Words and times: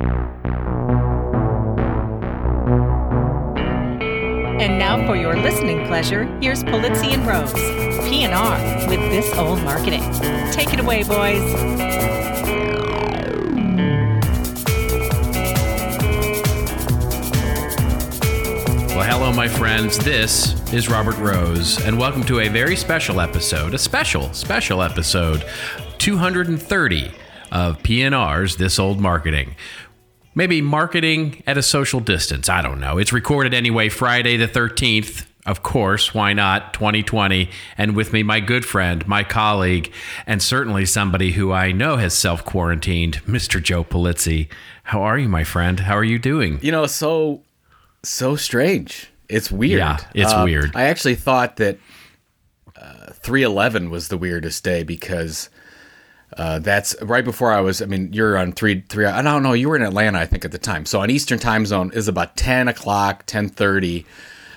And 0.00 0.38
now 4.78 5.04
for 5.08 5.16
your 5.16 5.34
listening 5.34 5.84
pleasure, 5.86 6.22
here's 6.40 6.62
Pulizzi 6.62 7.14
and 7.14 7.26
Rose, 7.26 7.52
PNR 7.52 8.88
with 8.88 9.00
This 9.10 9.36
Old 9.36 9.60
Marketing. 9.64 10.02
Take 10.52 10.72
it 10.72 10.78
away, 10.78 11.02
boys. 11.02 11.42
Well, 18.94 19.02
hello, 19.02 19.32
my 19.32 19.48
friends. 19.48 19.98
This 19.98 20.54
is 20.72 20.88
Robert 20.88 21.18
Rose, 21.18 21.84
and 21.84 21.98
welcome 21.98 22.22
to 22.26 22.38
a 22.38 22.48
very 22.48 22.76
special 22.76 23.20
episode, 23.20 23.74
a 23.74 23.78
special, 23.78 24.32
special 24.32 24.80
episode 24.80 25.44
230 25.98 27.10
of 27.50 27.78
PNR's 27.82 28.56
This 28.56 28.78
Old 28.78 29.00
Marketing. 29.00 29.56
Maybe 30.38 30.60
marketing 30.62 31.42
at 31.48 31.58
a 31.58 31.64
social 31.64 31.98
distance. 31.98 32.48
I 32.48 32.62
don't 32.62 32.78
know. 32.78 32.96
It's 32.96 33.12
recorded 33.12 33.52
anyway, 33.52 33.88
Friday 33.88 34.36
the 34.36 34.46
13th. 34.46 35.26
Of 35.44 35.64
course, 35.64 36.14
why 36.14 36.32
not? 36.32 36.72
2020. 36.74 37.50
And 37.76 37.96
with 37.96 38.12
me, 38.12 38.22
my 38.22 38.38
good 38.38 38.64
friend, 38.64 39.04
my 39.08 39.24
colleague, 39.24 39.92
and 40.28 40.40
certainly 40.40 40.86
somebody 40.86 41.32
who 41.32 41.50
I 41.50 41.72
know 41.72 41.96
has 41.96 42.14
self 42.14 42.44
quarantined, 42.44 43.20
Mr. 43.24 43.60
Joe 43.60 43.82
Pulizzi. 43.82 44.46
How 44.84 45.02
are 45.02 45.18
you, 45.18 45.28
my 45.28 45.42
friend? 45.42 45.80
How 45.80 45.96
are 45.96 46.04
you 46.04 46.20
doing? 46.20 46.60
You 46.62 46.70
know, 46.70 46.86
so 46.86 47.42
so 48.04 48.36
strange. 48.36 49.10
It's 49.28 49.50
weird. 49.50 49.78
Yeah, 49.80 49.98
it's 50.14 50.32
Uh, 50.32 50.42
weird. 50.44 50.70
I 50.76 50.84
actually 50.84 51.16
thought 51.16 51.56
that 51.56 51.78
uh, 52.76 53.10
311 53.12 53.90
was 53.90 54.06
the 54.06 54.16
weirdest 54.18 54.62
day 54.62 54.84
because 54.84 55.50
uh, 56.36 56.58
that's 56.58 56.94
right 57.02 57.24
before 57.24 57.52
I 57.52 57.60
was. 57.60 57.80
I 57.80 57.86
mean, 57.86 58.12
you're 58.12 58.36
on 58.36 58.52
three 58.52 58.82
three. 58.88 59.06
I 59.06 59.22
don't 59.22 59.42
know. 59.42 59.54
You 59.54 59.68
were 59.68 59.76
in 59.76 59.82
Atlanta, 59.82 60.18
I 60.18 60.26
think, 60.26 60.44
at 60.44 60.52
the 60.52 60.58
time. 60.58 60.84
So 60.86 61.00
on 61.00 61.10
Eastern 61.10 61.38
Time 61.38 61.66
Zone 61.66 61.90
is 61.94 62.08
about 62.08 62.36
10 62.36 62.68
o'clock, 62.68 63.26
10:30. 63.26 64.04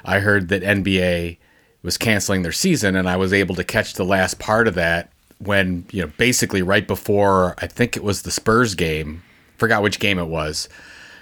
I 0.03 0.19
heard 0.19 0.49
that 0.49 0.63
NBA 0.63 1.37
was 1.83 1.97
canceling 1.97 2.41
their 2.41 2.51
season, 2.51 2.95
and 2.95 3.09
I 3.09 3.15
was 3.15 3.33
able 3.33 3.55
to 3.55 3.63
catch 3.63 3.93
the 3.93 4.05
last 4.05 4.39
part 4.39 4.67
of 4.67 4.75
that 4.75 5.11
when 5.39 5.85
you 5.91 6.01
know 6.01 6.11
basically 6.17 6.61
right 6.61 6.87
before 6.87 7.55
I 7.59 7.67
think 7.67 7.95
it 7.95 8.03
was 8.03 8.23
the 8.23 8.31
Spurs 8.31 8.75
game. 8.75 9.23
Forgot 9.57 9.83
which 9.83 9.99
game 9.99 10.17
it 10.17 10.25
was 10.25 10.67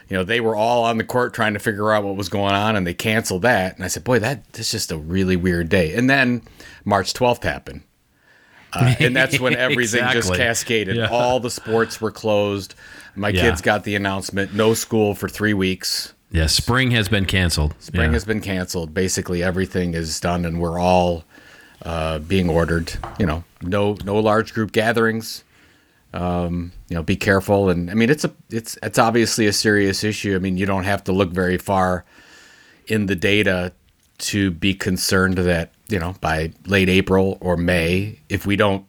you 0.09 0.17
know, 0.17 0.23
they 0.23 0.41
were 0.41 0.55
all 0.55 0.83
on 0.83 0.97
the 0.97 1.03
court 1.03 1.33
trying 1.33 1.53
to 1.53 1.59
figure 1.59 1.91
out 1.91 2.03
what 2.03 2.15
was 2.15 2.29
going 2.29 2.55
on 2.55 2.75
and 2.75 2.85
they 2.85 2.95
canceled 2.95 3.43
that. 3.43 3.75
And 3.75 3.85
I 3.85 3.87
said, 3.87 4.03
boy, 4.03 4.19
that 4.19 4.52
that's 4.53 4.71
just 4.71 4.91
a 4.91 4.97
really 4.97 5.35
weird 5.35 5.69
day. 5.69 5.93
And 5.93 6.09
then 6.09 6.41
March 6.83 7.13
12th 7.13 7.43
happened. 7.43 7.81
Uh, 8.73 8.93
and 8.99 9.15
that's 9.15 9.39
when 9.39 9.55
everything 9.67 10.03
just 10.11 10.33
cascaded. 10.33 10.95
Yeah. 10.95 11.07
All 11.09 11.39
the 11.39 11.49
sports 11.49 11.99
were 11.99 12.11
closed. 12.11 12.75
My 13.15 13.29
Yeah. 13.29 13.41
kids 13.41 13.61
got 13.61 13.83
the 13.83 13.95
announcement 13.95 14.53
no 14.53 14.73
school 14.73 15.15
for 15.15 15.27
three 15.27 15.53
weeks. 15.53 16.13
Yeah, 16.31 16.45
spring 16.45 16.91
has 16.91 17.09
been 17.09 17.25
canceled. 17.25 17.73
Spring 17.79 18.11
Yeah. 18.11 18.13
has 18.13 18.25
been 18.25 18.41
canceled. 18.41 18.93
Basically, 18.93 19.41
everything 19.41 19.95
is 19.95 20.19
done, 20.19 20.45
and 20.45 20.59
we're 20.61 20.79
all 20.79 21.23
uh, 21.83 22.19
being 22.19 22.49
ordered. 22.49 22.93
You 23.17 23.25
know, 23.25 23.43
no 23.63 23.97
no 24.05 24.19
large 24.19 24.53
group 24.53 24.71
gatherings. 24.71 25.43
Um, 26.13 26.71
you 26.89 26.95
know, 26.95 27.03
be 27.03 27.15
careful. 27.15 27.69
And 27.69 27.89
I 27.89 27.93
mean, 27.93 28.09
it's 28.09 28.25
a 28.25 28.31
it's 28.49 28.77
it's 28.83 28.99
obviously 28.99 29.47
a 29.47 29.53
serious 29.53 30.03
issue. 30.03 30.35
I 30.35 30.39
mean, 30.39 30.57
you 30.57 30.65
don't 30.65 30.83
have 30.83 31.03
to 31.05 31.11
look 31.11 31.31
very 31.31 31.57
far 31.57 32.03
in 32.87 33.05
the 33.07 33.15
data 33.15 33.71
to 34.19 34.51
be 34.51 34.73
concerned 34.73 35.37
that 35.37 35.71
you 35.87 35.99
know 35.99 36.15
by 36.21 36.51
late 36.65 36.89
April 36.89 37.37
or 37.41 37.57
May, 37.57 38.19
if 38.29 38.45
we 38.45 38.55
don't 38.55 38.85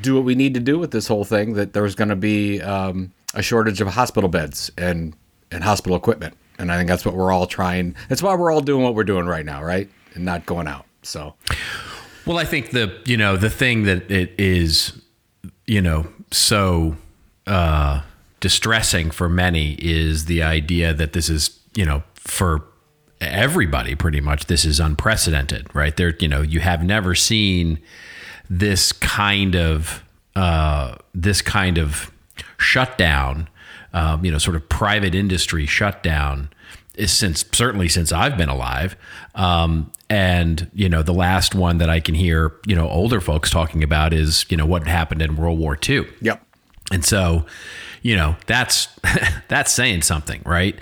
do 0.00 0.14
what 0.14 0.24
we 0.24 0.34
need 0.34 0.54
to 0.54 0.60
do 0.60 0.78
with 0.78 0.90
this 0.90 1.06
whole 1.06 1.24
thing, 1.24 1.54
that 1.54 1.72
there's 1.72 1.94
going 1.94 2.08
to 2.08 2.16
be 2.16 2.60
um, 2.60 3.12
a 3.34 3.42
shortage 3.42 3.80
of 3.80 3.88
hospital 3.88 4.28
beds 4.28 4.70
and 4.76 5.14
and 5.50 5.64
hospital 5.64 5.96
equipment. 5.96 6.36
And 6.58 6.70
I 6.70 6.76
think 6.76 6.88
that's 6.88 7.04
what 7.04 7.14
we're 7.14 7.32
all 7.32 7.46
trying. 7.46 7.96
That's 8.08 8.22
why 8.22 8.34
we're 8.34 8.52
all 8.52 8.60
doing 8.60 8.84
what 8.84 8.94
we're 8.94 9.04
doing 9.04 9.26
right 9.26 9.44
now, 9.44 9.62
right? 9.62 9.88
And 10.14 10.24
not 10.24 10.46
going 10.46 10.68
out. 10.68 10.86
So 11.02 11.34
Well, 12.26 12.38
I 12.38 12.44
think 12.44 12.70
the 12.70 13.00
you 13.04 13.16
know 13.16 13.36
the 13.36 13.50
thing 13.50 13.84
that 13.84 14.10
it 14.10 14.32
is 14.38 15.00
you 15.66 15.82
know 15.82 16.06
so 16.30 16.96
uh, 17.46 18.02
distressing 18.40 19.10
for 19.10 19.28
many 19.28 19.74
is 19.74 20.26
the 20.26 20.42
idea 20.42 20.94
that 20.94 21.12
this 21.12 21.28
is 21.28 21.58
you 21.74 21.84
know 21.84 22.02
for 22.14 22.64
everybody 23.30 23.94
pretty 23.94 24.20
much 24.20 24.46
this 24.46 24.64
is 24.64 24.80
unprecedented, 24.80 25.74
right? 25.74 25.96
There 25.96 26.14
you 26.18 26.28
know 26.28 26.42
you 26.42 26.60
have 26.60 26.82
never 26.82 27.14
seen 27.14 27.78
this 28.48 28.92
kind 28.92 29.54
of 29.54 30.04
uh, 30.36 30.96
this 31.14 31.42
kind 31.42 31.78
of 31.78 32.10
shutdown, 32.58 33.48
um, 33.92 34.24
you 34.24 34.30
know, 34.30 34.38
sort 34.38 34.56
of 34.56 34.68
private 34.68 35.14
industry 35.14 35.66
shutdown 35.66 36.50
is 36.96 37.12
since 37.12 37.44
certainly 37.52 37.88
since 37.88 38.12
I've 38.12 38.36
been 38.36 38.48
alive. 38.48 38.96
Um, 39.34 39.90
and 40.08 40.70
you 40.74 40.88
know, 40.88 41.02
the 41.02 41.14
last 41.14 41.54
one 41.54 41.78
that 41.78 41.90
I 41.90 42.00
can 42.00 42.14
hear, 42.14 42.52
you 42.66 42.76
know, 42.76 42.88
older 42.88 43.20
folks 43.20 43.50
talking 43.50 43.82
about 43.82 44.12
is 44.12 44.46
you 44.48 44.56
know 44.56 44.66
what 44.66 44.86
happened 44.86 45.22
in 45.22 45.36
World 45.36 45.58
War 45.58 45.78
II. 45.88 46.06
yep. 46.20 46.44
And 46.92 47.04
so, 47.04 47.46
you 48.02 48.16
know, 48.16 48.36
that's 48.46 48.88
that's 49.48 49.72
saying 49.72 50.02
something, 50.02 50.42
right? 50.44 50.78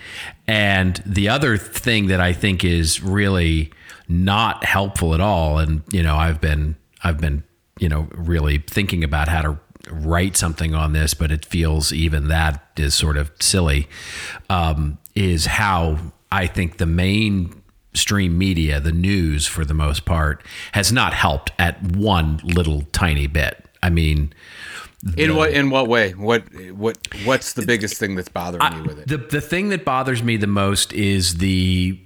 And 0.46 1.02
the 1.06 1.28
other 1.28 1.56
thing 1.56 2.08
that 2.08 2.20
I 2.20 2.32
think 2.32 2.64
is 2.64 3.02
really 3.02 3.72
not 4.08 4.64
helpful 4.64 5.14
at 5.14 5.20
all 5.20 5.58
and 5.58 5.82
you 5.92 6.02
know, 6.02 6.16
I've 6.16 6.40
been 6.40 6.76
I've 7.04 7.18
been, 7.18 7.44
you 7.78 7.88
know, 7.88 8.08
really 8.12 8.58
thinking 8.58 9.04
about 9.04 9.28
how 9.28 9.42
to 9.42 9.58
write 9.90 10.36
something 10.36 10.74
on 10.74 10.92
this, 10.92 11.14
but 11.14 11.32
it 11.32 11.44
feels 11.44 11.92
even 11.92 12.28
that 12.28 12.64
is 12.76 12.94
sort 12.94 13.16
of 13.16 13.32
silly. 13.40 13.88
Um, 14.48 14.98
is 15.14 15.46
how 15.46 15.98
I 16.30 16.46
think 16.46 16.78
the 16.78 16.86
mainstream 16.86 18.38
media, 18.38 18.80
the 18.80 18.92
news 18.92 19.46
for 19.46 19.64
the 19.64 19.74
most 19.74 20.04
part, 20.04 20.44
has 20.72 20.92
not 20.92 21.12
helped 21.12 21.52
at 21.58 21.82
one 21.82 22.40
little 22.42 22.82
tiny 22.92 23.26
bit. 23.26 23.66
I 23.82 23.90
mean, 23.90 24.32
In 25.16 25.34
what 25.34 25.50
in 25.52 25.70
what 25.70 25.88
way? 25.88 26.12
What 26.12 26.44
what 26.72 26.96
what's 27.24 27.54
the 27.54 27.66
biggest 27.66 27.96
thing 27.96 28.14
that's 28.14 28.28
bothering 28.28 28.72
you 28.76 28.84
with 28.84 29.00
it? 29.00 29.08
The 29.08 29.18
the 29.18 29.40
thing 29.40 29.70
that 29.70 29.84
bothers 29.84 30.22
me 30.22 30.36
the 30.36 30.46
most 30.46 30.92
is 30.92 31.38
the 31.38 31.98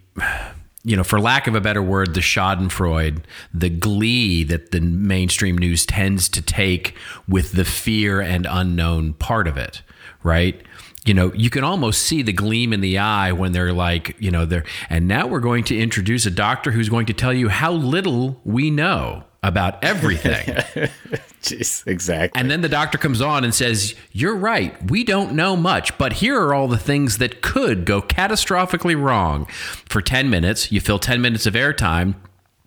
you 0.86 0.94
know, 0.94 1.02
for 1.02 1.20
lack 1.20 1.48
of 1.48 1.56
a 1.56 1.60
better 1.60 1.82
word, 1.82 2.14
the 2.14 2.20
Schadenfreude, 2.20 3.24
the 3.52 3.68
glee 3.68 4.44
that 4.44 4.70
the 4.70 4.80
mainstream 4.80 5.58
news 5.58 5.84
tends 5.84 6.28
to 6.28 6.40
take 6.40 6.94
with 7.28 7.52
the 7.52 7.64
fear 7.64 8.20
and 8.20 8.46
unknown 8.48 9.14
part 9.14 9.48
of 9.48 9.58
it, 9.58 9.82
right? 10.22 10.62
You 11.04 11.12
know, 11.12 11.32
you 11.34 11.50
can 11.50 11.64
almost 11.64 12.02
see 12.04 12.22
the 12.22 12.32
gleam 12.32 12.72
in 12.72 12.82
the 12.82 12.98
eye 12.98 13.32
when 13.32 13.50
they're 13.50 13.72
like, 13.72 14.14
you 14.20 14.30
know, 14.30 14.46
they're, 14.46 14.64
and 14.88 15.08
now 15.08 15.26
we're 15.26 15.40
going 15.40 15.64
to 15.64 15.76
introduce 15.76 16.24
a 16.24 16.30
doctor 16.30 16.70
who's 16.70 16.88
going 16.88 17.06
to 17.06 17.12
tell 17.12 17.32
you 17.32 17.48
how 17.48 17.72
little 17.72 18.40
we 18.44 18.70
know 18.70 19.24
about 19.42 19.82
everything. 19.82 20.56
Jeez, 21.46 21.86
exactly. 21.86 22.40
And 22.40 22.50
then 22.50 22.60
the 22.60 22.68
doctor 22.68 22.98
comes 22.98 23.20
on 23.20 23.44
and 23.44 23.54
says, 23.54 23.94
You're 24.12 24.34
right. 24.34 24.90
We 24.90 25.04
don't 25.04 25.34
know 25.34 25.56
much, 25.56 25.96
but 25.96 26.14
here 26.14 26.40
are 26.40 26.52
all 26.52 26.66
the 26.66 26.76
things 26.76 27.18
that 27.18 27.40
could 27.40 27.84
go 27.84 28.02
catastrophically 28.02 29.00
wrong. 29.00 29.46
For 29.88 30.02
10 30.02 30.28
minutes, 30.28 30.72
you 30.72 30.80
fill 30.80 30.98
10 30.98 31.20
minutes 31.20 31.46
of 31.46 31.54
airtime. 31.54 32.16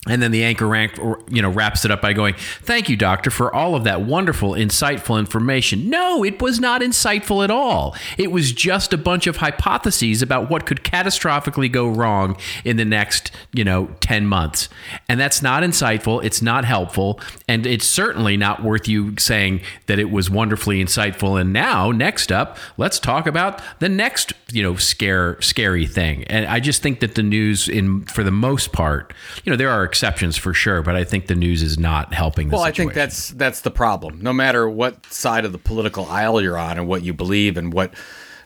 And 0.07 0.21
then 0.21 0.31
the 0.31 0.45
anchor 0.45 0.65
rank, 0.65 0.97
you 1.29 1.41
know, 1.41 1.49
wraps 1.49 1.83
it 1.83 1.91
up 1.91 2.01
by 2.01 2.13
going, 2.13 2.33
"Thank 2.61 2.87
you, 2.87 2.95
doctor, 2.95 3.29
for 3.29 3.53
all 3.53 3.75
of 3.75 3.83
that 3.83 4.01
wonderful, 4.01 4.51
insightful 4.51 5.19
information." 5.19 5.89
No, 5.89 6.23
it 6.23 6.41
was 6.41 6.57
not 6.57 6.81
insightful 6.81 7.43
at 7.43 7.51
all. 7.51 7.95
It 8.17 8.31
was 8.31 8.53
just 8.53 8.93
a 8.93 8.97
bunch 8.97 9.27
of 9.27 9.37
hypotheses 9.37 10.21
about 10.21 10.49
what 10.49 10.65
could 10.65 10.85
catastrophically 10.85 11.69
go 11.69 11.89
wrong 11.89 12.37
in 12.63 12.77
the 12.77 12.85
next, 12.85 13.31
you 13.51 13.65
know, 13.65 13.89
ten 13.99 14.25
months, 14.25 14.69
and 15.09 15.19
that's 15.19 15.41
not 15.41 15.63
insightful. 15.63 16.23
It's 16.23 16.41
not 16.41 16.63
helpful, 16.63 17.19
and 17.49 17.67
it's 17.67 17.85
certainly 17.85 18.37
not 18.37 18.63
worth 18.63 18.87
you 18.87 19.15
saying 19.19 19.59
that 19.87 19.99
it 19.99 20.11
was 20.11 20.29
wonderfully 20.29 20.81
insightful. 20.83 21.39
And 21.39 21.51
now, 21.51 21.91
next 21.91 22.31
up, 22.31 22.57
let's 22.77 22.99
talk 22.99 23.27
about 23.27 23.61
the 23.79 23.89
next, 23.89 24.31
you 24.51 24.63
know, 24.63 24.75
scare, 24.75 25.39
scary 25.41 25.85
thing. 25.85 26.23
And 26.25 26.45
I 26.45 26.59
just 26.59 26.81
think 26.81 26.99
that 26.99 27.15
the 27.15 27.23
news, 27.23 27.67
in 27.67 28.05
for 28.05 28.23
the 28.23 28.31
most 28.31 28.71
part, 28.71 29.13
you 29.43 29.51
know, 29.51 29.57
there 29.57 29.69
are 29.69 29.83
exceptions 29.83 30.37
for 30.37 30.53
sure, 30.53 30.81
but 30.81 30.95
I 30.95 31.03
think 31.03 31.27
the 31.27 31.35
news 31.35 31.61
is 31.61 31.77
not 31.77 32.13
helping. 32.13 32.49
The 32.49 32.55
Well, 32.55 32.65
I 32.65 32.71
think 32.71 32.93
that's 32.93 33.29
that's 33.31 33.61
the 33.61 33.71
problem. 33.71 34.21
No 34.21 34.33
matter 34.33 34.69
what 34.69 35.05
side 35.07 35.45
of 35.45 35.51
the 35.51 35.57
political 35.57 36.05
aisle 36.05 36.41
you're 36.41 36.57
on 36.57 36.77
and 36.77 36.87
what 36.87 37.03
you 37.03 37.13
believe 37.13 37.57
and 37.57 37.73
what 37.73 37.93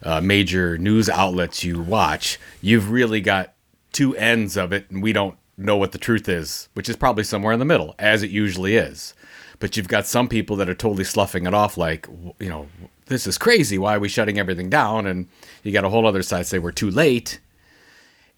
uh, 0.03 0.21
major 0.21 0.77
news 0.77 1.09
outlets 1.09 1.63
you 1.63 1.81
watch, 1.81 2.39
you've 2.61 2.91
really 2.91 3.21
got 3.21 3.53
two 3.91 4.15
ends 4.17 4.57
of 4.57 4.73
it, 4.73 4.89
and 4.89 5.01
we 5.01 5.13
don't 5.13 5.37
know 5.57 5.77
what 5.77 5.91
the 5.91 5.97
truth 5.97 6.27
is, 6.27 6.67
which 6.73 6.89
is 6.89 6.95
probably 6.95 7.23
somewhere 7.23 7.53
in 7.53 7.59
the 7.59 7.65
middle, 7.65 7.95
as 7.99 8.23
it 8.23 8.31
usually 8.31 8.75
is. 8.75 9.13
But 9.59 9.77
you've 9.77 9.87
got 9.87 10.05
some 10.05 10.27
people 10.27 10.57
that 10.57 10.67
are 10.67 10.73
totally 10.73 11.05
sloughing 11.05 11.45
it 11.45 11.53
off, 11.53 11.77
like 11.77 12.07
you 12.39 12.49
know, 12.49 12.67
this 13.07 13.27
is 13.27 13.37
crazy. 13.37 13.77
Why 13.77 13.95
are 13.95 13.99
we 13.99 14.09
shutting 14.09 14.39
everything 14.39 14.69
down? 14.69 15.05
And 15.05 15.27
you 15.63 15.71
got 15.71 15.85
a 15.85 15.89
whole 15.89 16.07
other 16.07 16.23
side 16.23 16.45
say 16.45 16.59
we're 16.59 16.71
too 16.71 16.89
late. 16.91 17.39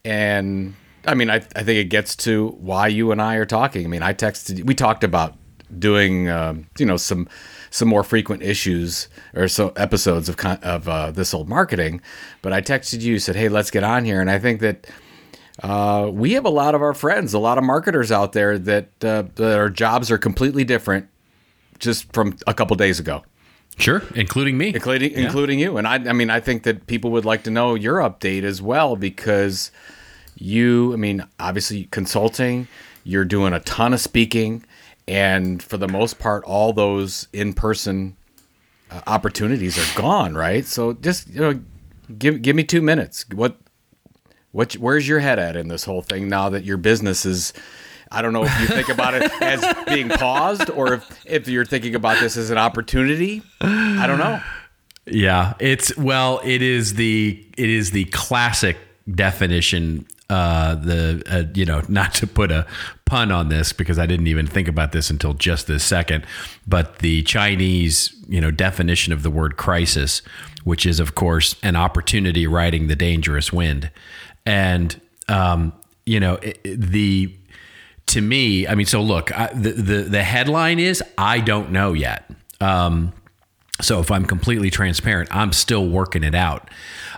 And 0.04 0.76
I 1.06 1.14
mean, 1.14 1.30
I, 1.30 1.36
I 1.36 1.64
think 1.64 1.70
it 1.70 1.90
gets 1.90 2.16
to 2.18 2.50
why 2.60 2.88
you 2.88 3.12
and 3.12 3.22
I 3.22 3.36
are 3.36 3.46
talking. 3.46 3.86
I 3.86 3.88
mean, 3.88 4.04
I 4.04 4.14
texted, 4.14 4.64
we 4.66 4.76
talked 4.76 5.04
about 5.04 5.36
doing 5.80 6.30
um, 6.30 6.68
you 6.78 6.86
know 6.86 6.98
some 6.98 7.28
some 7.72 7.88
more 7.88 8.04
frequent 8.04 8.44
issues 8.44 9.10
or 9.34 9.48
so 9.48 9.70
episodes 9.76 10.30
of 10.30 10.40
of 10.46 10.88
uh, 10.88 11.12
this 11.12 11.34
old 11.34 11.50
marketing. 11.50 12.02
But 12.42 12.54
I 12.54 12.62
texted 12.62 13.02
you 13.02 13.20
said, 13.20 13.36
"Hey, 13.36 13.50
let's 13.50 13.72
get 13.72 13.84
on 13.84 14.06
here," 14.06 14.22
and 14.22 14.30
I 14.30 14.40
think 14.40 14.62
that. 14.62 14.88
Uh, 15.64 16.10
we 16.12 16.34
have 16.34 16.44
a 16.44 16.50
lot 16.50 16.76
of 16.76 16.82
our 16.82 16.94
friends, 16.94 17.34
a 17.34 17.40
lot 17.40 17.58
of 17.58 17.64
marketers 17.64 18.12
out 18.12 18.34
there 18.34 18.60
that 18.60 18.90
uh, 19.06 19.24
their 19.36 19.70
jobs 19.70 20.12
are 20.12 20.18
completely 20.18 20.66
different 20.66 21.08
just 21.80 22.12
from 22.12 22.36
a 22.46 22.54
couple 22.54 22.76
days 22.76 23.00
ago. 23.00 23.24
Sure, 23.78 24.04
including 24.16 24.58
me, 24.58 24.70
including 24.74 25.12
yeah. 25.12 25.20
including 25.20 25.60
you. 25.60 25.78
And 25.78 25.88
I, 25.88 25.96
I 25.96 26.14
mean, 26.14 26.30
I 26.30 26.40
think 26.40 26.64
that 26.64 26.88
people 26.88 27.12
would 27.12 27.26
like 27.26 27.44
to 27.44 27.52
know 27.52 27.76
your 27.76 27.98
update 27.98 28.44
as 28.44 28.62
well 28.62 28.96
because 28.96 29.70
you, 30.36 30.94
I 30.94 30.96
mean, 30.96 31.26
obviously 31.40 31.86
consulting, 31.92 32.68
you're 33.04 33.26
doing 33.26 33.54
a 33.54 33.60
ton 33.60 33.94
of 33.94 34.00
speaking, 34.00 34.64
and 35.08 35.62
for 35.62 35.78
the 35.78 35.88
most 35.88 36.20
part, 36.20 36.44
all 36.46 36.72
those 36.72 37.28
in 37.34 37.54
person 37.54 38.16
uh, 38.92 39.02
opportunities 39.08 39.78
are 39.78 40.00
gone, 40.00 40.36
right? 40.36 40.66
So 40.66 40.94
just 40.94 41.30
you 41.30 41.42
know, 41.42 41.60
give 42.18 42.42
give 42.42 42.56
me 42.56 42.64
two 42.64 42.82
minutes. 42.82 43.26
What 43.34 43.58
what 44.52 44.74
where's 44.74 45.08
your 45.08 45.20
head 45.20 45.38
at 45.38 45.58
in 45.58 45.68
this 45.68 45.84
whole 45.84 46.02
thing 46.02 46.30
now 46.30 46.50
that 46.50 46.64
your 46.64 46.78
business 46.78 47.26
is 47.26 47.52
I 48.12 48.22
don't 48.22 48.34
know 48.34 48.44
if 48.44 48.60
you 48.60 48.68
think 48.68 48.90
about 48.90 49.14
it 49.14 49.32
as 49.42 49.86
being 49.86 50.10
paused 50.10 50.70
or 50.70 50.94
if, 50.94 51.26
if 51.26 51.48
you're 51.48 51.66
thinking 51.66 51.96
about 51.96 52.20
this 52.20 52.38
as 52.38 52.50
an 52.50 52.58
opportunity. 52.58 53.42
I 53.62 54.06
don't 54.08 54.20
know. 54.20 54.42
Yeah, 55.06 55.54
it's 55.60 55.96
well, 55.98 56.42
it 56.44 56.62
is 56.62 56.96
the 56.96 57.46
it 57.58 57.70
is 57.70 57.92
the 57.92 58.06
classic 58.06 58.78
definition 59.10 60.08
uh, 60.30 60.74
the 60.76 61.24
uh, 61.30 61.44
you 61.54 61.66
know 61.66 61.84
not 61.88 62.14
to 62.16 62.26
put 62.26 62.52
a 62.52 62.66
pun 63.06 63.32
on 63.32 63.50
this 63.50 63.72
because 63.72 64.00
I 64.00 64.08
didn't 64.08 64.28
even 64.28 64.48
think 64.48 64.68
about 64.68 64.92
this 64.92 65.12
until 65.12 65.34
just 65.36 65.68
this 65.68 65.84
second, 65.84 66.26
but 66.66 67.00
the 67.00 67.22
Chinese 67.24 68.16
you 68.28 68.42
know 68.42 68.50
definition 68.50 69.14
of 69.14 69.22
the 69.22 69.30
word 69.30 69.58
crisis, 69.58 70.24
which 70.64 70.86
is 70.86 71.00
of 71.00 71.14
course 71.14 71.56
an 71.62 71.76
opportunity 71.76 72.48
riding 72.48 72.88
the 72.88 72.96
dangerous 72.96 73.54
wind, 73.54 73.92
and 74.48 75.00
um, 75.28 75.74
you 76.08 76.20
know 76.20 76.40
the 76.64 77.32
to 78.16 78.22
me, 78.22 78.66
I 78.66 78.76
mean, 78.76 78.86
so 78.86 79.02
look, 79.02 79.38
I, 79.38 79.48
the, 79.54 79.72
the 79.72 80.02
the 80.04 80.24
headline 80.24 80.80
is 80.80 81.04
I 81.18 81.42
don't 81.42 81.72
know 81.72 81.92
yet. 81.92 82.32
Um, 82.62 83.12
so 83.82 84.00
if 84.00 84.10
I'm 84.10 84.24
completely 84.24 84.70
transparent, 84.70 85.28
I'm 85.36 85.52
still 85.52 85.86
working 85.86 86.24
it 86.24 86.34
out. 86.34 86.70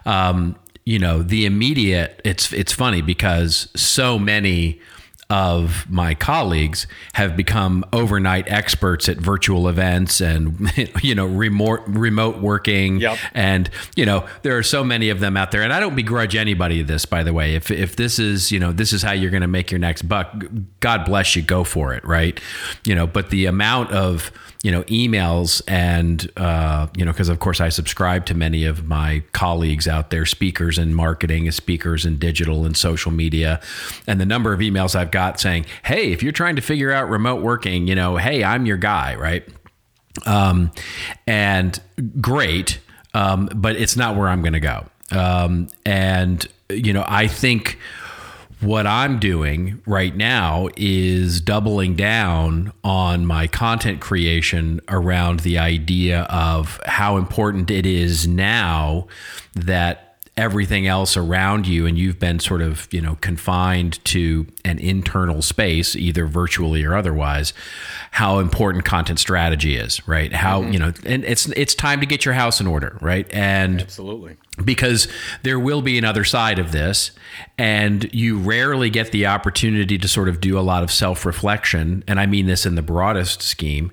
Um, 0.07 0.55
you 0.85 0.97
know, 0.97 1.21
the 1.21 1.45
immediate. 1.45 2.19
It's 2.25 2.51
it's 2.51 2.73
funny 2.73 3.03
because 3.03 3.67
so 3.75 4.17
many 4.17 4.81
of 5.29 5.89
my 5.89 6.15
colleagues 6.15 6.87
have 7.13 7.35
become 7.35 7.83
overnight 7.91 8.47
experts 8.47 9.09
at 9.09 9.17
virtual 9.17 9.67
events 9.67 10.21
and 10.21 10.71
you 11.01 11.13
know 11.13 11.25
remote 11.25 11.81
remote 11.85 12.37
working. 12.37 12.99
Yep. 12.99 13.17
and 13.33 13.69
you 13.95 14.05
know 14.05 14.25
there 14.43 14.57
are 14.57 14.63
so 14.63 14.83
many 14.83 15.09
of 15.09 15.19
them 15.19 15.35
out 15.35 15.51
there. 15.51 15.63
And 15.63 15.73
I 15.73 15.79
don't 15.79 15.95
begrudge 15.95 16.35
anybody 16.35 16.81
this 16.81 17.05
by 17.05 17.23
the 17.23 17.33
way. 17.33 17.55
If 17.55 17.71
if 17.71 17.97
this 17.97 18.19
is 18.19 18.51
you 18.51 18.59
know 18.59 18.71
this 18.71 18.93
is 18.93 19.01
how 19.01 19.11
you're 19.11 19.31
going 19.31 19.41
to 19.41 19.47
make 19.47 19.69
your 19.69 19.79
next 19.79 20.03
buck 20.03 20.33
god 20.79 21.05
bless 21.05 21.35
you. 21.35 21.41
Go 21.41 21.63
for 21.63 21.93
it 21.93 22.05
right? 22.05 22.39
You 22.85 22.95
know 22.95 23.05
but 23.05 23.29
the 23.29 23.47
amount 23.47 23.91
of 23.91 24.31
you 24.67 24.73
know 24.73 24.83
emails 24.83 25.61
and 25.65 26.29
uh, 26.35 26.87
you 26.93 27.05
know 27.05 27.13
because 27.13 27.29
of 27.29 27.39
course 27.39 27.61
I 27.61 27.69
subscribe 27.69 28.25
to 28.25 28.33
many 28.33 28.65
of 28.65 28.85
my 28.85 29.23
colleagues 29.31 29.87
out 29.87 30.09
there 30.09 30.25
speakers 30.25 30.77
in 30.77 30.93
marketing 30.93 31.49
speakers 31.51 32.05
in 32.05 32.17
digital 32.17 32.65
and 32.65 32.75
social 32.75 33.09
media. 33.09 33.61
And 34.07 34.19
the 34.19 34.25
number 34.25 34.51
of 34.51 34.59
emails 34.59 34.93
I've 34.93 35.11
got 35.11 35.39
saying 35.39 35.67
hey 35.85 36.11
if 36.11 36.21
you're 36.21 36.33
trying 36.33 36.57
to 36.57 36.61
figure 36.61 36.91
out 36.91 37.09
remote 37.09 37.41
working 37.41 37.87
you 37.87 37.95
know 37.95 38.17
hey 38.17 38.43
I'm 38.43 38.65
your 38.65 38.75
guy 38.75 39.15
right? 39.15 39.47
Um, 40.25 40.73
and 41.25 41.79
great 42.19 42.81
um, 43.13 43.49
but 43.55 43.77
it's 43.77 43.95
not 43.95 44.17
where 44.17 44.27
I'm 44.27 44.41
going 44.41 44.51
to 44.51 44.59
go. 44.59 44.85
Um, 45.13 45.69
and 45.85 46.45
you 46.69 46.91
know 46.91 47.05
I 47.07 47.27
think 47.27 47.79
what 48.59 48.87
I'm 48.87 49.19
doing 49.19 49.81
right 49.85 50.15
now 50.15 50.69
is 50.75 51.41
doubling 51.41 51.95
down 51.95 52.73
on 52.83 53.25
my 53.25 53.47
content 53.47 54.01
creation 54.01 54.81
around 54.89 55.41
the 55.41 55.59
idea 55.59 56.21
of 56.23 56.81
how 56.85 57.17
important 57.17 57.69
it 57.69 57.85
is 57.85 58.27
now 58.27 59.07
that 59.53 60.07
everything 60.37 60.85
else 60.85 61.17
around 61.17 61.67
you 61.67 61.87
and 61.87 61.97
you've 61.97 62.19
been 62.19 62.39
sort 62.39 62.61
of 62.61 62.87
you 62.91 63.01
know 63.01 63.15
confined 63.21 64.03
to 64.05 64.45
an 64.63 64.77
internal 64.79 65.41
space 65.41 65.95
either 65.95 66.27
virtually 66.27 66.83
or 66.83 66.95
otherwise 66.95 67.53
how 68.11 68.37
important 68.37 68.85
content 68.85 69.19
strategy 69.19 69.75
is 69.75 70.07
right? 70.07 70.31
How 70.33 70.61
mm-hmm. 70.61 70.73
you 70.73 70.79
know 70.79 70.93
and 71.05 71.25
it's 71.25 71.47
it's 71.49 71.73
time 71.73 71.99
to 71.99 72.05
get 72.05 72.23
your 72.23 72.35
house 72.35 72.61
in 72.61 72.67
order 72.67 72.97
right? 73.01 73.27
And 73.33 73.81
absolutely 73.81 74.37
because 74.63 75.07
there 75.43 75.59
will 75.59 75.81
be 75.81 75.97
another 75.97 76.23
side 76.23 76.57
of 76.57 76.71
this 76.71 77.11
and 77.59 78.11
you 78.13 78.37
rarely 78.37 78.89
get 78.89 79.11
the 79.11 79.27
opportunity 79.27 79.97
to 79.97 80.07
sort 80.07 80.27
of 80.27 80.41
do 80.41 80.57
a 80.57 80.61
lot 80.61 80.81
of 80.81 80.91
self-reflection 80.91 82.03
and 82.07 82.19
i 82.19 82.25
mean 82.25 82.47
this 82.47 82.65
in 82.65 82.75
the 82.75 82.81
broadest 82.81 83.41
scheme 83.41 83.91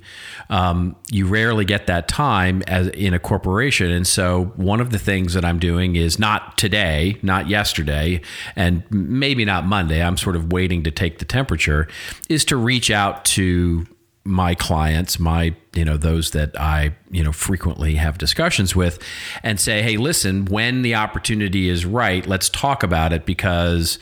um, 0.51 0.97
you 1.11 1.27
rarely 1.27 1.65
get 1.65 1.87
that 1.87 2.09
time 2.09 2.63
as 2.67 2.89
in 2.89 3.13
a 3.13 3.19
corporation 3.19 3.91
and 3.91 4.07
so 4.07 4.53
one 4.57 4.81
of 4.81 4.91
the 4.91 4.99
things 4.99 5.35
that 5.35 5.45
i'm 5.45 5.59
doing 5.59 5.97
is 5.97 6.19
not 6.19 6.57
today 6.57 7.19
not 7.23 7.49
yesterday 7.49 8.21
and 8.57 8.83
maybe 8.91 9.45
not 9.45 9.67
monday 9.67 10.03
i'm 10.03 10.17
sort 10.17 10.37
of 10.37 10.51
waiting 10.51 10.83
to 10.83 10.91
take 10.91 11.19
the 11.19 11.25
temperature 11.27 11.87
is 12.31 12.45
to 12.45 12.57
reach 12.57 12.91
out 12.91 13.25
to 13.25 13.87
my 14.25 14.55
clients, 14.55 15.19
my, 15.19 15.55
you 15.75 15.85
know, 15.85 15.97
those 15.99 16.31
that 16.31 16.59
I, 16.59 16.95
you 17.11 17.23
know, 17.23 17.33
frequently 17.33 17.97
have 17.97 18.17
discussions 18.17 18.75
with 18.75 18.99
and 19.43 19.61
say, 19.61 19.83
hey, 19.83 19.99
listen, 19.99 20.47
when 20.47 20.83
the 20.83 20.95
opportunity 20.95 21.69
is 21.69 21.85
right, 21.85 22.27
let's 22.27 22.49
talk 22.49 22.83
about 22.83 23.13
it 23.13 23.27
because 23.27 23.99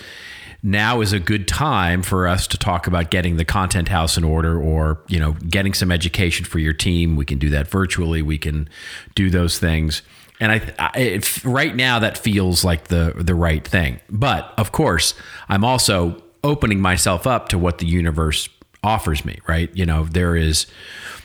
now 0.63 1.01
is 1.01 1.13
a 1.13 1.19
good 1.19 1.49
time 1.49 2.03
for 2.03 2.29
us 2.29 2.47
to 2.47 2.57
talk 2.57 2.87
about 2.87 3.11
getting 3.11 3.37
the 3.37 3.45
content 3.45 3.89
house 3.89 4.17
in 4.17 4.23
order 4.23 4.61
or, 4.61 5.01
you 5.09 5.19
know, 5.19 5.33
getting 5.49 5.75
some 5.75 5.91
education 5.91 6.45
for 6.45 6.61
your 6.61 6.73
team. 6.73 7.17
We 7.17 7.25
can 7.25 7.39
do 7.39 7.51
that 7.51 7.67
virtually. 7.67 8.23
We 8.23 8.39
can 8.39 8.69
do 9.17 9.29
those 9.29 9.59
things. 9.59 10.03
And 10.39 10.53
I, 10.53 10.75
I 10.79 11.21
right 11.45 11.75
now 11.75 11.99
that 11.99 12.17
feels 12.17 12.65
like 12.65 12.89
the 12.89 13.13
the 13.17 13.35
right 13.35 13.67
thing. 13.67 14.01
But 14.09 14.53
of 14.57 14.73
course, 14.73 15.15
I'm 15.49 15.65
also 15.65 16.23
opening 16.45 16.81
myself 16.81 17.27
up 17.27 17.49
to 17.51 17.59
what 17.59 17.79
the 17.79 17.87
universe 17.87 18.49
offers 18.83 19.25
me, 19.25 19.39
right? 19.47 19.71
You 19.75 19.87
know, 19.87 20.05
there 20.05 20.37
is, 20.37 20.67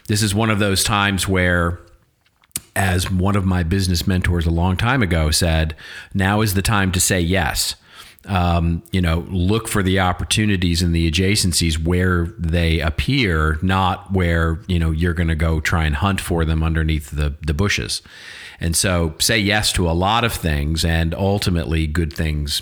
this 0.08 0.22
is 0.22 0.36
one 0.36 0.50
of 0.50 0.60
those 0.60 0.84
times 0.84 1.28
where, 1.28 1.80
as 2.76 3.10
one 3.10 3.36
of 3.36 3.46
my 3.46 3.64
business 3.64 4.06
mentors 4.06 4.46
a 4.46 4.52
long 4.52 4.78
time 4.78 5.02
ago 5.02 5.32
said, 5.32 5.76
now 6.14 6.42
is 6.42 6.54
the 6.54 6.62
time 6.62 6.92
to 6.92 7.00
say 7.00 7.20
yes. 7.20 7.76
Um, 8.26 8.84
you 8.92 9.02
know, 9.02 9.26
look 9.30 9.68
for 9.68 9.82
the 9.82 10.00
opportunities 10.00 10.82
and 10.82 10.94
the 10.94 11.10
adjacencies 11.10 11.84
where 11.84 12.26
they 12.38 12.80
appear, 12.80 13.58
not 13.62 14.12
where, 14.12 14.60
you 14.68 14.78
know, 14.78 14.92
you're 14.92 15.14
going 15.14 15.30
to 15.30 15.36
go 15.36 15.60
try 15.60 15.86
and 15.86 15.96
hunt 15.96 16.20
for 16.22 16.46
them 16.46 16.62
underneath 16.62 17.10
the, 17.10 17.36
the 17.46 17.54
bushes. 17.54 18.02
And 18.60 18.76
so 18.76 19.16
say 19.20 19.40
yes 19.40 19.72
to 19.74 19.90
a 19.90 19.94
lot 19.94 20.24
of 20.24 20.34
things 20.34 20.84
and 20.84 21.16
ultimately 21.16 21.88
good 21.88 22.12
things 22.12 22.62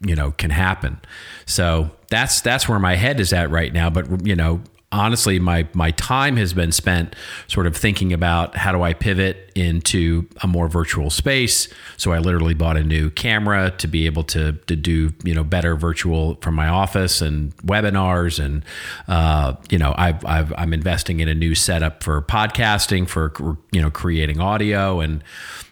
you 0.00 0.14
know 0.14 0.32
can 0.32 0.50
happen. 0.50 1.00
So 1.44 1.90
that's 2.10 2.40
that's 2.40 2.68
where 2.68 2.78
my 2.78 2.96
head 2.96 3.20
is 3.20 3.32
at 3.32 3.50
right 3.50 3.72
now. 3.72 3.90
But 3.90 4.26
you 4.26 4.36
know 4.36 4.60
honestly 4.92 5.38
my 5.38 5.66
my 5.74 5.90
time 5.92 6.36
has 6.36 6.52
been 6.52 6.70
spent 6.70 7.16
sort 7.48 7.66
of 7.66 7.76
thinking 7.76 8.12
about 8.12 8.56
how 8.56 8.70
do 8.72 8.82
I 8.82 8.92
pivot 8.94 9.50
into 9.54 10.28
a 10.42 10.46
more 10.46 10.68
virtual 10.68 11.10
space? 11.10 11.68
So 11.96 12.12
I 12.12 12.18
literally 12.18 12.54
bought 12.54 12.76
a 12.76 12.84
new 12.84 13.10
camera 13.10 13.72
to 13.78 13.88
be 13.88 14.06
able 14.06 14.22
to 14.24 14.52
to 14.52 14.76
do 14.76 15.12
you 15.24 15.34
know 15.34 15.42
better 15.42 15.76
virtual 15.76 16.36
from 16.36 16.54
my 16.54 16.68
office 16.68 17.20
and 17.20 17.56
webinars 17.58 18.42
and 18.42 18.64
uh, 19.08 19.54
you 19.70 19.78
know 19.78 19.94
I've, 19.96 20.24
I've 20.24 20.52
I'm 20.56 20.72
investing 20.72 21.20
in 21.20 21.28
a 21.28 21.34
new 21.34 21.54
setup 21.54 22.02
for 22.02 22.22
podcasting 22.22 23.08
for 23.08 23.32
you 23.72 23.80
know 23.82 23.90
creating 23.90 24.40
audio. 24.40 25.00
And 25.00 25.22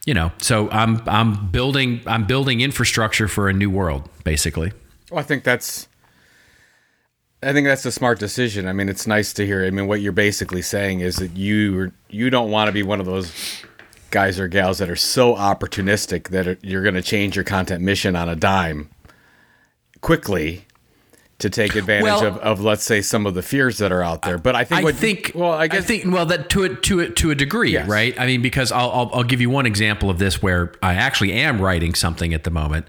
you 0.07 0.15
know, 0.15 0.33
so 0.39 0.71
I'm 0.71 1.03
I'm 1.07 1.51
building 1.51 2.01
I'm 2.07 2.27
building 2.27 2.61
infrastructure 2.61 3.29
for 3.29 3.49
a 3.49 3.53
new 3.53 3.71
world, 3.71 4.09
basically. 4.25 4.73
Well, 5.11 5.21
I 5.21 5.23
think 5.23 5.45
that's 5.45 5.89
I 7.43 7.53
think 7.53 7.67
that's 7.67 7.85
a 7.85 7.93
smart 7.93 8.19
decision. 8.19 8.67
I 8.67 8.73
mean, 8.73 8.89
it's 8.89 9.07
nice 9.07 9.33
to 9.35 9.47
hear. 9.47 9.65
I 9.65 9.71
mean, 9.71 9.87
what 9.87 10.01
you're 10.01 10.13
basically 10.13 10.63
saying 10.63 11.01
is 11.01 11.17
that 11.17 11.37
you 11.37 11.93
you 12.09 12.31
don't 12.31 12.51
want 12.51 12.69
to 12.69 12.73
be 12.73 12.83
one 12.83 13.01
of 13.01 13.07
those 13.07 13.33
guys 14.11 14.39
or 14.39 14.47
gals 14.47 14.79
that 14.79 14.89
are 14.89 14.97
so 14.97 15.35
opportunistic 15.35 16.29
that 16.29 16.65
you're 16.65 16.83
going 16.83 16.95
to 16.95 17.03
change 17.03 17.35
your 17.35 17.45
content 17.45 17.83
mission 17.83 18.15
on 18.15 18.29
a 18.29 18.37
dime 18.37 18.89
quickly 20.01 20.65
to 21.39 21.51
take 21.51 21.75
advantage 21.75 22.05
well, 22.05 22.27
of, 22.27 22.39
of 22.39 22.61
let's 22.61 22.85
say 22.85 23.01
some 23.01 23.27
of 23.27 23.35
the 23.35 23.43
fears 23.43 23.79
that 23.79 23.93
are 23.93 24.03
out 24.03 24.23
there. 24.23 24.39
But 24.39 24.55
I 24.55 24.65
think 24.65 24.81
I 24.81 24.85
what, 24.85 24.95
think 24.95 25.33
well 25.35 25.53
I 25.53 25.67
guess 25.67 25.85
I 25.85 25.87
think 25.87 26.13
well 26.13 26.27
that 26.27 26.49
to 26.51 26.65
a 26.65 26.75
to 26.77 27.01
a, 27.01 27.11
to 27.11 27.31
a 27.31 27.35
degree, 27.35 27.73
yes. 27.73 27.89
right? 27.89 28.19
I 28.19 28.27
mean 28.27 28.43
because 28.43 28.71
I'll, 28.73 28.91
I'll 28.91 29.11
I'll 29.15 29.25
give 29.25 29.41
you 29.41 29.51
one 29.51 29.67
example 29.67 30.11
of 30.11 30.19
this 30.19 30.43
where 30.43 30.73
I 30.83 30.95
actually 30.95 31.33
am 31.33 31.61
writing 31.61 31.95
something 31.95 32.33
at 32.33 32.45
the 32.45 32.51
moment. 32.51 32.87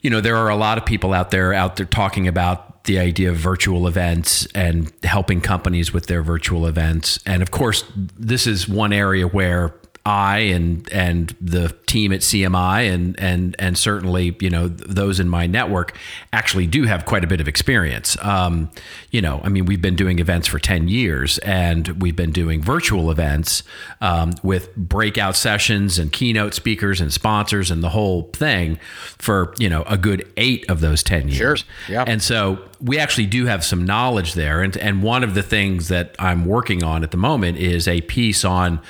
You 0.00 0.10
know, 0.10 0.20
there 0.20 0.36
are 0.36 0.48
a 0.48 0.56
lot 0.56 0.78
of 0.78 0.86
people 0.86 1.12
out 1.12 1.30
there 1.30 1.52
out 1.52 1.76
there 1.76 1.86
talking 1.86 2.28
about 2.28 2.84
the 2.84 2.98
idea 2.98 3.30
of 3.30 3.36
virtual 3.36 3.86
events 3.86 4.46
and 4.54 4.92
helping 5.04 5.40
companies 5.40 5.92
with 5.92 6.06
their 6.06 6.22
virtual 6.22 6.66
events. 6.66 7.20
And 7.24 7.42
of 7.42 7.50
course, 7.50 7.84
this 7.94 8.46
is 8.46 8.68
one 8.68 8.92
area 8.92 9.26
where 9.26 9.74
I 10.04 10.38
and 10.38 10.88
and 10.90 11.36
the 11.40 11.68
team 11.86 12.12
at 12.12 12.20
CMI 12.20 12.92
and 12.92 13.18
and 13.20 13.54
and 13.60 13.78
certainly 13.78 14.36
you 14.40 14.50
know 14.50 14.66
those 14.66 15.20
in 15.20 15.28
my 15.28 15.46
network 15.46 15.96
actually 16.32 16.66
do 16.66 16.84
have 16.84 17.04
quite 17.04 17.22
a 17.22 17.28
bit 17.28 17.40
of 17.40 17.46
experience. 17.46 18.16
Um, 18.20 18.70
you 19.12 19.22
know, 19.22 19.40
I 19.44 19.48
mean, 19.48 19.64
we've 19.64 19.80
been 19.80 19.94
doing 19.94 20.18
events 20.18 20.48
for 20.48 20.58
ten 20.58 20.88
years, 20.88 21.38
and 21.38 22.02
we've 22.02 22.16
been 22.16 22.32
doing 22.32 22.60
virtual 22.60 23.12
events 23.12 23.62
um, 24.00 24.32
with 24.42 24.74
breakout 24.74 25.36
sessions 25.36 26.00
and 26.00 26.12
keynote 26.12 26.54
speakers 26.54 27.00
and 27.00 27.12
sponsors 27.12 27.70
and 27.70 27.80
the 27.80 27.90
whole 27.90 28.28
thing 28.32 28.80
for 29.18 29.54
you 29.60 29.68
know 29.68 29.84
a 29.84 29.96
good 29.96 30.26
eight 30.36 30.68
of 30.68 30.80
those 30.80 31.04
ten 31.04 31.28
years. 31.28 31.60
Sure. 31.60 31.94
Yeah. 31.94 32.04
And 32.08 32.20
so 32.20 32.58
we 32.80 32.98
actually 32.98 33.26
do 33.26 33.46
have 33.46 33.64
some 33.64 33.84
knowledge 33.84 34.34
there, 34.34 34.62
and 34.62 34.76
and 34.78 35.04
one 35.04 35.22
of 35.22 35.34
the 35.34 35.44
things 35.44 35.86
that 35.88 36.16
I'm 36.18 36.44
working 36.44 36.82
on 36.82 37.04
at 37.04 37.12
the 37.12 37.16
moment 37.16 37.58
is 37.58 37.86
a 37.86 38.00
piece 38.00 38.44
on 38.44 38.80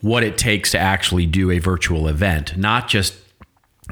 what 0.00 0.22
it 0.22 0.38
takes 0.38 0.70
to 0.72 0.78
actually 0.78 1.26
do 1.26 1.50
a 1.50 1.58
virtual 1.58 2.08
event, 2.08 2.56
not 2.56 2.88
just 2.88 3.14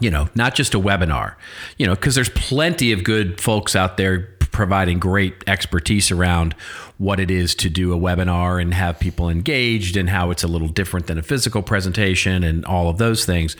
you 0.00 0.11
know, 0.11 0.28
not 0.34 0.56
just 0.56 0.75
a 0.75 0.80
webinar, 0.80 1.37
you 1.78 1.87
know, 1.87 1.94
because 1.94 2.16
there's 2.16 2.30
plenty 2.30 2.90
of 2.90 3.04
good 3.04 3.40
folks 3.40 3.76
out 3.76 3.96
there 3.96 4.34
providing 4.50 4.99
great 4.99 5.34
expertise 5.46 6.11
around 6.11 6.54
what 6.96 7.18
it 7.18 7.28
is 7.30 7.56
to 7.56 7.68
do 7.68 7.92
a 7.92 7.98
webinar 7.98 8.62
and 8.62 8.72
have 8.72 9.00
people 9.00 9.28
engaged 9.28 9.96
and 9.96 10.10
how 10.10 10.30
it's 10.30 10.44
a 10.44 10.46
little 10.46 10.68
different 10.68 11.08
than 11.08 11.18
a 11.18 11.22
physical 11.22 11.60
presentation 11.60 12.44
and 12.44 12.64
all 12.66 12.88
of 12.88 12.98
those 12.98 13.24
things. 13.24 13.56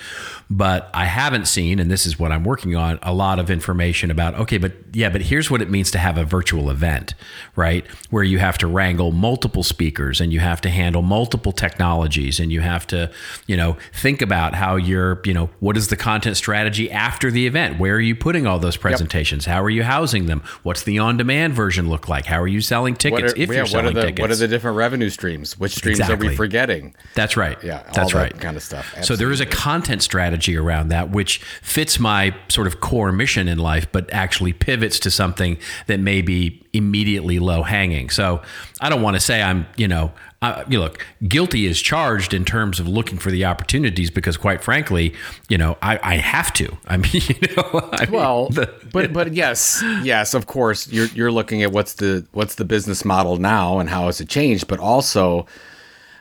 But 0.49 0.89
I 0.95 1.07
haven't 1.07 1.49
seen, 1.49 1.81
and 1.81 1.91
this 1.91 2.07
is 2.07 2.17
what 2.19 2.31
I'm 2.31 2.45
working 2.45 2.77
on, 2.77 2.99
a 3.03 3.13
lot 3.13 3.41
of 3.41 3.51
information 3.51 4.11
about, 4.11 4.35
okay, 4.35 4.59
but 4.59 4.73
yeah, 4.93 5.09
but 5.09 5.23
here's 5.23 5.51
what 5.51 5.63
it 5.63 5.69
means 5.69 5.91
to 5.93 5.99
have 5.99 6.17
a 6.17 6.25
virtual 6.25 6.71
event, 6.71 7.15
right? 7.57 7.85
Where 8.11 8.23
you 8.23 8.39
have 8.39 8.57
to 8.59 8.69
wrangle 8.69 9.11
multiple 9.11 9.65
speakers 9.65 10.21
and 10.21 10.33
you 10.33 10.39
have 10.39 10.61
to 10.61 10.69
handle 10.69 11.03
multiple 11.03 11.51
technologies 11.51 12.39
and 12.39 12.53
you 12.53 12.61
have 12.61 12.87
to, 12.89 13.11
you 13.49 13.57
know, 13.57 13.77
think 13.93 14.23
about 14.23 14.55
how 14.55 14.77
you're, 14.77 15.21
you 15.25 15.35
know, 15.35 15.51
what 15.59 15.77
is 15.77 15.89
the 15.89 15.97
content 15.97 16.37
strategy 16.37 16.89
after 16.91 17.33
the 17.33 17.49
event? 17.49 17.81
Where 17.81 17.97
are 17.97 18.01
you 18.01 18.15
putting 18.15 18.47
all 18.47 18.61
those 18.61 18.77
presentations? 18.77 19.47
Yep. 19.47 19.55
How 19.55 19.63
are 19.63 19.71
you 19.71 19.83
housing 19.83 20.27
them? 20.27 20.43
What's 20.63 20.85
the 20.85 21.01
on 21.01 21.17
demand 21.17 21.55
version 21.55 21.89
look 21.89 22.09
like? 22.09 22.27
How 22.27 22.41
are 22.41 22.47
you 22.47 22.61
selling 22.61 22.95
tickets? 22.95 23.24
What 23.25 23.39
are, 23.39 23.43
if 23.43 23.49
yeah, 23.49 23.57
you're 23.57 23.67
selling 23.67 23.87
what 23.87 23.97
are 23.97 24.01
the, 24.01 24.07
tickets. 24.07 24.21
What 24.21 24.31
are 24.31 24.37
the 24.37 24.49
different 24.49 24.77
revenue 24.77 25.11
streams? 25.11 25.59
Which 25.59 25.75
streams 25.75 25.99
exactly. 25.99 26.29
are 26.29 26.31
we 26.31 26.37
forgetting? 26.37 26.95
That's 27.15 27.37
right. 27.37 27.63
Yeah, 27.63 27.83
that's 27.93 28.13
that 28.13 28.15
right. 28.15 28.39
Kind 28.39 28.57
of 28.57 28.63
stuff. 28.63 28.87
Absolutely. 28.97 29.07
So 29.07 29.17
there 29.17 29.33
is 29.33 29.41
a 29.41 29.47
content 29.47 30.03
strategy 30.03 30.57
around 30.57 30.89
that, 30.89 31.11
which 31.11 31.39
fits 31.63 31.99
my 31.99 32.35
sort 32.49 32.67
of 32.67 32.81
core 32.81 33.13
mission 33.13 33.49
in 33.49 33.59
life, 33.59 33.87
but 33.91 34.13
actually 34.13 34.53
pivots 34.53 34.99
to 35.01 35.11
something 35.11 35.59
that 35.87 36.01
may 36.01 36.23
be 36.23 36.63
immediately 36.73 37.39
low 37.39 37.63
hanging. 37.63 38.11
So 38.11 38.43
I 38.81 38.89
don't 38.89 39.03
want 39.03 39.15
to 39.15 39.21
say 39.21 39.43
I'm, 39.43 39.67
you 39.77 39.89
know, 39.89 40.13
uh, 40.53 40.65
you 40.69 40.81
look, 40.81 41.05
guilty 41.27 41.67
is 41.67 41.81
charged 41.81 42.35
in 42.35 42.45
terms 42.45 42.81
of 42.81 42.89
looking 42.89 43.19
for 43.19 43.31
the 43.31 43.45
opportunities 43.45 44.11
because, 44.11 44.37
quite 44.37 44.63
frankly, 44.63 45.15
you 45.49 45.59
know, 45.59 45.77
I, 45.83 45.99
I 46.03 46.15
have 46.17 46.53
to. 46.55 46.77
I 46.87 46.97
mean, 46.97 47.11
you 47.13 47.57
know, 47.57 47.89
I 47.93 48.07
well, 48.11 48.45
mean, 48.45 48.55
the, 48.55 48.75
but 48.93 49.13
but 49.13 49.33
yes, 49.33 49.83
yes, 50.03 50.35
of 50.35 50.47
course, 50.47 50.89
you're 50.89 51.07
you're 51.09 51.33
looking 51.33 51.63
at 51.63 51.73
what's 51.73 51.95
the 51.95 52.27
what's 52.33 52.57
the 52.57 52.65
business 52.65 53.05
model 53.05 53.37
now 53.37 53.79
and 53.79 53.89
how 53.89 54.07
has 54.07 54.21
it 54.21 54.29
changed, 54.29 54.69
but 54.69 54.79
also, 54.79 55.47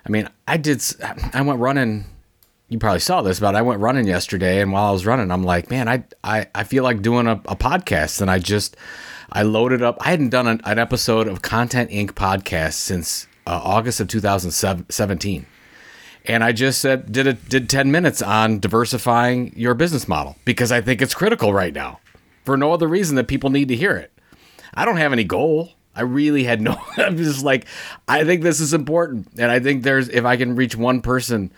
I 0.06 0.10
mean, 0.10 0.30
I 0.48 0.58
did, 0.58 0.84
I 1.34 1.42
went 1.42 1.60
running. 1.60 2.06
You 2.70 2.80
probably 2.80 3.02
saw 3.02 3.22
this, 3.22 3.40
but 3.40 3.56
I 3.56 3.62
went 3.62 3.82
running 3.82 4.08
yesterday, 4.08 4.60
and 4.60 4.72
while 4.72 4.86
I 4.86 4.92
was 4.92 5.06
running, 5.06 5.32
I'm 5.32 5.44
like, 5.44 5.70
man, 5.70 5.88
I 5.88 6.04
I, 6.24 6.48
I 6.56 6.64
feel 6.64 6.84
like 6.84 7.02
doing 7.02 7.28
a, 7.28 7.34
a 7.46 7.56
podcast, 7.56 8.22
and 8.22 8.32
I 8.32 8.40
just 8.40 8.76
I 9.32 9.44
loaded 9.44 9.82
up. 9.82 9.98
I 10.02 10.10
hadn't 10.10 10.30
done 10.30 10.48
an, 10.48 10.62
an 10.64 10.80
episode 10.80 11.28
of 11.28 11.42
Content 11.42 11.92
Inc. 11.92 12.12
podcast 12.12 12.74
since 12.74 13.28
uh, 13.46 13.60
August 13.64 14.00
of 14.00 14.08
2017. 14.08 15.46
And 16.26 16.44
I 16.44 16.54
just 16.54 16.80
said 16.80 17.12
did 17.12 17.28
it 17.28 17.50
did 17.50 17.70
10 17.70 17.92
minutes 17.92 18.22
on 18.22 18.60
diversifying 18.60 19.54
your 19.56 19.74
business 19.74 20.08
model 20.08 20.38
because 20.46 20.72
I 20.72 20.80
think 20.80 21.02
it's 21.02 21.14
critical 21.14 21.54
right 21.54 21.74
now 21.74 22.00
for 22.46 22.56
no 22.56 22.72
other 22.72 22.88
reason 22.88 23.16
that 23.18 23.28
people 23.28 23.50
need 23.50 23.68
to 23.68 23.76
hear 23.76 23.96
it. 23.98 24.12
I 24.74 24.86
don't 24.86 24.98
have 24.98 25.14
any 25.14 25.26
goal. 25.26 25.72
I 25.96 26.02
really 26.02 26.46
had 26.46 26.62
no 26.62 26.82
I'm 26.98 27.18
just 27.18 27.44
like 27.44 27.66
I 28.08 28.24
think 28.24 28.42
this 28.42 28.62
is 28.62 28.74
important 28.74 29.28
and 29.38 29.52
I 29.52 29.60
think 29.60 29.84
there's 29.84 30.08
if 30.10 30.24
I 30.24 30.38
can 30.38 30.56
reach 30.56 30.76
one 30.76 31.02
person 31.02 31.52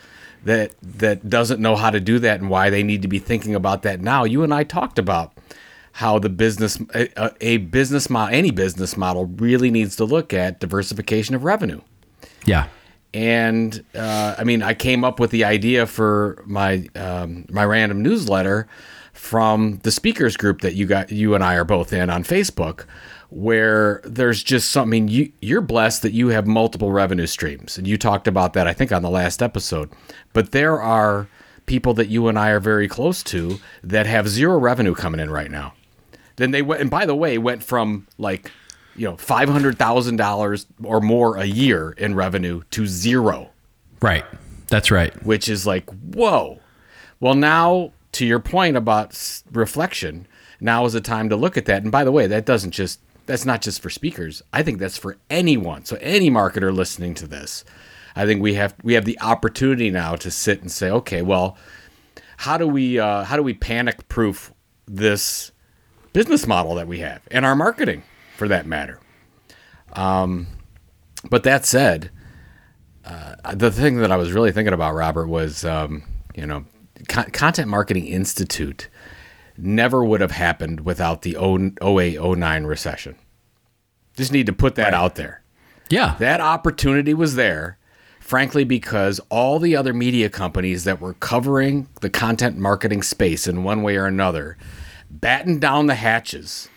that 0.46 0.74
that 0.82 1.30
doesn't 1.30 1.60
know 1.60 1.76
how 1.76 1.92
to 1.92 2.00
do 2.00 2.20
that 2.20 2.40
and 2.40 2.50
why 2.50 2.70
they 2.70 2.84
need 2.84 3.04
to 3.04 3.08
be 3.08 3.20
thinking 3.20 3.54
about 3.54 3.84
that 3.84 4.02
now. 4.02 4.24
You 4.24 4.44
and 4.44 4.54
I 4.54 4.64
talked 4.64 4.98
about 4.98 5.34
how 5.96 6.20
the 6.20 6.28
business 6.28 6.78
a, 6.94 7.32
a 7.40 7.56
business 7.58 8.10
model 8.10 8.36
any 8.36 8.52
business 8.52 8.98
model 8.98 9.28
really 9.28 9.72
needs 9.72 9.96
to 9.96 10.04
look 10.04 10.34
at 10.34 10.60
diversification 10.60 11.34
of 11.36 11.46
revenue. 11.46 11.80
Yeah. 12.46 12.68
And 13.14 13.82
uh, 13.96 14.36
I 14.38 14.44
mean, 14.44 14.62
I 14.62 14.74
came 14.74 15.06
up 15.06 15.22
with 15.22 15.32
the 15.32 15.46
idea 15.46 15.86
for 15.86 16.44
my 16.46 16.90
um, 16.96 17.46
my 17.50 17.64
random 17.64 18.04
newsletter 18.04 18.68
from 19.14 19.80
the 19.84 19.92
speakers 19.92 20.36
group 20.36 20.60
that 20.62 20.76
you 20.76 20.86
got 20.86 21.14
you 21.14 21.34
and 21.34 21.42
I 21.42 21.56
are 21.56 21.64
both 21.64 21.94
in 21.94 22.10
on 22.10 22.26
Facebook, 22.26 22.84
where 23.30 24.02
there's 24.04 24.44
just 24.44 24.72
something. 24.72 25.08
You 25.08 25.32
you're 25.42 25.62
blessed 25.62 26.02
that 26.02 26.12
you 26.12 26.28
have 26.28 26.46
multiple 26.46 26.92
revenue 26.92 27.26
streams, 27.26 27.78
and 27.78 27.88
you 27.88 27.98
talked 27.98 28.28
about 28.28 28.52
that 28.52 28.68
I 28.68 28.74
think 28.74 28.92
on 28.92 29.02
the 29.02 29.10
last 29.10 29.42
episode. 29.42 29.90
But 30.34 30.52
there 30.52 30.82
are 30.82 31.30
people 31.68 31.94
that 31.94 32.10
you 32.10 32.28
and 32.28 32.38
I 32.38 32.50
are 32.50 32.60
very 32.60 32.90
close 32.90 33.24
to 33.24 33.60
that 33.82 34.08
have 34.08 34.28
zero 34.28 34.58
revenue 34.58 34.94
coming 34.94 35.22
in 35.22 35.30
right 35.30 35.50
now. 35.50 35.74
Then 36.36 36.52
they 36.52 36.62
went, 36.62 36.82
and 36.82 36.90
by 36.90 37.06
the 37.06 37.16
way, 37.16 37.38
went 37.38 37.64
from 37.64 38.08
like 38.18 38.52
you 38.96 39.08
know 39.08 39.18
five 39.18 39.50
hundred 39.50 39.78
thousand 39.78 40.18
dollars 40.18 40.66
or 40.84 41.02
more 41.02 41.38
a 41.38 41.46
year 41.46 41.92
in 41.92 42.16
revenue 42.16 42.62
to 42.72 42.88
zero. 42.88 43.52
Right. 44.02 44.26
That's 44.68 44.92
right. 44.92 45.14
Which 45.26 45.48
is 45.50 45.66
like 45.66 45.90
whoa. 46.14 46.60
Well, 47.20 47.36
now 47.36 47.94
to 48.14 48.26
your 48.26 48.40
point 48.40 48.78
about 48.78 49.42
reflection, 49.52 50.28
now 50.60 50.86
is 50.86 50.94
the 50.94 51.02
time 51.02 51.30
to 51.30 51.36
look 51.36 51.58
at 51.58 51.66
that. 51.66 51.84
And 51.84 51.92
by 51.92 52.04
the 52.04 52.12
way, 52.12 52.28
that 52.28 52.46
doesn't 52.46 52.72
just 52.72 53.00
that's 53.26 53.46
not 53.46 53.62
just 53.62 53.82
for 53.82 53.90
speakers. 53.90 54.42
I 54.54 54.64
think 54.64 54.80
that's 54.80 54.98
for 54.98 55.18
anyone. 55.30 55.86
So 55.86 55.98
any 56.00 56.30
marketer 56.30 56.74
listening 56.74 57.14
to 57.16 57.28
this, 57.28 57.66
I 58.16 58.26
think 58.26 58.42
we 58.42 58.54
have 58.56 58.76
we 58.84 58.94
have 58.94 59.06
the 59.06 59.20
opportunity 59.20 59.90
now 59.90 60.16
to 60.16 60.32
sit 60.32 60.62
and 60.62 60.72
say, 60.72 60.90
okay, 60.90 61.22
well, 61.22 61.58
how 62.38 62.58
do 62.58 62.68
we 62.68 63.00
uh, 63.00 63.24
how 63.24 63.36
do 63.36 63.44
we 63.44 63.54
panic 63.54 64.08
proof 64.08 64.54
this 64.88 65.52
business 66.16 66.48
model 66.48 66.76
that 66.76 66.88
we 66.88 67.00
have 67.00 67.22
and 67.30 67.46
our 67.46 67.56
marketing 67.56 68.02
for 68.38 68.48
that 68.48 68.66
matter. 68.66 69.02
Um, 69.94 70.48
but 71.30 71.44
that 71.44 71.66
said, 71.66 72.10
uh, 73.04 73.36
the 73.54 73.70
thing 73.70 73.98
that 73.98 74.14
I 74.14 74.16
was 74.16 74.32
really 74.32 74.54
thinking 74.54 74.74
about, 74.74 74.96
Robert, 74.96 75.28
was 75.28 75.66
um, 75.66 76.04
you 76.34 76.46
know, 76.46 76.64
Con- 77.10 77.32
Content 77.32 77.68
Marketing 77.68 78.06
Institute 78.06 78.88
never 79.58 80.06
would 80.06 80.22
have 80.22 80.32
happened 80.32 80.86
without 80.86 81.22
the 81.24 81.36
08 81.36 82.18
09 82.22 82.64
recession. 82.64 83.18
Just 84.16 84.32
need 84.32 84.46
to 84.46 84.54
put 84.54 84.76
that 84.76 84.86
right. 84.86 84.94
out 84.94 85.16
there. 85.16 85.44
Yeah. 85.90 86.16
That 86.20 86.40
opportunity 86.40 87.14
was 87.14 87.36
there, 87.36 87.78
frankly, 88.22 88.64
because 88.64 89.20
all 89.30 89.60
the 89.60 89.76
other 89.76 89.94
media 89.94 90.30
companies 90.30 90.86
that 90.86 91.02
were 91.02 91.16
covering 91.16 91.90
the 92.00 92.10
content 92.10 92.58
marketing 92.58 93.04
space 93.04 93.48
in 93.48 93.66
one 93.66 93.84
way 93.84 93.98
or 93.98 94.06
another 94.06 94.58
battened 95.22 95.62
down 95.62 95.88
the 95.88 95.96
hatches 95.96 96.70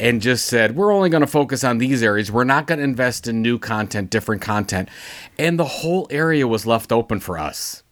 and 0.00 0.20
just 0.20 0.46
said, 0.46 0.76
we're 0.76 0.92
only 0.92 1.08
going 1.08 1.20
to 1.20 1.26
focus 1.26 1.62
on 1.62 1.78
these 1.78 2.02
areas. 2.02 2.30
We're 2.30 2.44
not 2.44 2.66
going 2.66 2.78
to 2.78 2.84
invest 2.84 3.26
in 3.26 3.42
new 3.42 3.58
content, 3.58 4.10
different 4.10 4.42
content. 4.42 4.88
And 5.38 5.58
the 5.58 5.64
whole 5.64 6.06
area 6.10 6.46
was 6.48 6.66
left 6.66 6.92
open 6.92 7.20
for 7.20 7.38
us. 7.38 7.82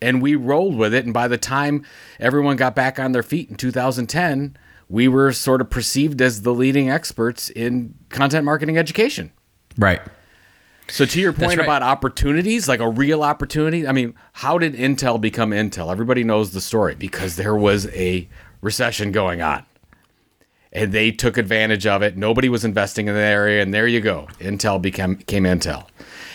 And 0.00 0.20
we 0.22 0.34
rolled 0.34 0.76
with 0.76 0.94
it. 0.94 1.04
And 1.04 1.14
by 1.14 1.28
the 1.28 1.38
time 1.38 1.84
everyone 2.18 2.56
got 2.56 2.74
back 2.74 2.98
on 2.98 3.12
their 3.12 3.22
feet 3.22 3.50
in 3.50 3.56
2010, 3.56 4.56
we 4.88 5.08
were 5.08 5.32
sort 5.32 5.60
of 5.60 5.70
perceived 5.70 6.20
as 6.20 6.42
the 6.42 6.52
leading 6.52 6.90
experts 6.90 7.50
in 7.50 7.94
content 8.08 8.44
marketing 8.44 8.78
education. 8.78 9.32
Right. 9.78 10.00
So 10.88 11.06
to 11.06 11.20
your 11.20 11.32
point 11.32 11.58
right. 11.58 11.64
about 11.64 11.82
opportunities, 11.82 12.68
like 12.68 12.80
a 12.80 12.88
real 12.88 13.22
opportunity, 13.22 13.86
I 13.86 13.92
mean, 13.92 14.14
how 14.32 14.58
did 14.58 14.74
Intel 14.74 15.20
become 15.20 15.50
Intel? 15.50 15.90
Everybody 15.90 16.24
knows 16.24 16.50
the 16.50 16.60
story 16.60 16.94
because 16.94 17.36
there 17.36 17.56
was 17.56 17.86
a 17.88 18.28
recession 18.62 19.12
going 19.12 19.42
on. 19.42 19.66
And 20.72 20.92
they 20.92 21.10
took 21.10 21.36
advantage 21.36 21.86
of 21.86 22.00
it. 22.00 22.16
Nobody 22.16 22.48
was 22.48 22.64
investing 22.64 23.06
in 23.06 23.14
the 23.14 23.20
area, 23.20 23.62
and 23.62 23.74
there 23.74 23.86
you 23.86 24.00
go. 24.00 24.28
Intel 24.38 24.80
became, 24.80 25.16
became 25.16 25.44
Intel. 25.44 25.86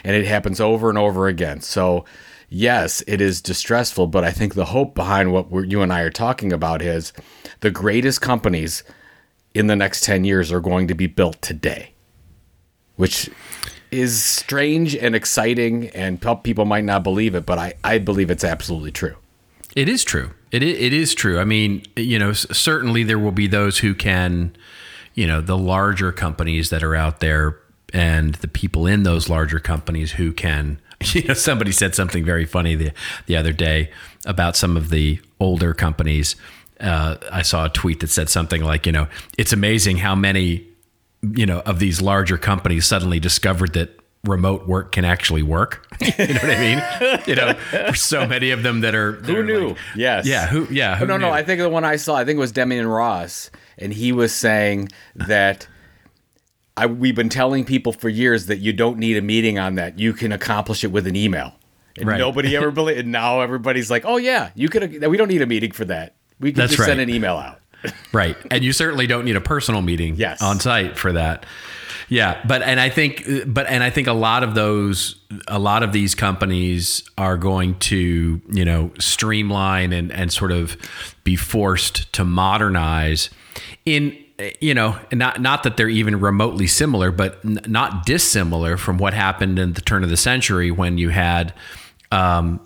And 0.03 0.15
it 0.15 0.27
happens 0.27 0.61
over 0.61 0.89
and 0.89 0.97
over 0.97 1.27
again. 1.27 1.61
So, 1.61 2.05
yes, 2.47 3.03
it 3.07 3.19
is 3.19 3.41
distressful, 3.41 4.05
but 4.07 4.23
I 4.23 4.31
think 4.31 4.53
the 4.53 4.65
hope 4.65 4.93
behind 4.93 5.33
what 5.33 5.49
you 5.67 5.81
and 5.81 5.91
I 5.91 6.01
are 6.01 6.11
talking 6.11 6.53
about 6.53 6.83
is 6.83 7.13
the 7.61 7.71
greatest 7.71 8.21
companies 8.21 8.83
in 9.55 9.65
the 9.65 9.75
next 9.75 10.03
10 10.03 10.23
years 10.23 10.51
are 10.51 10.61
going 10.61 10.87
to 10.87 10.93
be 10.93 11.07
built 11.07 11.41
today, 11.41 11.93
which 12.95 13.27
is 13.89 14.21
strange 14.21 14.95
and 14.95 15.15
exciting, 15.15 15.89
and 15.89 16.21
people 16.43 16.65
might 16.65 16.83
not 16.83 17.03
believe 17.03 17.33
it, 17.33 17.45
but 17.45 17.57
I, 17.57 17.73
I 17.83 17.97
believe 17.97 18.29
it's 18.29 18.43
absolutely 18.43 18.91
true. 18.91 19.15
It 19.75 19.89
is 19.89 20.03
true. 20.03 20.31
It 20.63 20.79
it 20.79 20.93
is 20.93 21.13
true. 21.13 21.39
I 21.39 21.43
mean, 21.45 21.83
you 21.95 22.19
know, 22.19 22.33
certainly 22.33 23.03
there 23.03 23.19
will 23.19 23.31
be 23.31 23.47
those 23.47 23.79
who 23.79 23.93
can, 23.93 24.55
you 25.17 25.25
know 25.25 25.41
the 25.41 25.57
larger 25.57 26.13
companies 26.13 26.69
that 26.69 26.83
are 26.83 26.95
out 26.95 27.19
there 27.19 27.57
and 27.91 28.35
the 28.35 28.47
people 28.47 28.85
in 28.85 29.03
those 29.03 29.27
larger 29.27 29.59
companies 29.59 30.13
who 30.13 30.31
can 30.31 30.79
you 31.13 31.23
know 31.23 31.33
somebody 31.33 31.73
said 31.73 31.93
something 31.93 32.23
very 32.23 32.45
funny 32.45 32.75
the 32.75 32.91
the 33.25 33.35
other 33.35 33.51
day 33.51 33.91
about 34.25 34.55
some 34.55 34.77
of 34.77 34.89
the 34.89 35.19
older 35.41 35.73
companies 35.73 36.37
uh, 36.79 37.17
I 37.31 37.41
saw 37.41 37.65
a 37.65 37.69
tweet 37.69 37.99
that 38.01 38.09
said 38.09 38.29
something 38.29 38.63
like 38.63 38.85
you 38.85 38.91
know 38.91 39.07
it's 39.37 39.51
amazing 39.51 39.97
how 39.97 40.15
many 40.15 40.65
you 41.23 41.47
know 41.47 41.61
of 41.61 41.79
these 41.79 41.99
larger 41.99 42.37
companies 42.37 42.85
suddenly 42.85 43.19
discovered 43.19 43.73
that 43.73 43.99
remote 44.27 44.67
work 44.67 44.91
can 44.91 45.05
actually 45.05 45.41
work. 45.43 45.87
you 46.01 46.07
know 46.27 46.33
what 46.33 46.43
I 46.45 46.59
mean? 46.59 47.19
You 47.25 47.35
know, 47.35 47.91
so 47.93 48.27
many 48.27 48.51
of 48.51 48.61
them 48.63 48.81
that 48.81 48.93
are 48.93 49.13
that 49.13 49.25
Who 49.31 49.39
are 49.39 49.43
knew? 49.43 49.67
like- 49.69 49.77
yes. 49.95 50.27
yeah, 50.27 50.47
who 50.47 50.67
yeah, 50.69 50.95
who 50.97 51.05
no, 51.05 51.17
no. 51.17 51.31
I 51.31 51.43
think 51.43 51.59
the 51.61 51.69
one 51.69 51.83
I 51.85 51.95
saw, 51.95 52.15
I 52.15 52.25
think 52.25 52.37
it 52.37 52.39
was 52.39 52.53
Demian 52.53 52.93
Ross, 52.93 53.49
and 53.77 53.91
he 53.93 54.11
was 54.11 54.33
saying 54.33 54.89
that 55.15 55.67
I, 56.75 56.85
we've 56.85 57.15
been 57.15 57.29
telling 57.29 57.65
people 57.65 57.91
for 57.93 58.09
years 58.09 58.45
that 58.47 58.57
you 58.59 58.73
don't 58.73 58.97
need 58.99 59.17
a 59.17 59.21
meeting 59.21 59.57
on 59.57 59.75
that. 59.75 59.97
You 59.97 60.13
can 60.13 60.31
accomplish 60.31 60.83
it 60.83 60.91
with 60.91 61.07
an 61.07 61.15
email. 61.15 61.53
And 61.97 62.07
Right. 62.07 62.19
nobody 62.19 62.55
ever 62.55 62.69
believed. 62.71 62.99
And 62.99 63.11
now 63.11 63.41
everybody's 63.41 63.89
like, 63.89 64.03
"Oh 64.05 64.17
yeah, 64.17 64.51
you 64.53 64.69
could. 64.69 65.03
We 65.07 65.17
don't 65.17 65.29
need 65.29 65.41
a 65.41 65.47
meeting 65.47 65.71
for 65.71 65.85
that. 65.85 66.15
We 66.39 66.51
can 66.51 66.59
That's 66.59 66.73
just 66.73 66.85
send 66.85 66.99
an 66.99 67.09
email 67.09 67.37
out." 67.37 67.59
Right. 68.11 68.35
And 68.51 68.63
you 68.63 68.73
certainly 68.73 69.07
don't 69.07 69.23
need 69.25 69.35
a 69.35 69.41
personal 69.41 69.81
meeting 69.81 70.15
Yes. 70.15 70.41
on 70.41 70.59
site 70.59 70.97
for 70.97 71.13
that. 71.13 71.45
Yeah, 72.09 72.41
but 72.47 72.61
and 72.61 72.79
I 72.79 72.89
think 72.89 73.25
but 73.47 73.67
and 73.67 73.83
I 73.83 73.89
think 73.89 74.07
a 74.07 74.13
lot 74.13 74.43
of 74.43 74.55
those 74.55 75.15
a 75.47 75.59
lot 75.59 75.83
of 75.83 75.91
these 75.91 76.15
companies 76.15 77.03
are 77.17 77.37
going 77.37 77.77
to, 77.79 78.41
you 78.49 78.65
know, 78.65 78.91
streamline 78.97 79.91
and 79.91 80.11
and 80.11 80.31
sort 80.31 80.51
of 80.51 80.77
be 81.23 81.35
forced 81.35 82.11
to 82.13 82.23
modernize 82.23 83.29
in 83.85 84.17
you 84.61 84.73
know, 84.73 84.97
not 85.11 85.41
not 85.41 85.63
that 85.63 85.77
they're 85.77 85.89
even 85.89 86.19
remotely 86.19 86.67
similar, 86.67 87.11
but 87.11 87.39
n- 87.43 87.59
not 87.67 88.05
dissimilar 88.05 88.77
from 88.77 88.97
what 88.97 89.13
happened 89.13 89.57
in 89.57 89.73
the 89.73 89.81
turn 89.81 90.03
of 90.03 90.09
the 90.09 90.17
century 90.17 90.69
when 90.69 90.97
you 90.97 91.09
had 91.09 91.53
um, 92.11 92.59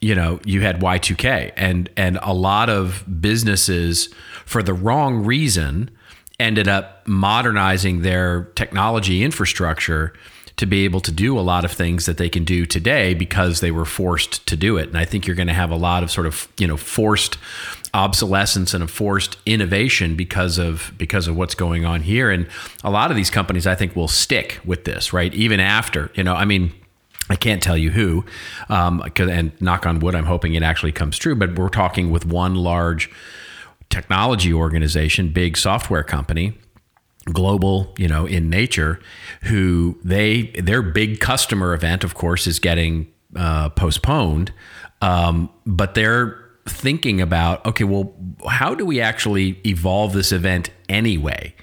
you 0.00 0.14
know 0.14 0.40
you 0.44 0.60
had 0.60 0.80
Y2K 0.80 1.52
and 1.56 1.90
and 1.96 2.18
a 2.22 2.32
lot 2.32 2.70
of 2.70 3.04
businesses 3.20 4.08
for 4.44 4.62
the 4.62 4.74
wrong 4.74 5.24
reason 5.24 5.90
ended 6.38 6.68
up 6.68 7.06
modernizing 7.06 8.02
their 8.02 8.44
technology 8.54 9.22
infrastructure 9.22 10.12
to 10.56 10.66
be 10.66 10.84
able 10.84 11.00
to 11.00 11.12
do 11.12 11.38
a 11.38 11.40
lot 11.40 11.64
of 11.64 11.72
things 11.72 12.06
that 12.06 12.16
they 12.16 12.28
can 12.28 12.44
do 12.44 12.64
today 12.64 13.12
because 13.12 13.60
they 13.60 13.70
were 13.70 13.84
forced 13.84 14.46
to 14.46 14.56
do 14.56 14.76
it 14.76 14.88
and 14.88 14.96
I 14.96 15.04
think 15.04 15.26
you're 15.26 15.36
going 15.36 15.48
to 15.48 15.54
have 15.54 15.70
a 15.70 15.76
lot 15.76 16.02
of 16.02 16.10
sort 16.10 16.26
of 16.26 16.48
you 16.58 16.66
know 16.66 16.76
forced 16.76 17.38
obsolescence 17.92 18.74
and 18.74 18.82
a 18.82 18.86
forced 18.86 19.36
innovation 19.46 20.16
because 20.16 20.58
of 20.58 20.92
because 20.98 21.28
of 21.28 21.36
what's 21.36 21.54
going 21.54 21.84
on 21.84 22.02
here 22.02 22.30
and 22.30 22.46
a 22.82 22.90
lot 22.90 23.10
of 23.10 23.16
these 23.16 23.30
companies 23.30 23.66
I 23.66 23.74
think 23.74 23.94
will 23.94 24.08
stick 24.08 24.60
with 24.64 24.84
this 24.84 25.12
right 25.12 25.32
even 25.34 25.60
after 25.60 26.10
you 26.14 26.24
know 26.24 26.34
I 26.34 26.44
mean 26.44 26.72
I 27.28 27.34
can't 27.34 27.62
tell 27.62 27.76
you 27.76 27.90
who, 27.90 28.24
um, 28.68 29.02
and 29.16 29.50
knock 29.60 29.84
on 29.84 29.98
wood, 29.98 30.14
I'm 30.14 30.26
hoping 30.26 30.54
it 30.54 30.62
actually 30.62 30.92
comes 30.92 31.18
true. 31.18 31.34
But 31.34 31.58
we're 31.58 31.68
talking 31.70 32.10
with 32.10 32.24
one 32.24 32.54
large 32.54 33.10
technology 33.90 34.52
organization, 34.52 35.30
big 35.30 35.56
software 35.56 36.02
company, 36.02 36.58
global, 37.32 37.94
you 37.98 38.08
know, 38.08 38.26
in 38.26 38.48
nature, 38.48 39.00
who 39.42 39.98
they 40.04 40.48
their 40.58 40.82
big 40.82 41.20
customer 41.20 41.74
event, 41.74 42.04
of 42.04 42.14
course, 42.14 42.46
is 42.46 42.58
getting 42.58 43.12
uh, 43.34 43.68
postponed, 43.70 44.52
um, 45.02 45.50
but 45.66 45.94
they're 45.94 46.42
thinking 46.66 47.20
about 47.20 47.64
okay, 47.66 47.84
well, 47.84 48.14
how 48.48 48.74
do 48.74 48.84
we 48.84 49.00
actually 49.00 49.60
evolve 49.66 50.12
this 50.12 50.32
event 50.32 50.70
anyway 50.88 51.54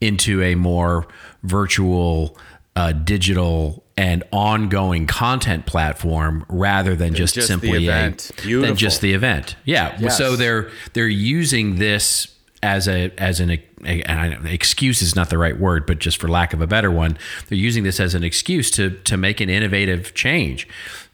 into 0.00 0.42
a 0.42 0.54
more 0.54 1.06
virtual, 1.42 2.36
uh, 2.76 2.92
digital, 2.92 3.84
and 3.98 4.22
ongoing 4.30 5.06
content 5.08 5.66
platform 5.66 6.46
rather 6.48 6.94
than 6.94 7.14
just, 7.14 7.34
just 7.34 7.48
simply 7.48 7.84
event. 7.84 8.30
a 8.38 8.42
Beautiful. 8.42 8.68
than 8.68 8.76
just 8.76 9.00
the 9.00 9.12
event. 9.12 9.56
Yeah. 9.64 9.96
Yes. 9.98 10.16
So 10.16 10.36
they're 10.36 10.70
they're 10.92 11.08
using 11.08 11.76
this 11.80 12.32
as 12.62 12.86
a 12.86 13.10
as 13.18 13.40
an 13.40 13.50
a, 13.50 13.62
and 13.84 14.46
I- 14.46 14.50
excuse 14.50 15.02
is 15.02 15.16
not 15.16 15.30
the 15.30 15.38
right 15.38 15.58
word, 15.58 15.84
but 15.84 15.98
just 15.98 16.18
for 16.20 16.28
lack 16.28 16.52
of 16.52 16.60
a 16.60 16.66
better 16.66 16.92
one, 16.92 17.18
they're 17.48 17.58
using 17.58 17.82
this 17.82 17.98
as 17.98 18.14
an 18.14 18.22
excuse 18.22 18.70
to 18.72 18.90
to 18.90 19.16
make 19.16 19.40
an 19.40 19.50
innovative 19.50 20.14
change. 20.14 20.68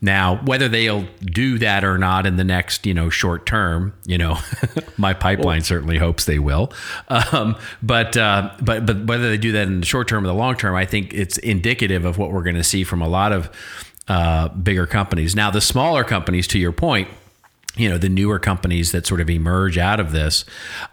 Now, 0.05 0.37
whether 0.45 0.69
they'll 0.69 1.07
do 1.23 1.57
that 1.61 1.83
or 1.83 1.97
not 1.97 2.27
in 2.27 2.37
the 2.37 2.45
next 2.45 2.85
you 2.85 2.93
know 2.93 3.09
short 3.09 3.47
term, 3.47 3.95
you 4.05 4.19
know, 4.19 4.39
my 4.99 5.15
pipeline 5.15 5.63
certainly 5.63 5.97
hopes 5.97 6.27
they 6.27 6.39
will. 6.39 6.75
Um, 7.09 7.57
but 7.83 8.15
uh, 8.15 8.55
but 8.61 8.85
but 8.85 9.07
whether 9.07 9.31
they 9.31 9.39
do 9.39 9.53
that 9.53 9.67
in 9.67 9.81
the 9.81 9.87
short 9.87 10.07
term 10.07 10.25
or 10.25 10.27
the 10.27 10.35
long 10.35 10.57
term, 10.57 10.75
I 10.75 10.85
think 10.85 11.15
it's 11.15 11.39
indicative 11.39 12.05
of 12.05 12.19
what 12.19 12.33
we're 12.33 12.43
going 12.43 12.57
to 12.57 12.65
see 12.65 12.85
from 12.85 13.01
a 13.01 13.09
lot 13.09 13.33
of 13.33 13.49
uh, 14.07 14.49
bigger 14.49 14.87
companies. 14.87 15.35
Now, 15.35 15.51
the 15.51 15.63
smaller 15.63 16.05
companies, 16.05 16.47
to 16.49 16.59
your 16.59 16.73
point 16.73 17.09
you 17.77 17.89
know 17.89 17.99
the 17.99 18.09
newer 18.09 18.39
companies 18.39 18.93
that 18.93 19.07
sort 19.07 19.21
of 19.21 19.29
emerge 19.29 19.79
out 19.79 19.99
of 20.01 20.13
this 20.13 20.45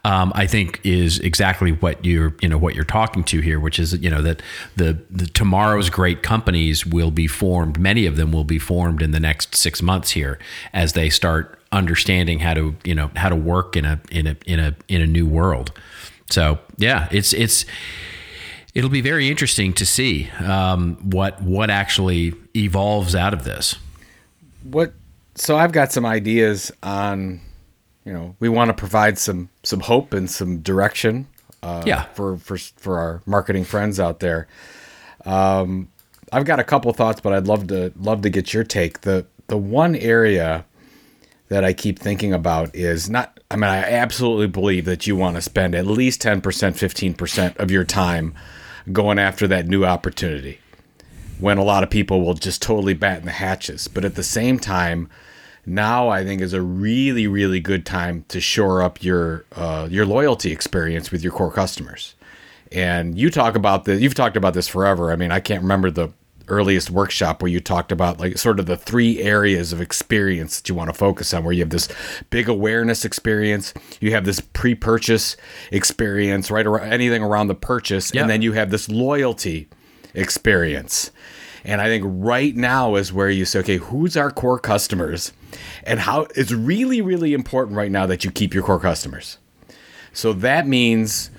um, 0.04 0.32
i 0.36 0.48
think 0.48 0.80
is 0.84 1.20
exactly 1.20 1.72
what 1.72 2.04
you're 2.04 2.36
you 2.42 2.50
know 2.50 2.58
what 2.58 2.76
you're 2.76 2.84
talking 2.84 3.24
to 3.24 3.40
here 3.40 3.60
which 3.60 3.80
is 3.80 3.94
you 4.00 4.10
know 4.10 4.22
that 4.22 4.42
the, 4.76 4.98
the 5.10 5.28
tomorrow's 5.28 5.90
great 5.90 6.24
companies 6.24 6.86
will 6.86 7.12
be 7.12 7.28
formed 7.28 7.80
many 7.80 8.06
of 8.06 8.16
them 8.16 8.32
will 8.32 8.44
be 8.44 8.60
formed 8.60 9.02
in 9.02 9.12
the 9.12 9.20
next 9.20 9.56
six 9.56 9.82
months 9.82 10.12
here 10.12 10.40
as 10.74 10.94
they 10.94 11.10
start 11.10 11.62
understanding 11.72 12.40
how 12.40 12.54
to 12.54 12.76
you 12.84 12.94
know 12.94 13.10
how 13.16 13.30
to 13.30 13.36
work 13.36 13.76
in 13.76 13.86
a 13.86 14.00
in 14.10 14.28
a 14.28 14.36
in 14.46 14.60
a 14.60 14.76
in 14.88 15.02
a 15.02 15.08
new 15.08 15.26
world. 15.26 15.72
So 16.30 16.60
yeah 16.78 17.08
it's 17.12 17.34
it's 17.34 17.66
it'll 18.74 18.90
be 18.90 19.02
very 19.02 19.30
interesting 19.30 19.74
to 19.74 19.86
see 19.86 20.30
um, 20.40 20.96
what 20.98 21.42
what 21.42 21.70
actually 21.70 22.34
evolves 22.56 23.16
out 23.16 23.34
of 23.34 23.44
this. 23.44 23.76
What 24.64 24.94
so 25.36 25.56
i've 25.58 25.72
got 25.72 25.92
some 25.92 26.06
ideas 26.06 26.72
on 26.84 27.40
you 28.06 28.12
know 28.14 28.36
we 28.40 28.50
want 28.50 28.70
to 28.70 28.74
provide 28.74 29.18
some 29.18 29.50
some 29.64 29.80
hope 29.82 30.14
and 30.14 30.30
some 30.30 30.60
direction 30.60 31.28
uh, 31.64 31.84
Yeah. 31.86 32.04
for 32.14 32.38
for 32.38 32.58
for 32.58 32.98
our 33.00 33.22
marketing 33.28 33.64
friends 33.66 34.00
out 34.00 34.20
there. 34.20 34.48
Um 35.26 35.88
i've 36.34 36.46
got 36.46 36.60
a 36.60 36.64
couple 36.64 36.92
thoughts 36.94 37.22
but 37.22 37.34
i'd 37.34 37.46
love 37.48 37.68
to 37.68 37.92
love 38.00 38.22
to 38.24 38.30
get 38.30 38.54
your 38.54 38.64
take. 38.64 39.02
The 39.02 39.26
the 39.48 39.58
one 39.58 39.96
area 39.96 40.66
that 41.50 41.64
i 41.64 41.74
keep 41.74 42.00
thinking 42.00 42.34
about 42.34 42.74
is 42.76 43.10
not 43.10 43.40
i 43.52 43.56
mean 43.56 43.70
i 43.70 43.78
absolutely 43.78 44.48
believe 44.48 44.86
that 44.86 45.06
you 45.06 45.16
want 45.16 45.36
to 45.36 45.42
spend 45.42 45.76
at 45.76 45.86
least 45.86 46.22
10% 46.24 46.42
15% 46.42 47.58
of 47.58 47.70
your 47.70 47.84
time 47.84 48.34
going 48.92 49.20
after 49.20 49.48
that 49.48 49.68
new 49.68 49.86
opportunity 49.86 50.58
when 51.42 51.58
a 51.58 51.64
lot 51.64 51.84
of 51.84 51.90
people 51.90 52.22
will 52.22 52.36
just 52.36 52.62
totally 52.62 52.94
batten 52.94 53.26
the 53.26 53.32
hatches. 53.32 53.88
But 53.90 54.06
at 54.06 54.16
the 54.16 54.24
same 54.24 54.58
time, 54.60 55.10
now 55.66 56.08
I 56.10 56.24
think 56.24 56.42
is 56.42 56.54
a 56.54 56.62
really, 56.62 57.28
really 57.28 57.60
good 57.60 57.86
time 57.86 58.24
to 58.30 58.40
shore 58.40 58.82
up 58.82 59.04
your 59.04 59.44
uh, 59.56 59.88
your 59.92 60.06
loyalty 60.06 60.52
experience 60.52 61.12
with 61.12 61.22
your 61.22 61.34
core 61.34 61.52
customers. 61.52 62.16
And 62.72 63.18
you 63.18 63.30
talk 63.30 63.56
about 63.56 63.84
this. 63.84 64.00
You've 64.02 64.16
talked 64.16 64.38
about 64.38 64.54
this 64.54 64.68
forever. 64.70 65.12
I 65.12 65.18
mean, 65.18 65.32
I 65.32 65.42
can't 65.42 65.62
remember 65.62 65.92
the 65.92 66.14
earliest 66.48 66.90
workshop 66.90 67.42
where 67.42 67.52
you 67.52 67.60
talked 67.60 67.92
about 67.92 68.20
like 68.20 68.38
sort 68.38 68.60
of 68.60 68.66
the 68.66 68.76
three 68.76 69.20
areas 69.22 69.72
of 69.72 69.80
experience 69.80 70.60
that 70.60 70.68
you 70.68 70.76
want 70.76 70.90
to 70.90 70.94
focus 70.94 71.34
on 71.34 71.44
where 71.44 71.54
you 71.54 71.62
have 71.62 71.70
this 71.70 71.88
big 72.30 72.50
awareness 72.50 73.06
experience 73.06 73.74
you 74.02 74.12
have 74.12 74.26
this 74.26 74.42
pre-purchase 74.42 75.38
experience 75.72 76.52
right 76.52 76.66
around 76.68 76.92
anything 76.92 77.24
around 77.24 77.48
the 77.48 77.56
purchase 77.56 78.14
Yeah. 78.14 78.22
and 78.22 78.30
then 78.30 78.42
you 78.42 78.52
have 78.54 78.70
this 78.70 78.90
loyalty 78.90 79.70
experience. 80.14 81.12
And 81.64 81.80
I 81.80 81.86
think 81.86 82.04
right 82.08 82.56
now 82.56 82.96
is 82.96 83.14
where 83.14 83.30
you 83.30 83.46
say, 83.46 83.60
okay, 83.60 83.78
who's 83.78 84.18
our 84.18 84.32
core 84.32 84.60
customers? 84.60 85.32
And 85.84 86.00
how 86.00 86.28
it's 86.36 86.52
really, 86.52 87.02
really 87.02 87.34
important 87.34 87.78
right 87.78 87.92
now 87.92 88.06
that 88.08 88.24
you 88.24 88.32
keep 88.32 88.54
your 88.54 88.64
core 88.64 88.80
customers. 88.80 89.38
So 90.14 90.34
that 90.34 90.68
means 90.68 91.30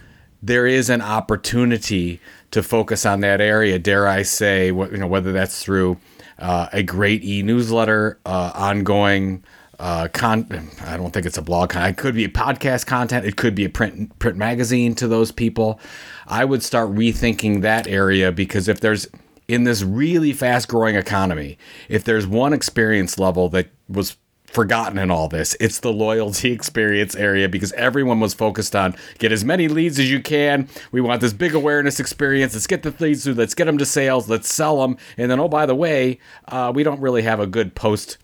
there 0.43 0.67
is 0.67 0.91
an 0.91 1.01
opportunity 1.01 2.21
to 2.53 2.63
focus 2.63 3.05
on 3.05 3.21
that 3.21 3.41
area. 3.41 3.79
Dare 3.79 4.07
I 4.07 4.23
say, 4.23 4.67
you 4.67 4.97
know, 4.97 5.07
whether 5.07 5.33
that's 5.33 5.63
through 5.63 5.99
uh, 6.39 6.69
a 6.73 6.83
great 6.83 7.25
e-newsletter, 7.25 8.19
uh, 8.25 8.53
ongoing 8.55 9.43
uh. 9.83 10.09
I 10.15 10.97
don't 10.97 11.11
think 11.13 11.27
it's 11.27 11.39
a 11.39 11.43
blog. 11.43 11.71
Con- 11.71 11.89
it 11.89 11.97
could 11.97 12.15
be 12.15 12.25
a 12.25 12.29
podcast 12.29 12.87
content. 12.87 13.27
It 13.27 13.37
could 13.37 13.55
be 13.55 13.65
a 13.65 13.69
print 13.69 14.17
print 14.19 14.37
magazine 14.37 14.95
to 14.97 15.09
those 15.09 15.33
people. 15.33 15.81
I 16.27 16.45
would 16.45 16.63
start 16.63 16.91
rethinking 16.91 17.63
that 17.63 17.87
area 17.87 18.33
because 18.33 18.69
if 18.69 18.81
there's 18.81 19.09
in 19.49 19.65
this 19.65 19.83
really 19.83 20.33
fast 20.33 20.69
growing 20.69 20.97
economy, 20.97 21.59
if 21.89 22.05
there's 22.05 22.27
one 22.27 22.53
experience 22.53 23.19
level 23.19 23.49
that 23.51 23.69
was 23.89 24.17
forgotten 24.53 24.99
in 24.99 25.11
all 25.11 25.29
this. 25.29 25.57
It's 25.59 25.81
the 25.81 25.93
loyalty 25.93 26.53
experience 26.53 27.17
area 27.17 27.49
because 27.49 27.73
everyone 27.73 28.21
was 28.21 28.35
focused 28.35 28.77
on 28.77 28.95
get 29.19 29.33
as 29.33 29.45
many 29.45 29.67
leads 29.67 29.99
as 29.99 30.11
you 30.11 30.21
can. 30.21 30.69
We 30.93 31.01
want 31.01 31.21
this 31.21 31.33
big 31.33 31.55
awareness 31.55 31.99
experience. 31.99 32.55
Let's 32.55 32.67
get 32.67 32.83
the 32.83 32.95
leads 32.99 33.25
through. 33.25 33.35
Let's 33.35 33.55
get 33.55 33.65
them 33.65 33.79
to 33.79 33.87
sales. 33.87 34.29
Let's 34.29 34.53
sell 34.53 34.83
them. 34.83 34.97
And 35.17 35.31
then, 35.31 35.41
oh, 35.41 35.49
by 35.49 35.67
the 35.67 35.75
way, 35.75 36.19
uh, 36.49 36.71
we 36.75 36.83
don't 36.83 37.01
really 37.01 37.23
have 37.23 37.41
a 37.41 37.47
good 37.47 37.75
post 37.75 38.19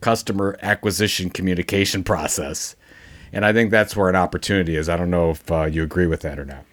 customer 0.00 0.58
acquisition 0.62 1.30
communication 1.30 2.02
process. 2.02 2.76
And 3.32 3.44
I 3.44 3.52
think 3.52 3.70
that's 3.70 3.96
where 3.96 4.08
an 4.08 4.16
opportunity 4.16 4.76
is. 4.76 4.88
I 4.88 4.96
don't 4.96 5.10
know 5.10 5.30
if 5.30 5.50
uh, 5.50 5.64
you 5.64 5.82
agree 5.82 6.06
with 6.06 6.20
that 6.20 6.38
or 6.38 6.44
not. 6.44 6.64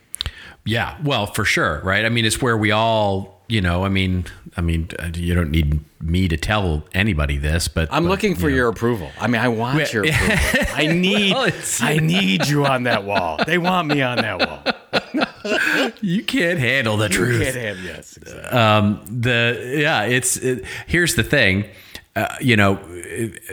Yeah, 0.65 0.97
well, 1.03 1.25
for 1.25 1.43
sure, 1.45 1.81
right? 1.83 2.05
I 2.05 2.09
mean, 2.09 2.25
it's 2.25 2.41
where 2.41 2.55
we 2.57 2.71
all, 2.71 3.41
you 3.47 3.61
know, 3.61 3.83
I 3.83 3.89
mean, 3.89 4.25
I 4.55 4.61
mean, 4.61 4.89
uh, 4.99 5.09
you 5.15 5.33
don't 5.33 5.49
need 5.49 5.79
me 6.01 6.27
to 6.27 6.37
tell 6.37 6.83
anybody 6.93 7.37
this, 7.37 7.67
but 7.67 7.89
I'm 7.91 8.03
but, 8.03 8.09
looking 8.09 8.35
for 8.35 8.49
you 8.49 8.51
know. 8.51 8.55
your 8.57 8.67
approval. 8.69 9.09
I 9.19 9.27
mean, 9.27 9.41
I 9.41 9.47
want 9.47 9.91
your 9.91 10.03
approval. 10.03 10.35
I 10.75 10.87
need, 10.87 11.33
Well, 11.33 11.51
I 11.81 11.97
need 12.01 12.47
you 12.47 12.65
on 12.65 12.83
that 12.83 13.03
wall. 13.03 13.39
They 13.45 13.57
want 13.57 13.87
me 13.87 14.01
on 14.01 14.17
that 14.17 14.39
wall. 14.47 15.93
You 16.01 16.23
can't 16.23 16.59
handle 16.59 16.97
the 16.97 17.09
truth. 17.09 17.41
Can't 17.41 17.55
have 17.55 17.79
yes. 17.83 18.17
exactly. 18.17 18.57
um, 18.57 19.03
the 19.07 19.77
yeah, 19.79 20.03
it's 20.03 20.37
it, 20.37 20.63
here's 20.85 21.15
the 21.15 21.23
thing. 21.23 21.65
Uh, 22.13 22.35
you 22.41 22.57
know, 22.57 22.77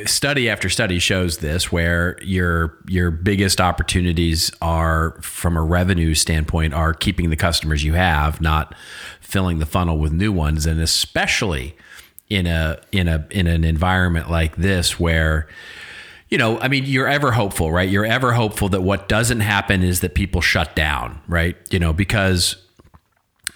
study 0.04 0.48
after 0.48 0.68
study 0.68 0.98
shows 0.98 1.38
this, 1.38 1.70
where 1.70 2.18
your 2.22 2.76
your 2.88 3.10
biggest 3.12 3.60
opportunities 3.60 4.50
are, 4.60 5.12
from 5.22 5.56
a 5.56 5.62
revenue 5.62 6.12
standpoint, 6.12 6.74
are 6.74 6.92
keeping 6.92 7.30
the 7.30 7.36
customers 7.36 7.84
you 7.84 7.92
have, 7.92 8.40
not 8.40 8.74
filling 9.20 9.60
the 9.60 9.66
funnel 9.66 9.96
with 9.96 10.12
new 10.12 10.32
ones, 10.32 10.66
and 10.66 10.80
especially 10.80 11.76
in 12.28 12.48
a 12.48 12.80
in 12.90 13.06
a 13.06 13.26
in 13.30 13.46
an 13.46 13.62
environment 13.62 14.28
like 14.28 14.56
this 14.56 14.98
where 14.98 15.46
you 16.28 16.36
know, 16.36 16.58
I 16.58 16.68
mean, 16.68 16.84
you're 16.84 17.08
ever 17.08 17.32
hopeful, 17.32 17.72
right? 17.72 17.88
You're 17.88 18.04
ever 18.04 18.32
hopeful 18.32 18.68
that 18.70 18.82
what 18.82 19.08
doesn't 19.08 19.40
happen 19.40 19.82
is 19.82 20.00
that 20.00 20.14
people 20.14 20.40
shut 20.40 20.76
down, 20.76 21.20
right? 21.26 21.56
You 21.70 21.78
know, 21.78 21.92
because 21.92 22.56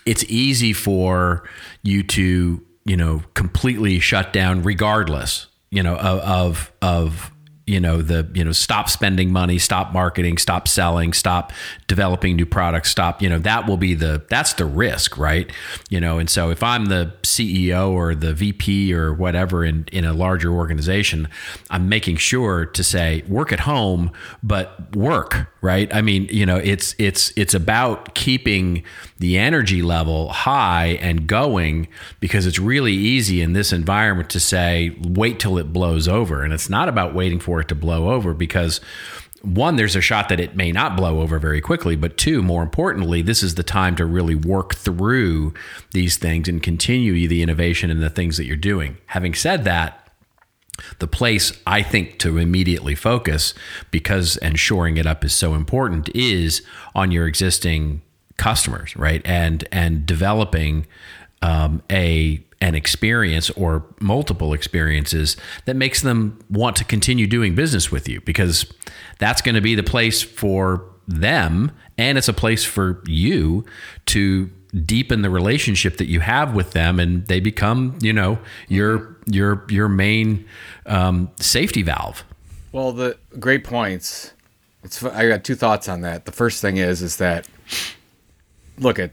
it's 0.07 0.25
easy 0.25 0.73
for 0.73 1.47
you 1.83 2.03
to, 2.03 2.65
you 2.85 2.97
know, 2.97 3.23
completely 3.35 3.99
shut 4.01 4.33
down 4.33 4.63
regardless, 4.63 5.47
you 5.71 5.83
know, 5.83 5.97
of 5.97 6.73
of, 6.81 7.33
you 7.67 7.79
know 7.79 8.03
the 8.03 8.29
you 8.35 8.45
know 8.45 8.53
stop 8.53 8.89
spending 8.89 9.33
money 9.33 9.57
stop 9.57 9.93
marketing 9.93 10.37
stop 10.37 10.67
selling 10.67 11.13
stop 11.13 11.53
developing 11.87 12.35
new 12.35 12.45
products 12.45 12.91
stop 12.91 13.23
you 13.23 13.29
know 13.29 13.39
that 13.39 13.69
will 13.69 13.77
be 13.77 13.95
the 13.95 14.25
that's 14.29 14.55
the 14.55 14.65
risk 14.65 15.17
right? 15.17 15.51
You 15.89 16.01
know 16.01 16.19
and 16.19 16.29
so 16.29 16.51
if 16.51 16.63
i'm 16.63 16.87
the 16.87 17.15
ceo 17.23 17.91
or 17.91 18.15
the 18.15 18.35
vp 18.35 18.93
or 18.93 19.15
whatever 19.15 19.65
in 19.65 19.87
in 19.93 20.05
a 20.05 20.13
larger 20.13 20.51
organization 20.51 21.29
i'm 21.71 21.89
making 21.89 22.17
sure 22.17 22.67
to 22.67 22.83
say 22.83 23.23
work 23.29 23.53
at 23.53 23.61
home 23.61 24.11
but 24.43 24.97
work 24.97 25.52
right? 25.63 25.95
I 25.95 26.03
mean 26.03 26.29
you 26.31 26.45
know 26.45 26.57
it's 26.57 26.95
it's 26.99 27.33
it's 27.37 27.55
about 27.55 28.15
keeping 28.15 28.83
the 29.19 29.39
energy 29.39 29.81
level 29.81 30.29
high 30.29 30.99
and 31.01 31.27
going 31.27 31.89
because 32.21 32.45
it's 32.45 32.59
really 32.59 32.93
easy 32.93 33.41
in 33.41 33.55
this 33.55 33.73
environment 33.73 34.29
to 34.31 34.41
say 34.41 34.95
wait 35.01 35.41
till 35.41 35.57
it 35.57 35.73
blows 35.73 36.09
over. 36.09 36.43
And 36.43 36.53
it's 36.53 36.69
not 36.69 36.89
about 36.89 37.15
waiting 37.15 37.41
for 37.41 37.61
it 37.61 37.69
to 37.69 37.75
blow 37.75 38.11
over 38.11 38.35
because 38.35 38.81
one 39.43 39.77
there's 39.77 39.97
a 39.97 40.01
shot 40.01 40.29
that 40.29 40.39
it 40.39 40.57
may 40.57 40.71
not 40.71 40.97
blow 40.97 41.21
over 41.21 41.39
very 41.39 41.61
quickly 41.61 41.97
but 41.97 42.17
two 42.17 42.43
more 42.43 42.63
importantly 42.63 43.23
this 43.23 43.43
is 43.43 43.57
the 43.57 43.65
time 43.65 43.97
to 43.97 44.05
really 44.05 44.37
work 44.37 44.77
through 44.77 45.53
these 45.93 46.17
things 46.17 46.47
and 46.49 46.63
continue 46.63 47.27
the 47.27 47.43
innovation 47.43 47.91
and 47.91 48.01
the 48.01 48.11
things 48.11 48.37
that 48.37 48.45
you're 48.45 48.57
doing. 48.57 48.97
Having 49.07 49.35
said 49.35 49.65
that 49.65 50.02
the 50.99 51.07
place 51.07 51.53
I 51.67 51.83
think 51.83 52.19
to 52.21 52.39
immediately 52.39 52.95
focus 52.95 53.55
because 53.91 54.37
and 54.39 54.59
shoring 54.59 54.97
it 54.97 55.07
up 55.07 55.25
is 55.25 55.35
so 55.35 55.55
important 55.55 56.09
is 56.15 56.63
on 56.95 57.11
your 57.11 57.27
existing 57.27 58.03
customers, 58.37 58.97
right? 58.97 59.23
And 59.25 59.67
and 59.71 60.07
developing 60.07 60.87
um, 61.43 61.83
a 61.91 62.43
an 62.61 62.77
experience 62.77 63.51
or 63.51 63.85
multiple 64.01 64.53
experiences 64.53 65.37
that 65.65 65.75
makes 65.75 66.01
them 66.03 66.39
want 66.49 66.77
to 66.77 66.85
continue 66.85 67.27
doing 67.27 67.57
business 67.57 67.91
with 67.91 68.09
you 68.09 68.21
because 68.21 68.73
that's 69.19 69.43
going 69.43 69.57
to 69.57 69.61
be 69.61 69.75
the 69.75 69.83
place 69.83 70.23
for 70.23 70.89
them 71.09 71.73
and 71.99 72.17
it's 72.17 72.29
a 72.29 72.33
place 72.33 72.65
for 72.65 73.03
you 73.07 73.65
to 74.07 74.49
deepen 74.85 75.23
the 75.23 75.31
relationship 75.31 75.99
that 75.99 76.07
you 76.07 76.21
have 76.21 76.55
with 76.55 76.73
them 76.73 76.99
and 76.99 77.27
they 77.27 77.41
become 77.41 77.99
you 78.01 78.13
know 78.13 78.39
your 78.69 79.17
your 79.27 79.65
your 79.69 79.89
main 79.89 80.45
um, 80.87 81.31
safety 81.39 81.83
valve 81.83 82.25
Well, 82.73 82.93
the 82.93 83.19
great 83.39 83.65
points. 83.65 84.33
It's 84.83 85.03
I 85.05 85.29
got 85.29 85.45
two 85.45 85.55
thoughts 85.55 85.89
on 85.89 86.01
that. 86.01 86.25
The 86.25 86.33
first 86.33 86.61
thing 86.63 86.79
is 86.79 87.03
is 87.03 87.19
that 87.19 87.47
look 88.79 88.99
at 88.99 89.13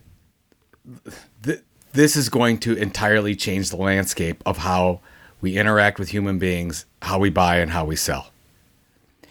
th- 1.44 1.62
this 1.94 2.16
is 2.16 2.30
going 2.30 2.60
to 2.60 2.74
entirely 2.76 3.36
change 3.36 3.70
the 3.70 3.78
landscape 3.78 4.42
of 4.46 4.58
how 4.58 5.02
we 5.42 5.58
interact 5.58 6.00
with 6.00 6.10
human 6.10 6.40
beings, 6.40 6.86
how 7.02 7.20
we 7.20 7.30
buy 7.30 7.58
and 7.58 7.72
how 7.72 7.86
we 7.86 7.96
sell. 7.96 8.32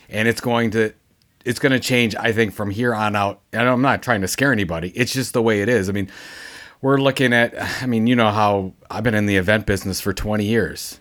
And 0.08 0.28
it's 0.28 0.40
going 0.40 0.70
to 0.72 0.92
it's 1.44 1.58
going 1.58 1.72
to 1.72 1.80
change 1.80 2.14
I 2.16 2.32
think 2.32 2.52
from 2.52 2.70
here 2.70 2.94
on 2.94 3.16
out. 3.16 3.40
And 3.52 3.68
I'm 3.68 3.82
not 3.82 4.02
trying 4.02 4.20
to 4.22 4.28
scare 4.28 4.52
anybody. 4.52 4.90
It's 4.90 5.12
just 5.12 5.32
the 5.32 5.42
way 5.42 5.62
it 5.62 5.68
is. 5.68 5.88
I 5.88 5.92
mean, 5.92 6.10
we're 6.80 6.98
looking 6.98 7.32
at 7.32 7.54
I 7.82 7.86
mean, 7.86 8.06
you 8.06 8.16
know 8.16 8.30
how 8.30 8.74
I've 8.90 9.04
been 9.04 9.14
in 9.14 9.26
the 9.26 9.36
event 9.36 9.66
business 9.66 10.00
for 10.00 10.12
20 10.12 10.44
years 10.44 10.98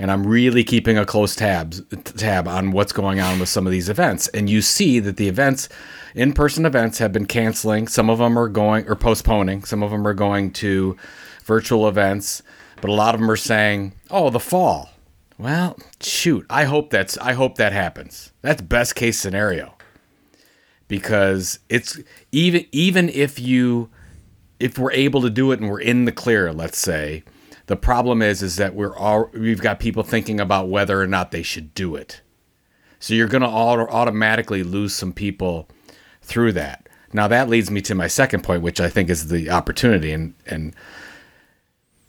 and 0.00 0.10
I'm 0.10 0.26
really 0.26 0.64
keeping 0.64 0.96
a 0.96 1.04
close 1.04 1.36
tabs 1.36 1.82
tab 2.16 2.48
on 2.48 2.72
what's 2.72 2.90
going 2.90 3.20
on 3.20 3.38
with 3.38 3.50
some 3.50 3.66
of 3.66 3.70
these 3.70 3.90
events. 3.90 4.28
And 4.28 4.48
you 4.48 4.62
see 4.62 4.98
that 4.98 5.18
the 5.18 5.28
events, 5.28 5.68
in-person 6.14 6.64
events, 6.64 6.98
have 6.98 7.12
been 7.12 7.26
canceling. 7.26 7.86
Some 7.86 8.08
of 8.08 8.18
them 8.18 8.38
are 8.38 8.48
going 8.48 8.88
or 8.88 8.96
postponing. 8.96 9.64
Some 9.64 9.82
of 9.82 9.90
them 9.90 10.06
are 10.06 10.14
going 10.14 10.52
to 10.54 10.96
virtual 11.44 11.86
events, 11.86 12.42
but 12.80 12.88
a 12.88 12.94
lot 12.94 13.14
of 13.14 13.20
them 13.20 13.30
are 13.30 13.36
saying, 13.36 13.92
"Oh, 14.10 14.30
the 14.30 14.40
fall." 14.40 14.88
Well, 15.40 15.78
shoot, 16.02 16.44
I 16.50 16.64
hope 16.64 16.90
that's 16.90 17.16
I 17.16 17.32
hope 17.32 17.54
that 17.56 17.72
happens. 17.72 18.30
That's 18.42 18.60
best 18.60 18.94
case 18.94 19.18
scenario. 19.18 19.74
Because 20.86 21.60
it's 21.70 21.98
even 22.30 22.66
even 22.72 23.08
if 23.08 23.38
you 23.40 23.88
if 24.58 24.76
we're 24.78 24.92
able 24.92 25.22
to 25.22 25.30
do 25.30 25.50
it 25.52 25.60
and 25.60 25.70
we're 25.70 25.80
in 25.80 26.04
the 26.04 26.12
clear, 26.12 26.52
let's 26.52 26.78
say, 26.78 27.24
the 27.68 27.76
problem 27.76 28.20
is 28.20 28.42
is 28.42 28.56
that 28.56 28.74
we're 28.74 28.94
all 28.94 29.30
we've 29.32 29.62
got 29.62 29.80
people 29.80 30.02
thinking 30.02 30.40
about 30.40 30.68
whether 30.68 31.00
or 31.00 31.06
not 31.06 31.30
they 31.30 31.42
should 31.42 31.72
do 31.72 31.96
it. 31.96 32.20
So 32.98 33.14
you're 33.14 33.26
going 33.26 33.40
to 33.40 33.48
auto- 33.48 33.88
automatically 33.88 34.62
lose 34.62 34.94
some 34.94 35.14
people 35.14 35.70
through 36.20 36.52
that. 36.52 36.86
Now 37.14 37.28
that 37.28 37.48
leads 37.48 37.70
me 37.70 37.80
to 37.82 37.94
my 37.94 38.08
second 38.08 38.44
point, 38.44 38.60
which 38.60 38.78
I 38.78 38.90
think 38.90 39.08
is 39.08 39.28
the 39.28 39.48
opportunity. 39.48 40.12
And 40.12 40.34
and 40.44 40.76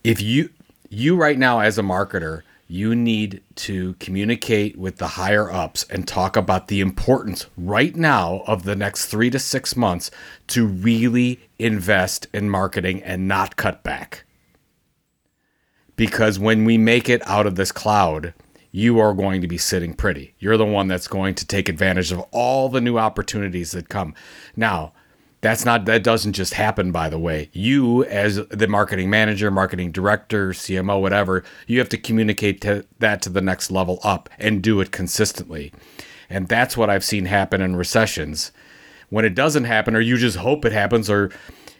if 0.03 0.21
you 0.21 0.49
you 0.89 1.15
right 1.15 1.39
now 1.39 1.61
as 1.61 1.77
a 1.77 1.81
marketer, 1.81 2.41
you 2.71 2.95
need 2.95 3.43
to 3.55 3.93
communicate 3.95 4.77
with 4.77 4.95
the 4.95 5.07
higher 5.07 5.51
ups 5.51 5.85
and 5.89 6.07
talk 6.07 6.37
about 6.37 6.69
the 6.69 6.79
importance 6.79 7.45
right 7.57 7.97
now 7.97 8.43
of 8.47 8.63
the 8.63 8.77
next 8.77 9.07
three 9.07 9.29
to 9.29 9.37
six 9.37 9.75
months 9.75 10.09
to 10.47 10.65
really 10.65 11.41
invest 11.59 12.27
in 12.33 12.49
marketing 12.49 13.03
and 13.03 13.27
not 13.27 13.57
cut 13.57 13.83
back 13.83 14.23
because 16.01 16.39
when 16.39 16.65
we 16.65 16.77
make 16.77 17.09
it 17.09 17.21
out 17.27 17.45
of 17.45 17.55
this 17.55 17.71
cloud, 17.71 18.33
you 18.71 18.99
are 18.99 19.13
going 19.13 19.41
to 19.41 19.47
be 19.47 19.57
sitting 19.57 19.93
pretty. 19.93 20.33
You're 20.39 20.57
the 20.57 20.65
one 20.65 20.87
that's 20.87 21.07
going 21.07 21.35
to 21.35 21.45
take 21.45 21.67
advantage 21.67 22.11
of 22.11 22.21
all 22.31 22.69
the 22.69 22.81
new 22.81 22.97
opportunities 22.97 23.71
that 23.73 23.89
come. 23.89 24.15
Now, 24.55 24.93
that's 25.41 25.65
not 25.65 25.85
that 25.85 26.03
doesn't 26.03 26.33
just 26.33 26.53
happen 26.53 26.91
by 26.91 27.09
the 27.09 27.19
way. 27.19 27.49
You 27.51 28.05
as 28.05 28.45
the 28.47 28.67
marketing 28.67 29.09
manager, 29.09 29.51
marketing 29.51 29.91
director, 29.91 30.51
CMO 30.51 31.01
whatever, 31.01 31.43
you 31.67 31.79
have 31.79 31.89
to 31.89 31.97
communicate 31.97 32.61
to, 32.61 32.85
that 32.99 33.21
to 33.23 33.29
the 33.29 33.41
next 33.41 33.71
level 33.71 33.99
up 34.03 34.29
and 34.39 34.61
do 34.61 34.79
it 34.79 34.91
consistently. 34.91 35.73
And 36.29 36.47
that's 36.47 36.77
what 36.77 36.89
I've 36.89 37.03
seen 37.03 37.25
happen 37.25 37.59
in 37.59 37.75
recessions. 37.75 38.51
When 39.09 39.25
it 39.25 39.35
doesn't 39.35 39.65
happen 39.65 39.95
or 39.95 39.99
you 39.99 40.15
just 40.17 40.37
hope 40.37 40.63
it 40.63 40.71
happens 40.71 41.09
or 41.09 41.31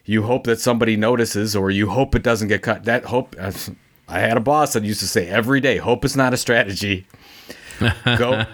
you 0.03 0.23
hope 0.23 0.43
that 0.45 0.59
somebody 0.59 0.97
notices 0.97 1.55
or 1.55 1.69
you 1.71 1.89
hope 1.89 2.15
it 2.15 2.23
doesn't 2.23 2.47
get 2.47 2.63
cut. 2.63 2.83
That 2.85 3.05
hope 3.05 3.35
I 4.07 4.19
had 4.19 4.35
a 4.35 4.41
boss 4.41 4.73
that 4.73 4.83
used 4.83 4.99
to 5.01 5.07
say 5.07 5.27
every 5.27 5.61
day, 5.61 5.77
hope 5.77 6.03
is 6.03 6.17
not 6.17 6.33
a 6.33 6.37
strategy. 6.37 7.05
go 8.17 8.45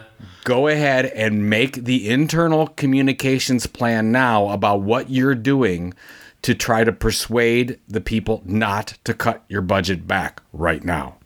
go 0.47 0.67
ahead 0.67 1.07
and 1.07 1.49
make 1.49 1.73
the 1.73 2.10
internal 2.10 2.67
communications 2.67 3.67
plan 3.67 4.13
now 4.13 4.47
about 4.47 4.79
what 4.79 5.10
you're 5.10 5.36
doing 5.36 5.93
to 6.41 6.55
try 6.55 6.86
to 6.86 6.93
persuade 6.93 7.77
the 7.86 7.99
people 7.99 8.41
not 8.45 8.97
to 9.03 9.13
cut 9.13 9.43
your 9.49 9.62
budget 9.62 10.07
back 10.07 10.41
right 10.53 10.86
now. 10.86 11.17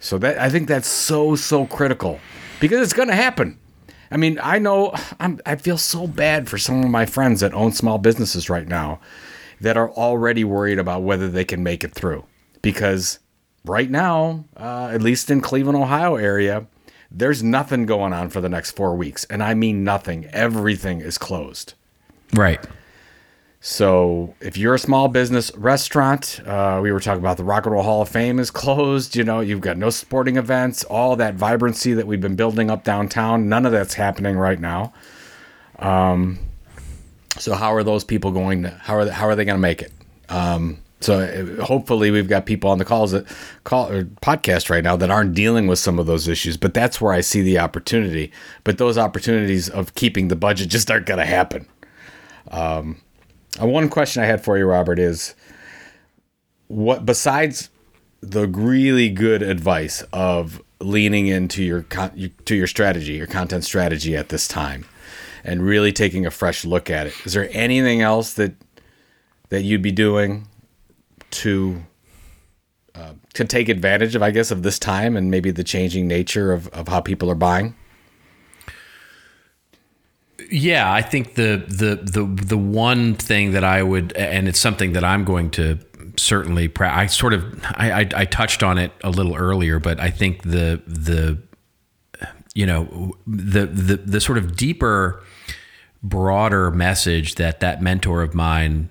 So 0.00 0.18
that 0.18 0.38
I 0.38 0.50
think 0.50 0.68
that's 0.68 0.86
so 0.86 1.34
so 1.34 1.64
critical 1.64 2.20
because 2.60 2.82
it's 2.82 2.92
going 2.92 3.08
to 3.08 3.14
happen. 3.14 3.58
I 4.10 4.18
mean, 4.18 4.38
I 4.42 4.58
know 4.58 4.92
I'm, 5.18 5.40
I 5.46 5.56
feel 5.56 5.78
so 5.78 6.06
bad 6.06 6.46
for 6.46 6.58
some 6.58 6.84
of 6.84 6.90
my 6.90 7.06
friends 7.06 7.40
that 7.40 7.54
own 7.54 7.72
small 7.72 7.96
businesses 7.96 8.50
right 8.50 8.68
now 8.68 9.00
that 9.62 9.78
are 9.78 9.90
already 9.92 10.44
worried 10.44 10.78
about 10.78 11.02
whether 11.02 11.30
they 11.30 11.46
can 11.46 11.62
make 11.62 11.82
it 11.82 11.94
through 11.94 12.26
because 12.60 13.18
right 13.64 13.90
now, 13.90 14.44
uh, 14.58 14.90
at 14.92 15.00
least 15.00 15.30
in 15.30 15.40
Cleveland, 15.40 15.78
Ohio 15.78 16.16
area, 16.16 16.66
there's 17.16 17.42
nothing 17.42 17.86
going 17.86 18.12
on 18.12 18.28
for 18.28 18.40
the 18.40 18.48
next 18.48 18.72
four 18.72 18.94
weeks, 18.94 19.24
and 19.30 19.42
I 19.42 19.54
mean 19.54 19.84
nothing. 19.84 20.26
Everything 20.26 21.00
is 21.00 21.18
closed. 21.18 21.74
right 22.34 22.62
So 23.60 24.34
if 24.40 24.56
you're 24.56 24.74
a 24.74 24.78
small 24.78 25.08
business 25.08 25.50
restaurant, 25.56 26.40
uh, 26.46 26.78
we 26.82 26.92
were 26.92 27.00
talking 27.00 27.20
about 27.20 27.36
the 27.36 27.42
Rock 27.44 27.66
and 27.66 27.72
Roll 27.72 27.82
Hall 27.82 28.02
of 28.02 28.08
Fame 28.08 28.38
is 28.38 28.50
closed. 28.50 29.16
You 29.16 29.24
know, 29.24 29.40
you've 29.40 29.60
got 29.60 29.76
no 29.76 29.90
sporting 29.90 30.36
events, 30.36 30.84
all 30.84 31.16
that 31.16 31.34
vibrancy 31.34 31.94
that 31.94 32.06
we've 32.06 32.20
been 32.20 32.36
building 32.36 32.70
up 32.70 32.84
downtown. 32.84 33.48
None 33.48 33.66
of 33.66 33.72
that's 33.72 33.94
happening 33.94 34.36
right 34.36 34.60
now. 34.60 34.92
Um, 35.78 36.38
So 37.38 37.54
how 37.54 37.74
are 37.74 37.82
those 37.82 38.04
people 38.04 38.30
going 38.30 38.62
to 38.62 38.70
how 38.70 38.94
are 38.96 39.04
they, 39.04 39.10
how 39.10 39.26
are 39.26 39.34
they 39.34 39.44
going 39.44 39.58
to 39.58 39.60
make 39.60 39.82
it? 39.82 39.92
Um, 40.28 40.78
so 41.06 41.20
uh, 41.20 41.64
hopefully 41.64 42.10
we've 42.10 42.28
got 42.28 42.46
people 42.46 42.68
on 42.68 42.78
the 42.78 42.84
calls 42.84 43.12
that 43.12 43.26
call 43.62 43.88
or 43.88 44.04
podcast 44.04 44.68
right 44.68 44.82
now 44.82 44.96
that 44.96 45.08
aren't 45.08 45.34
dealing 45.34 45.68
with 45.68 45.78
some 45.78 46.00
of 46.00 46.06
those 46.06 46.26
issues. 46.26 46.56
But 46.56 46.74
that's 46.74 47.00
where 47.00 47.12
I 47.12 47.20
see 47.20 47.42
the 47.42 47.60
opportunity. 47.60 48.32
But 48.64 48.78
those 48.78 48.98
opportunities 48.98 49.68
of 49.68 49.94
keeping 49.94 50.26
the 50.26 50.34
budget 50.34 50.68
just 50.68 50.90
aren't 50.90 51.06
going 51.06 51.20
to 51.20 51.24
happen. 51.24 51.68
Um, 52.50 53.00
one 53.60 53.88
question 53.88 54.20
I 54.20 54.26
had 54.26 54.42
for 54.42 54.58
you, 54.58 54.66
Robert, 54.66 54.98
is 54.98 55.36
what 56.66 57.06
besides 57.06 57.70
the 58.20 58.48
really 58.48 59.08
good 59.08 59.42
advice 59.42 60.02
of 60.12 60.60
leaning 60.80 61.28
into 61.28 61.62
your 61.62 61.82
con- 61.82 62.32
to 62.46 62.56
your 62.56 62.66
strategy, 62.66 63.12
your 63.12 63.28
content 63.28 63.62
strategy 63.64 64.16
at 64.16 64.30
this 64.30 64.48
time, 64.48 64.84
and 65.44 65.62
really 65.62 65.92
taking 65.92 66.26
a 66.26 66.32
fresh 66.32 66.64
look 66.64 66.90
at 66.90 67.06
it. 67.06 67.14
Is 67.24 67.32
there 67.34 67.48
anything 67.52 68.02
else 68.02 68.34
that 68.34 68.54
that 69.50 69.62
you'd 69.62 69.82
be 69.82 69.92
doing 69.92 70.48
to 71.42 71.82
uh, 72.94 73.12
to 73.34 73.44
take 73.44 73.68
advantage 73.68 74.14
of, 74.14 74.22
I 74.22 74.30
guess, 74.30 74.50
of 74.50 74.62
this 74.62 74.78
time 74.78 75.16
and 75.16 75.30
maybe 75.30 75.50
the 75.50 75.64
changing 75.64 76.08
nature 76.08 76.52
of, 76.52 76.68
of 76.68 76.88
how 76.88 77.00
people 77.00 77.30
are 77.30 77.34
buying? 77.34 77.74
Yeah, 80.50 80.90
I 80.90 81.02
think 81.02 81.34
the 81.34 81.62
the 81.66 81.96
the 81.96 82.24
the 82.24 82.56
one 82.56 83.14
thing 83.14 83.52
that 83.52 83.64
I 83.64 83.82
would, 83.82 84.12
and 84.12 84.48
it's 84.48 84.60
something 84.60 84.92
that 84.92 85.04
I'm 85.04 85.24
going 85.24 85.50
to 85.52 85.78
certainly. 86.16 86.72
I 86.78 87.06
sort 87.06 87.34
of 87.34 87.44
I, 87.64 87.92
I, 87.92 88.08
I 88.14 88.24
touched 88.24 88.62
on 88.62 88.78
it 88.78 88.92
a 89.02 89.10
little 89.10 89.34
earlier, 89.34 89.78
but 89.78 90.00
I 90.00 90.10
think 90.10 90.42
the 90.42 90.80
the 90.86 91.42
you 92.54 92.64
know 92.64 93.14
the 93.26 93.66
the 93.66 93.96
the 93.96 94.20
sort 94.20 94.38
of 94.38 94.56
deeper, 94.56 95.22
broader 96.02 96.70
message 96.70 97.34
that 97.34 97.60
that 97.60 97.82
mentor 97.82 98.22
of 98.22 98.34
mine 98.34 98.88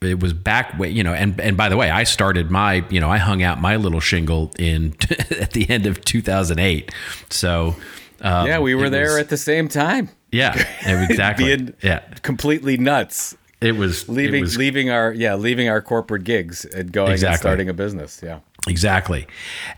it 0.00 0.20
was 0.20 0.32
back 0.32 0.74
you 0.80 1.02
know 1.02 1.12
and 1.12 1.40
and 1.40 1.56
by 1.56 1.68
the 1.68 1.76
way 1.76 1.90
i 1.90 2.04
started 2.04 2.50
my 2.50 2.84
you 2.88 3.00
know 3.00 3.10
i 3.10 3.18
hung 3.18 3.42
out 3.42 3.60
my 3.60 3.76
little 3.76 4.00
shingle 4.00 4.52
in 4.58 4.94
at 5.40 5.52
the 5.52 5.68
end 5.68 5.86
of 5.86 6.00
2008 6.04 6.92
so 7.30 7.74
um, 8.20 8.46
yeah 8.46 8.58
we 8.58 8.74
were 8.74 8.90
there 8.90 9.14
was, 9.14 9.18
at 9.18 9.28
the 9.28 9.36
same 9.36 9.68
time. 9.68 10.10
Yeah 10.30 10.54
exactly. 10.86 11.74
Yeah. 11.82 12.00
completely 12.22 12.76
nuts. 12.76 13.36
It 13.60 13.76
was 13.76 14.08
leaving 14.08 14.40
it 14.40 14.42
was, 14.42 14.56
leaving 14.56 14.90
our 14.90 15.12
yeah 15.12 15.34
leaving 15.34 15.68
our 15.68 15.80
corporate 15.80 16.24
gigs 16.24 16.64
and 16.64 16.92
going 16.92 17.12
exactly. 17.12 17.32
and 17.32 17.40
starting 17.40 17.68
a 17.68 17.74
business 17.74 18.20
yeah. 18.22 18.40
Exactly. 18.66 19.26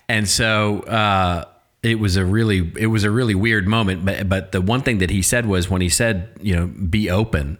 And 0.08 0.28
so 0.28 0.80
uh 0.80 1.44
it 1.82 1.98
was 1.98 2.16
a 2.16 2.24
really 2.24 2.72
it 2.76 2.88
was 2.88 3.04
a 3.04 3.10
really 3.10 3.34
weird 3.34 3.66
moment 3.66 4.04
but 4.04 4.28
but 4.28 4.52
the 4.52 4.60
one 4.60 4.82
thing 4.82 4.98
that 4.98 5.10
he 5.10 5.22
said 5.22 5.46
was 5.46 5.70
when 5.70 5.80
he 5.80 5.88
said 5.88 6.28
you 6.40 6.54
know 6.54 6.66
be 6.66 7.10
open 7.10 7.58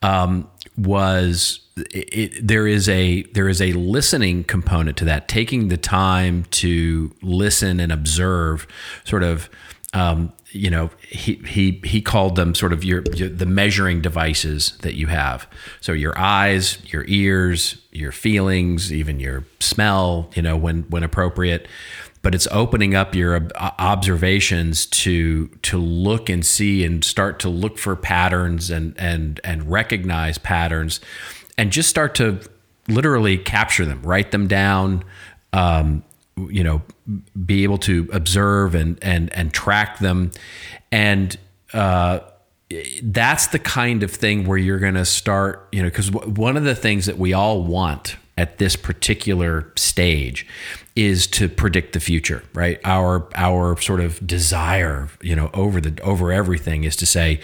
um, 0.00 0.48
was 0.78 1.60
it, 1.76 2.46
there 2.46 2.66
is 2.66 2.88
a 2.88 3.22
there 3.34 3.48
is 3.48 3.60
a 3.60 3.72
listening 3.72 4.44
component 4.44 4.96
to 4.98 5.04
that 5.04 5.28
taking 5.28 5.68
the 5.68 5.76
time 5.76 6.44
to 6.50 7.14
listen 7.22 7.80
and 7.80 7.92
observe 7.92 8.66
sort 9.04 9.22
of 9.22 9.50
um, 9.94 10.32
you 10.50 10.70
know 10.70 10.90
he 11.00 11.34
he 11.46 11.80
he 11.84 12.00
called 12.00 12.36
them 12.36 12.54
sort 12.54 12.72
of 12.72 12.84
your, 12.84 13.02
your, 13.14 13.28
the 13.28 13.46
measuring 13.46 14.00
devices 14.00 14.76
that 14.82 14.94
you 14.94 15.06
have. 15.06 15.48
So 15.80 15.92
your 15.92 16.16
eyes 16.18 16.78
your 16.92 17.04
ears 17.08 17.82
your 17.90 18.12
feelings 18.12 18.92
even 18.92 19.18
your 19.18 19.44
smell 19.60 20.30
you 20.34 20.42
know 20.42 20.56
when 20.56 20.82
when 20.84 21.02
appropriate 21.02 21.66
but 22.22 22.34
it's 22.34 22.48
opening 22.50 22.94
up 22.94 23.14
your 23.14 23.48
observations 23.56 24.86
to 24.86 25.48
to 25.62 25.78
look 25.78 26.28
and 26.28 26.44
see 26.44 26.84
and 26.84 27.04
start 27.04 27.38
to 27.40 27.48
look 27.48 27.78
for 27.78 27.94
patterns 27.96 28.70
and 28.70 28.94
and 28.98 29.40
and 29.44 29.70
recognize 29.70 30.38
patterns 30.38 31.00
and 31.56 31.72
just 31.72 31.88
start 31.88 32.14
to 32.14 32.40
literally 32.88 33.36
capture 33.36 33.84
them, 33.84 34.02
write 34.02 34.30
them 34.30 34.46
down, 34.46 35.04
um, 35.52 36.02
you 36.48 36.64
know, 36.64 36.82
be 37.44 37.64
able 37.64 37.78
to 37.78 38.08
observe 38.12 38.74
and 38.74 38.98
and 39.02 39.32
and 39.32 39.52
track 39.52 39.98
them, 39.98 40.30
and 40.90 41.36
uh, 41.72 42.20
that's 43.02 43.48
the 43.48 43.58
kind 43.58 44.02
of 44.02 44.10
thing 44.10 44.46
where 44.46 44.58
you're 44.58 44.78
going 44.78 44.94
to 44.94 45.04
start, 45.04 45.68
you 45.72 45.82
know, 45.82 45.88
because 45.88 46.10
w- 46.10 46.32
one 46.32 46.56
of 46.56 46.64
the 46.64 46.74
things 46.74 47.06
that 47.06 47.18
we 47.18 47.32
all 47.32 47.62
want 47.62 48.16
at 48.36 48.58
this 48.58 48.76
particular 48.76 49.72
stage 49.76 50.46
is 50.98 51.28
to 51.28 51.48
predict 51.48 51.92
the 51.92 52.00
future 52.00 52.42
right 52.52 52.80
our 52.84 53.28
our 53.36 53.80
sort 53.80 54.00
of 54.00 54.26
desire 54.26 55.08
you 55.22 55.36
know 55.36 55.48
over 55.54 55.80
the 55.80 56.02
over 56.02 56.32
everything 56.32 56.82
is 56.82 56.96
to 56.96 57.06
say 57.06 57.40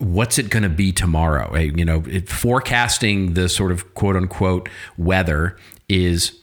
what's 0.00 0.38
it 0.38 0.48
going 0.48 0.62
to 0.62 0.70
be 0.70 0.92
tomorrow? 0.92 1.54
You 1.56 1.84
know, 1.84 2.02
it, 2.06 2.28
forecasting 2.28 3.34
the 3.34 3.48
sort 3.48 3.70
of 3.70 3.94
quote 3.94 4.16
unquote 4.16 4.68
weather 4.96 5.56
is 5.88 6.40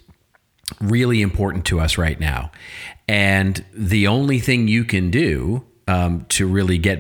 really 0.80 1.22
important 1.22 1.66
to 1.66 1.80
us 1.80 1.98
right 1.98 2.20
now. 2.20 2.52
And 3.08 3.66
the 3.74 4.08
only 4.08 4.40
thing 4.40 4.68
you 4.68 4.84
can 4.84 5.10
do 5.10 5.66
um, 5.88 6.26
to 6.30 6.46
really 6.48 6.78
get 6.78 7.00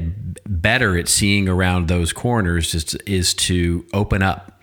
better 0.61 0.97
at 0.97 1.07
seeing 1.07 1.47
around 1.47 1.87
those 1.87 2.13
corners 2.13 2.73
is, 2.73 2.95
is 3.05 3.33
to 3.35 3.85
open 3.93 4.23
up 4.23 4.61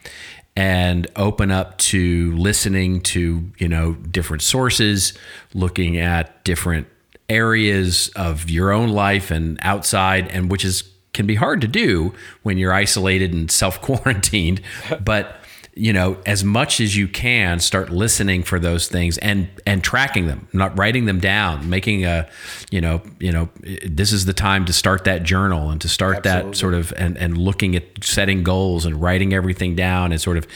and 0.57 1.07
open 1.17 1.51
up 1.51 1.77
to 1.79 2.37
listening 2.37 3.01
to 3.01 3.51
you 3.59 3.69
know 3.69 3.95
different 3.95 4.43
sources 4.43 5.13
looking 5.53 5.97
at 5.97 6.45
different 6.45 6.87
areas 7.29 8.11
of 8.15 8.51
your 8.51 8.71
own 8.71 8.91
life 8.91 9.31
and 9.31 9.59
outside 9.63 10.29
and 10.29 10.51
which 10.51 10.65
is 10.65 10.85
can 11.15 11.27
be 11.27 11.37
hard 11.37 11.63
to 11.63 11.69
do 11.69 12.13
when 12.43 12.59
you're 12.59 12.75
isolated 12.75 13.33
and 13.33 13.51
self 13.51 13.81
quarantined. 13.81 14.61
but 15.05 15.41
you 15.77 15.93
know, 15.93 16.17
as 16.25 16.45
much 16.45 16.81
as 16.81 16.97
you 16.97 17.09
can, 17.09 17.59
start 17.59 17.91
listening 17.91 18.45
for 18.45 18.61
those 18.61 18.87
things 18.87 19.19
and 19.19 19.49
and 19.67 19.83
tracking 19.83 20.27
them, 20.27 20.47
not 20.53 20.77
writing 20.79 21.07
them 21.07 21.19
down, 21.19 21.69
making 21.69 22.05
a, 22.05 22.29
you 22.71 22.81
know, 22.81 23.03
you 23.19 23.33
know, 23.33 23.49
this 23.85 24.13
is 24.13 24.25
the 24.25 24.33
time 24.33 24.65
to 24.67 24.73
start 24.73 25.05
that 25.05 25.25
journal 25.25 25.71
and 25.71 25.81
to 25.81 25.89
start 25.89 26.19
Absolutely. 26.19 26.51
that 26.51 26.57
sort 26.57 26.75
of 26.75 26.93
and 26.97 27.19
and 27.19 27.37
looking 27.37 27.75
at 27.75 27.85
setting 28.05 28.45
goals 28.45 28.87
and 28.87 29.01
writing 29.01 29.33
everything 29.35 29.75
down 29.75 30.13
and 30.13 30.21
sort 30.21 30.37
of 30.37 30.47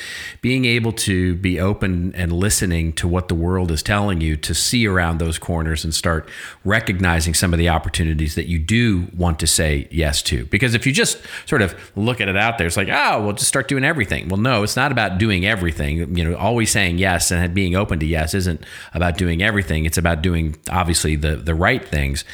being 0.40 0.64
able 0.64 0.92
to 0.92 1.34
be 1.36 1.58
open 1.58 2.14
and 2.14 2.32
listening 2.32 2.92
to 2.92 3.08
what 3.08 3.26
the 3.26 3.34
world 3.34 3.72
is 3.72 3.82
telling 3.82 4.20
you 4.20 4.36
to 4.36 4.54
see 4.54 4.86
around 4.86 5.18
those 5.18 5.38
corners 5.38 5.82
and 5.84 5.94
start 5.94 6.28
recognizing 6.64 7.34
some 7.34 7.52
of 7.52 7.58
the 7.58 7.68
opportunities 7.68 8.36
that 8.36 8.46
you 8.46 8.58
do 8.58 9.08
want 9.16 9.40
to 9.40 9.46
say 9.46 9.88
yes 9.90 10.22
to. 10.22 10.44
Because 10.46 10.74
if 10.74 10.86
you 10.86 10.92
just 10.92 11.18
sort 11.46 11.62
of 11.62 11.74
look 11.96 12.20
at 12.20 12.28
it 12.28 12.36
out 12.36 12.58
there, 12.58 12.66
it's 12.66 12.76
like, 12.76 12.88
oh, 12.88 13.24
well, 13.24 13.32
just 13.32 13.48
start 13.48 13.66
doing 13.66 13.84
everything. 13.84 14.28
Well, 14.28 14.40
no, 14.40 14.62
it's 14.62 14.76
not 14.76 14.92
about 14.92 15.07
about 15.08 15.18
doing 15.18 15.46
everything. 15.46 16.16
You 16.16 16.24
know, 16.24 16.36
always 16.36 16.70
saying 16.70 16.98
yes 16.98 17.30
and 17.30 17.54
being 17.54 17.74
open 17.74 17.98
to 18.00 18.06
yes 18.06 18.34
isn't 18.34 18.64
about 18.94 19.16
doing 19.16 19.42
everything. 19.42 19.84
It's 19.84 19.98
about 19.98 20.22
doing 20.22 20.56
obviously 20.70 21.16
the 21.16 21.36
the 21.36 21.54
right 21.54 21.84
things. 21.84 22.24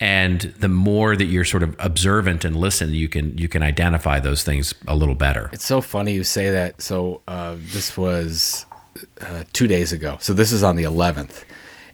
And 0.00 0.40
the 0.40 0.68
more 0.68 1.16
that 1.16 1.26
you're 1.26 1.44
sort 1.44 1.62
of 1.62 1.76
observant 1.78 2.44
and 2.44 2.56
listen, 2.56 2.92
you 2.92 3.08
can 3.08 3.38
you 3.38 3.48
can 3.48 3.62
identify 3.62 4.20
those 4.20 4.42
things 4.42 4.74
a 4.86 4.96
little 4.96 5.14
better. 5.14 5.50
It's 5.52 5.64
so 5.64 5.80
funny 5.80 6.12
you 6.12 6.24
say 6.24 6.50
that. 6.50 6.82
So 6.82 7.22
uh, 7.28 7.56
this 7.72 7.96
was 7.96 8.66
uh, 9.20 9.44
two 9.52 9.66
days 9.66 9.92
ago. 9.92 10.18
So 10.20 10.34
this 10.34 10.52
is 10.52 10.62
on 10.62 10.76
the 10.76 10.84
11th 10.84 11.44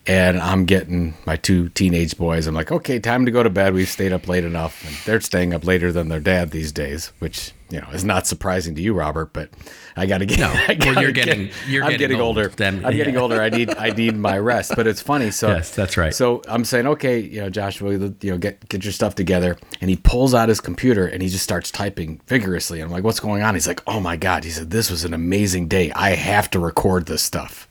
and 0.07 0.39
I'm 0.39 0.65
getting 0.65 1.15
my 1.27 1.37
two 1.37 1.69
teenage 1.71 2.17
boys. 2.17 2.47
I'm 2.47 2.55
like, 2.55 2.73
okay, 2.73 2.99
time 2.99 3.27
to 3.27 3.31
go 3.31 3.43
to 3.43 3.51
bed. 3.51 3.75
We've 3.75 3.89
stayed 3.89 4.13
up 4.13 4.29
late 4.29 4.45
enough, 4.45 4.85
and 4.87 4.97
they're 5.05 5.21
staying 5.21 5.53
up 5.53 5.67
later 5.67 5.93
than 5.93 6.09
their 6.09 6.21
dad 6.21 6.51
these 6.51 6.73
days, 6.73 7.13
which 7.19 7.53
you 7.71 7.81
know 7.81 7.89
is 7.93 8.05
not 8.05 8.27
surprising 8.27 8.75
to 8.75 8.83
you, 8.83 8.95
Robert. 8.95 9.33
But 9.33 9.51
I 9.97 10.07
got 10.07 10.19
to 10.19 10.27
get. 10.27 10.39
No, 10.39 10.53
well, 10.93 11.03
you're 11.03 11.13
getting. 11.13 11.51
You're 11.69 11.85
I'm 11.85 11.91
getting, 11.91 12.09
getting 12.09 12.21
older. 12.21 12.49
Then, 12.49 12.85
I'm 12.85 12.93
yeah. 12.93 12.99
getting 12.99 13.19
older. 13.19 13.43
I 13.43 13.51
need. 13.51 13.77
I 13.77 13.91
need 13.91 14.17
my 14.17 14.39
rest. 14.39 14.73
But 14.75 14.87
it's 14.87 15.03
funny. 15.03 15.31
So 15.31 15.49
yes, 15.49 15.75
that's 15.75 15.97
right. 15.97 16.15
So 16.15 16.43
I'm 16.49 16.65
saying, 16.65 16.87
okay, 16.87 17.21
you 17.21 17.43
know, 17.43 17.51
Joshua, 17.51 17.93
you 17.93 18.17
know, 18.23 18.39
get 18.39 18.69
get 18.69 18.85
your 18.85 18.93
stuff 18.93 19.15
together. 19.15 19.59
And 19.81 19.91
he 19.91 19.97
pulls 19.97 20.35
out 20.35 20.49
his 20.49 20.61
computer 20.61 21.07
and 21.07 21.23
he 21.23 21.29
just 21.29 21.45
starts 21.45 21.71
typing 21.71 22.21
vigorously. 22.27 22.81
And 22.81 22.89
I'm 22.89 22.93
like, 22.93 23.05
what's 23.05 23.21
going 23.21 23.43
on? 23.43 23.55
He's 23.55 23.69
like, 23.69 23.83
oh 23.87 24.01
my 24.01 24.17
god. 24.17 24.45
He 24.45 24.51
said, 24.51 24.71
this 24.71 24.91
was 24.91 25.05
an 25.05 25.13
amazing 25.13 25.69
day. 25.69 25.93
I 25.93 26.11
have 26.11 26.49
to 26.51 26.59
record 26.59 27.07
this 27.07 27.23
stuff. 27.23 27.69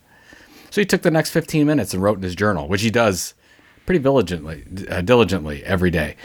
He 0.79 0.85
took 0.85 1.01
the 1.01 1.11
next 1.11 1.31
15 1.31 1.67
minutes 1.67 1.93
and 1.93 2.01
wrote 2.01 2.17
in 2.17 2.23
his 2.23 2.35
journal, 2.35 2.67
which 2.67 2.81
he 2.81 2.89
does 2.89 3.33
pretty 3.85 3.99
diligently, 3.99 4.65
uh, 4.89 5.01
diligently 5.01 5.63
every 5.65 5.91
day. 5.91 6.15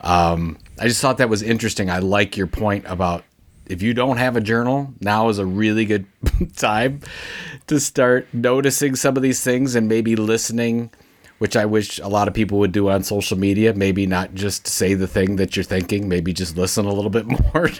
Um, 0.00 0.58
I 0.78 0.88
just 0.88 1.02
thought 1.02 1.18
that 1.18 1.28
was 1.28 1.42
interesting. 1.42 1.90
I 1.90 1.98
like 1.98 2.36
your 2.36 2.46
point 2.46 2.84
about 2.86 3.24
if 3.66 3.82
you 3.82 3.92
don't 3.92 4.16
have 4.16 4.36
a 4.36 4.40
journal, 4.40 4.94
now 5.00 5.28
is 5.28 5.38
a 5.38 5.44
really 5.44 5.84
good 5.84 6.06
time 6.56 7.00
to 7.66 7.78
start 7.78 8.26
noticing 8.32 8.96
some 8.96 9.16
of 9.16 9.22
these 9.22 9.42
things 9.42 9.74
and 9.74 9.88
maybe 9.88 10.16
listening 10.16 10.90
which 11.38 11.56
I 11.56 11.66
wish 11.66 11.98
a 11.98 12.08
lot 12.08 12.28
of 12.28 12.34
people 12.34 12.58
would 12.58 12.72
do 12.72 12.88
on 12.90 13.02
social 13.02 13.38
media. 13.38 13.74
Maybe 13.74 14.06
not 14.06 14.34
just 14.34 14.66
say 14.66 14.94
the 14.94 15.06
thing 15.06 15.36
that 15.36 15.56
you're 15.56 15.64
thinking, 15.64 16.08
maybe 16.08 16.32
just 16.32 16.56
listen 16.56 16.84
a 16.84 16.92
little 16.92 17.10
bit 17.10 17.26
more. 17.54 17.70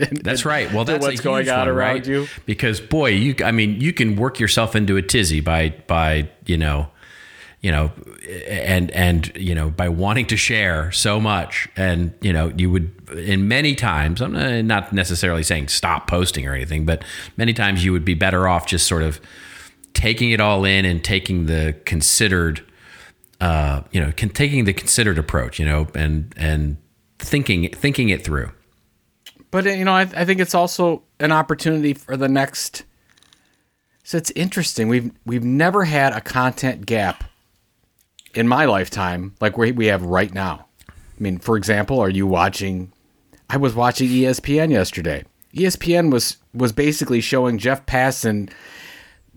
and, 0.00 0.18
that's 0.22 0.44
right. 0.44 0.72
Well, 0.72 0.84
that's 0.84 1.04
what's 1.04 1.20
going 1.20 1.48
on 1.48 1.60
one, 1.60 1.68
around 1.68 1.94
right? 1.94 2.06
you. 2.06 2.26
Because 2.46 2.80
boy, 2.80 3.10
you 3.10 3.34
I 3.44 3.52
mean, 3.52 3.80
you 3.80 3.92
can 3.92 4.16
work 4.16 4.38
yourself 4.38 4.76
into 4.76 4.96
a 4.96 5.02
tizzy 5.02 5.40
by 5.40 5.74
by, 5.86 6.30
you 6.46 6.56
know, 6.56 6.88
you 7.60 7.70
know, 7.70 7.92
and 8.46 8.90
and 8.90 9.32
you 9.36 9.54
know, 9.54 9.70
by 9.70 9.88
wanting 9.88 10.26
to 10.26 10.36
share 10.36 10.92
so 10.92 11.18
much, 11.18 11.66
and 11.76 12.12
you 12.20 12.32
know, 12.32 12.52
you 12.56 12.70
would 12.70 12.90
in 13.16 13.48
many 13.48 13.74
times. 13.74 14.20
I'm 14.20 14.66
not 14.66 14.92
necessarily 14.92 15.42
saying 15.42 15.68
stop 15.68 16.06
posting 16.06 16.46
or 16.46 16.54
anything, 16.54 16.84
but 16.84 17.02
many 17.36 17.52
times 17.52 17.84
you 17.84 17.92
would 17.92 18.04
be 18.04 18.14
better 18.14 18.48
off 18.48 18.66
just 18.66 18.86
sort 18.86 19.02
of 19.02 19.20
taking 19.94 20.30
it 20.30 20.40
all 20.40 20.64
in 20.64 20.84
and 20.84 21.02
taking 21.02 21.46
the 21.46 21.74
considered, 21.84 22.62
uh, 23.40 23.82
you 23.90 24.00
know, 24.00 24.12
can, 24.12 24.28
taking 24.30 24.64
the 24.64 24.72
considered 24.72 25.18
approach, 25.18 25.58
you 25.58 25.64
know, 25.64 25.88
and 25.94 26.32
and 26.36 26.76
thinking 27.18 27.68
thinking 27.72 28.08
it 28.08 28.24
through. 28.24 28.50
But 29.50 29.66
you 29.66 29.84
know, 29.84 29.92
I, 29.92 30.02
I 30.02 30.24
think 30.24 30.40
it's 30.40 30.54
also 30.54 31.02
an 31.20 31.32
opportunity 31.32 31.94
for 31.94 32.16
the 32.16 32.28
next. 32.28 32.84
So 34.02 34.18
it's 34.18 34.30
interesting. 34.32 34.88
We've 34.88 35.10
we've 35.24 35.44
never 35.44 35.84
had 35.84 36.12
a 36.12 36.20
content 36.20 36.86
gap 36.86 37.24
in 38.34 38.48
my 38.48 38.64
lifetime 38.64 39.34
like 39.40 39.56
we 39.56 39.72
we 39.72 39.86
have 39.86 40.02
right 40.02 40.32
now. 40.32 40.66
I 40.88 40.92
mean, 41.22 41.38
for 41.38 41.56
example, 41.56 42.00
are 42.00 42.10
you 42.10 42.26
watching? 42.26 42.92
I 43.48 43.56
was 43.56 43.74
watching 43.74 44.08
ESPN 44.08 44.70
yesterday. 44.70 45.24
ESPN 45.54 46.12
was 46.12 46.38
was 46.52 46.72
basically 46.72 47.20
showing 47.20 47.58
Jeff 47.58 47.86
Passan. 47.86 48.50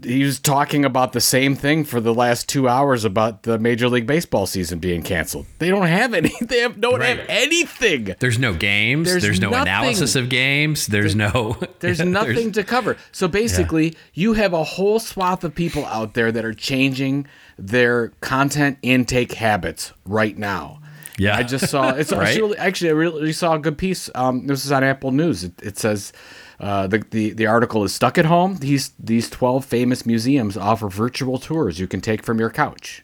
He 0.04 0.24
was 0.24 0.40
talking 0.40 0.86
about 0.86 1.14
the 1.14 1.22
same 1.22 1.56
thing 1.56 1.84
for 1.84 2.00
the 2.00 2.14
last 2.14 2.48
two 2.48 2.70
hours 2.70 3.04
about 3.04 3.44
the 3.44 3.58
Major 3.58 3.90
League 3.90 4.06
Baseball 4.06 4.46
season 4.46 4.78
being 4.78 5.02
canceled. 5.02 5.48
They 5.58 5.70
don't 5.70 5.88
have 5.88 6.14
any. 6.14 6.32
They 6.42 6.60
have 6.60 6.80
don't 6.80 7.02
have 7.02 7.20
anything. 7.28 8.16
There's 8.20 8.38
no 8.38 8.54
games. 8.54 9.10
There's 9.10 9.24
There's, 9.24 9.40
no 9.40 9.50
nothing. 9.50 9.68
analysis 9.68 10.16
of 10.16 10.30
games. 10.30 10.88
There's 10.88 11.16
no. 11.16 11.58
There's 11.80 12.00
nothing 12.00 12.52
to 12.54 12.64
cover. 12.64 12.96
So 13.12 13.28
basically, 13.28 13.96
you 14.14 14.34
have 14.34 14.54
a 14.54 14.64
whole 14.64 15.00
swath 15.00 15.44
of 15.44 15.56
people 15.56 15.86
out 15.86 16.14
there 16.14 16.32
that 16.32 16.46
are 16.46 16.54
changing 16.54 17.26
their 17.58 18.10
content 18.22 18.78
intake 18.84 19.34
habits 19.34 19.94
right 20.06 20.38
now. 20.38 20.80
Yeah. 21.18 21.36
I 21.36 21.42
just 21.44 21.70
saw 21.70 21.90
it's 21.90 22.12
Right? 22.14 22.28
actually, 22.28 22.58
actually 22.60 22.90
I 22.92 22.94
really 22.94 23.34
saw 23.34 23.56
a 23.56 23.60
good 23.60 23.78
piece. 23.80 24.10
Um, 24.14 24.46
this 24.46 24.64
is 24.64 24.72
on 24.72 24.84
Apple 24.84 25.12
News. 25.12 25.44
It, 25.44 25.54
it 25.64 25.78
says 25.80 26.14
uh, 26.60 26.88
the, 26.88 27.00
the 27.12 27.32
the 27.32 27.46
article 27.46 27.84
is 27.84 27.94
stuck 27.94 28.18
at 28.18 28.26
home. 28.26 28.58
These 28.58 28.92
these 29.00 29.30
twelve 29.30 29.66
famous 29.66 30.06
museums 30.06 30.58
offer 30.58 30.90
virtual 30.90 31.38
tours 31.38 31.80
you 31.80 31.88
can 31.88 32.02
take 32.02 32.24
from 32.24 32.40
your 32.40 32.50
couch. 32.50 33.04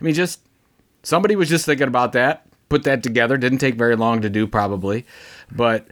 I 0.00 0.04
mean, 0.04 0.14
just 0.14 0.40
somebody 1.02 1.36
was 1.36 1.48
just 1.48 1.66
thinking 1.66 1.88
about 1.88 2.12
that, 2.12 2.46
put 2.68 2.84
that 2.84 3.02
together. 3.02 3.36
Didn't 3.36 3.58
take 3.58 3.74
very 3.74 3.96
long 3.96 4.20
to 4.22 4.30
do, 4.30 4.46
probably, 4.46 5.04
but 5.50 5.88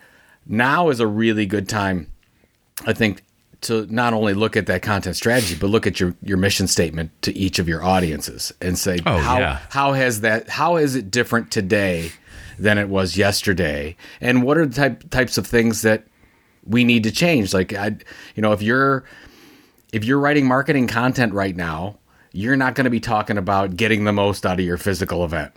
now 0.47 0.89
is 0.91 1.01
a 1.01 1.07
really 1.07 1.47
good 1.47 1.69
time, 1.69 2.07
I 2.87 2.93
think, 2.93 3.23
to 3.63 3.87
not 3.87 4.13
only 4.13 4.35
look 4.35 4.57
at 4.57 4.67
that 4.67 4.83
content 4.83 5.17
strategy, 5.17 5.57
but 5.59 5.69
look 5.71 5.87
at 5.87 5.99
your 5.99 6.15
your 6.23 6.37
mission 6.37 6.67
statement 6.69 7.11
to 7.23 7.35
each 7.37 7.59
of 7.59 7.67
your 7.69 7.83
audiences 7.83 8.53
and 8.61 8.79
say 8.79 8.99
Oh, 9.07 9.19
how 9.19 9.39
yeah. 9.39 9.59
how 9.71 9.95
has 9.95 10.21
that 10.21 10.49
how 10.49 10.77
is 10.77 10.95
it 10.95 11.11
different 11.11 11.51
today 11.51 12.13
than 12.59 12.79
it 12.79 12.89
was 12.89 13.17
yesterday, 13.17 13.97
and 14.21 14.45
what 14.45 14.59
are 14.59 14.67
the 14.67 14.75
type 14.75 15.11
types 15.11 15.39
of 15.39 15.47
things 15.47 15.83
that 15.83 16.05
we 16.67 16.85
need 16.85 17.05
to 17.05 17.11
change? 17.11 17.55
Like 17.55 17.73
I, 17.73 17.97
you 18.35 18.43
know, 18.43 18.53
if 18.53 18.63
you're 18.63 19.05
if 19.93 20.05
you're 20.05 20.19
writing 20.19 20.47
marketing 20.47 20.89
content 20.89 21.33
right 21.33 21.55
now, 21.55 21.99
you're 22.33 22.57
not 22.57 22.75
going 22.75 22.85
to 22.85 22.91
be 22.91 23.01
talking 23.01 23.39
about 23.39 23.77
getting 23.77 24.05
the 24.05 24.13
most 24.13 24.45
out 24.45 24.59
of 24.59 24.65
your 24.65 24.77
physical 24.77 25.25
event, 25.25 25.53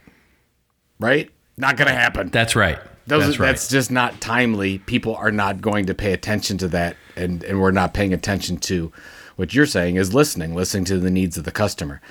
right? 0.99 1.29
Not 1.57 1.75
going 1.75 1.87
to 1.87 1.93
happen. 1.93 2.29
That's 2.29 2.55
right. 2.55 2.77
Those, 3.07 3.25
that's 3.25 3.39
right. 3.39 3.47
That's 3.47 3.69
just 3.69 3.89
not 3.89 4.19
timely. 4.21 4.79
People 4.79 5.15
are 5.15 5.31
not 5.31 5.61
going 5.61 5.85
to 5.85 5.93
pay 5.93 6.13
attention 6.13 6.57
to 6.59 6.67
that, 6.69 6.97
and 7.15 7.43
and 7.43 7.61
we're 7.61 7.71
not 7.71 7.93
paying 7.93 8.13
attention 8.13 8.57
to 8.57 8.91
what 9.37 9.53
you're 9.53 9.65
saying 9.65 9.95
is 9.95 10.13
listening, 10.13 10.53
listening 10.55 10.83
to 10.85 10.99
the 10.99 11.09
needs 11.09 11.37
of 11.37 11.45
the 11.45 11.51
customer. 11.51 12.01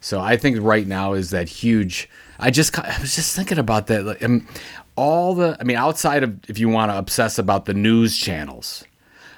So 0.00 0.20
I 0.20 0.36
think 0.36 0.58
right 0.60 0.86
now 0.86 1.12
is 1.12 1.30
that 1.30 1.48
huge. 1.48 2.08
I 2.38 2.50
just 2.50 2.76
I 2.78 2.98
was 3.00 3.14
just 3.14 3.36
thinking 3.36 3.58
about 3.58 3.86
that. 3.86 4.04
Like, 4.04 4.22
um, 4.24 4.48
all 4.96 5.34
the 5.34 5.56
I 5.60 5.64
mean, 5.64 5.76
outside 5.76 6.22
of 6.22 6.38
if 6.48 6.58
you 6.58 6.68
want 6.68 6.90
to 6.90 6.98
obsess 6.98 7.38
about 7.38 7.64
the 7.64 7.74
news 7.74 8.16
channels, 8.16 8.84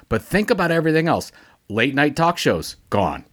but 0.09 0.21
think 0.21 0.49
about 0.49 0.71
everything 0.71 1.07
else. 1.07 1.31
Late 1.69 1.95
night 1.95 2.15
talk 2.15 2.37
shows 2.37 2.75
gone 2.89 3.25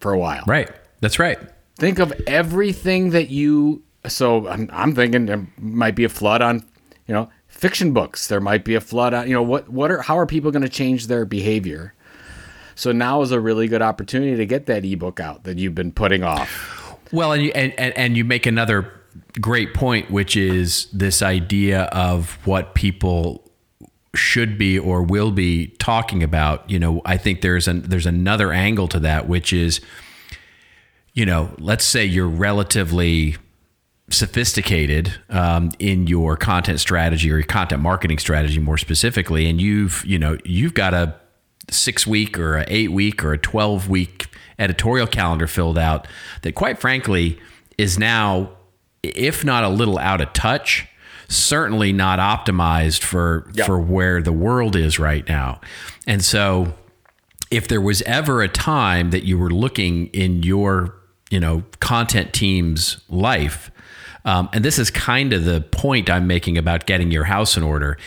for 0.00 0.12
a 0.12 0.18
while. 0.18 0.44
right. 0.46 0.70
That's 1.00 1.18
right. 1.18 1.38
Think 1.78 1.98
of 1.98 2.12
everything 2.26 3.10
that 3.10 3.30
you. 3.30 3.82
So 4.06 4.48
I'm, 4.48 4.68
I'm 4.72 4.94
thinking 4.94 5.26
there 5.26 5.46
might 5.58 5.94
be 5.94 6.04
a 6.04 6.08
flood 6.08 6.42
on, 6.42 6.64
you 7.06 7.14
know, 7.14 7.30
fiction 7.46 7.92
books. 7.92 8.26
There 8.28 8.40
might 8.40 8.64
be 8.64 8.74
a 8.74 8.80
flood 8.80 9.14
on, 9.14 9.28
you 9.28 9.34
know, 9.34 9.42
what 9.42 9.68
what 9.68 9.90
are 9.90 10.02
how 10.02 10.18
are 10.18 10.26
people 10.26 10.50
going 10.50 10.62
to 10.62 10.68
change 10.68 11.06
their 11.06 11.24
behavior? 11.24 11.94
So 12.74 12.92
now 12.92 13.22
is 13.22 13.32
a 13.32 13.40
really 13.40 13.66
good 13.66 13.82
opportunity 13.82 14.36
to 14.36 14.46
get 14.46 14.66
that 14.66 14.84
ebook 14.84 15.18
out 15.18 15.44
that 15.44 15.58
you've 15.58 15.74
been 15.74 15.92
putting 15.92 16.22
off. 16.22 16.96
Well, 17.12 17.32
and 17.32 17.42
you, 17.42 17.50
and, 17.54 17.72
and 17.78 17.96
and 17.96 18.16
you 18.16 18.24
make 18.24 18.46
another 18.46 18.92
great 19.40 19.74
point, 19.74 20.10
which 20.10 20.36
is 20.36 20.86
this 20.92 21.22
idea 21.22 21.82
of 21.84 22.38
what 22.46 22.74
people 22.74 23.44
should 24.14 24.58
be 24.58 24.78
or 24.78 25.02
will 25.02 25.30
be 25.30 25.68
talking 25.78 26.22
about. 26.22 26.68
You 26.68 26.78
know, 26.78 27.02
I 27.04 27.16
think 27.16 27.40
there's 27.40 27.68
an 27.68 27.82
there's 27.82 28.06
another 28.06 28.52
angle 28.52 28.88
to 28.88 29.00
that, 29.00 29.28
which 29.28 29.52
is, 29.52 29.80
you 31.14 31.26
know, 31.26 31.54
let's 31.58 31.84
say 31.84 32.04
you're 32.04 32.28
relatively 32.28 33.36
sophisticated 34.10 35.14
um, 35.28 35.70
in 35.78 36.06
your 36.06 36.36
content 36.36 36.80
strategy 36.80 37.30
or 37.30 37.36
your 37.36 37.46
content 37.46 37.82
marketing 37.82 38.18
strategy 38.18 38.58
more 38.58 38.78
specifically 38.78 39.46
and 39.46 39.60
you've 39.60 40.02
you 40.06 40.18
know 40.18 40.38
you've 40.46 40.72
got 40.72 40.94
a 40.94 41.14
six 41.68 42.06
week 42.06 42.38
or 42.38 42.56
a 42.56 42.64
eight 42.68 42.90
week 42.90 43.22
or 43.22 43.34
a 43.34 43.38
12 43.38 43.86
week 43.86 44.28
editorial 44.58 45.06
calendar 45.06 45.46
filled 45.46 45.76
out 45.76 46.08
that 46.40 46.54
quite 46.54 46.78
frankly 46.78 47.38
is 47.76 47.98
now 47.98 48.50
if 49.16 49.44
not 49.44 49.64
a 49.64 49.68
little 49.68 49.98
out 49.98 50.20
of 50.20 50.32
touch 50.32 50.86
certainly 51.28 51.92
not 51.92 52.18
optimized 52.18 53.02
for 53.02 53.50
Yeah. 53.52 53.66
for 53.66 53.78
where 53.78 54.22
the 54.22 54.32
world 54.32 54.74
is 54.76 54.98
right 54.98 55.26
now 55.28 55.60
and 56.06 56.24
so 56.24 56.72
if 57.50 57.68
there 57.68 57.80
was 57.80 58.02
ever 58.02 58.42
a 58.42 58.48
time 58.48 59.10
that 59.10 59.24
you 59.24 59.38
were 59.38 59.50
looking 59.50 60.06
in 60.08 60.42
your 60.42 60.94
you 61.30 61.38
know 61.40 61.62
content 61.80 62.32
team's 62.32 63.00
life 63.08 63.70
um, 64.24 64.48
and 64.52 64.64
this 64.64 64.78
is 64.78 64.90
kind 64.90 65.32
of 65.34 65.44
the 65.44 65.60
point 65.60 66.08
i'm 66.08 66.26
making 66.26 66.56
about 66.56 66.86
getting 66.86 67.10
your 67.10 67.24
house 67.24 67.56
in 67.56 67.62
order 67.62 67.98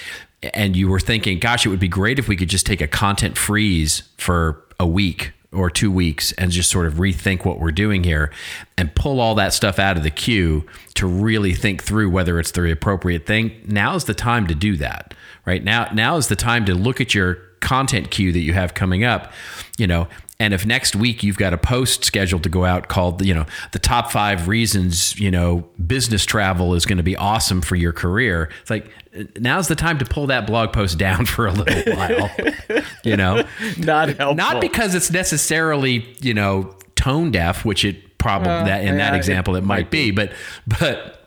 and 0.56 0.76
you 0.76 0.88
were 0.90 1.00
thinking 1.00 1.38
gosh 1.38 1.64
it 1.66 1.70
would 1.70 1.80
be 1.80 1.88
great 1.88 2.18
if 2.18 2.28
we 2.28 2.36
could 2.36 2.50
just 2.50 2.66
take 2.66 2.82
a 2.82 2.88
content 2.88 3.38
freeze 3.38 4.02
for 4.18 4.64
a 4.80 4.88
week 4.88 5.32
or 5.54 5.70
two 5.70 5.92
weeks 5.92 6.32
and 6.34 6.52
just 6.52 6.70
sort 6.70 6.88
of 6.88 6.96
rethink 6.96 7.44
what 7.44 7.60
we're 7.60 7.72
doing 7.72 8.04
here 8.04 8.32
and 8.78 8.96
pull 8.96 9.20
all 9.20 9.36
that 9.36 9.54
stuff 9.54 9.80
out 9.80 9.98
of 9.98 10.04
the 10.04 10.10
queue 10.10 10.66
to 10.94 11.06
really 11.06 11.54
think 11.54 11.84
through 11.84 12.10
whether 12.10 12.40
it's 12.40 12.52
the 12.52 12.72
appropriate 12.72 13.26
thing 13.26 13.52
now 13.66 13.96
is 13.96 14.06
the 14.06 14.14
time 14.14 14.48
to 14.48 14.56
do 14.56 14.78
that 14.78 15.14
right? 15.46 15.64
Now 15.64 15.90
now 15.94 16.18
is 16.18 16.28
the 16.28 16.36
time 16.36 16.66
to 16.66 16.76
look 16.76 17.02
at 17.02 17.14
your 17.14 17.36
content 17.60 18.12
queue 18.12 18.32
that 18.32 18.40
you 18.40 18.54
have 18.54 18.74
coming 18.74 19.04
up, 19.04 19.32
you 19.78 19.88
know, 19.88 20.08
and 20.42 20.56
if 20.56 20.66
next 20.66 20.96
week 20.96 21.22
you've 21.22 21.38
got 21.38 21.54
a 21.54 21.58
post 21.58 22.04
scheduled 22.04 22.42
to 22.42 22.50
go 22.50 22.66
out 22.66 22.88
called, 22.88 23.24
you 23.24 23.32
know, 23.32 23.46
the 23.74 23.80
top 23.80 24.12
five 24.12 24.48
reasons, 24.48 25.20
you 25.20 25.30
know, 25.30 25.70
business 25.86 26.26
travel 26.26 26.74
is 26.74 26.84
going 26.84 26.98
to 26.98 27.04
be 27.04 27.16
awesome 27.16 27.62
for 27.62 27.76
your 27.76 27.94
career, 27.94 28.50
it's 28.60 28.72
like 28.72 28.90
now's 29.38 29.68
the 29.68 29.76
time 29.76 30.00
to 30.00 30.06
pull 30.06 30.26
that 30.26 30.48
blog 30.48 30.74
post 30.74 30.98
down 30.98 31.26
for 31.28 31.46
a 31.46 31.52
little 31.52 31.94
while, 31.96 32.32
you 33.04 33.16
know, 33.16 33.44
Not 33.78 34.08
helpful. 34.10 34.34
not 34.34 34.60
because 34.60 34.96
it's 34.96 35.12
necessarily, 35.12 36.08
you 36.22 36.34
know, 36.34 36.76
tone 36.96 37.30
deaf, 37.30 37.64
which 37.64 37.86
it 37.86 38.18
probably 38.18 38.50
uh, 38.50 38.64
that 38.64 38.84
in 38.84 38.98
that 38.98 39.14
example 39.14 39.56
it 39.56 39.60
it, 39.60 39.66
might 39.66 39.92
be, 39.92 40.10
but 40.10 40.32
but 40.66 41.21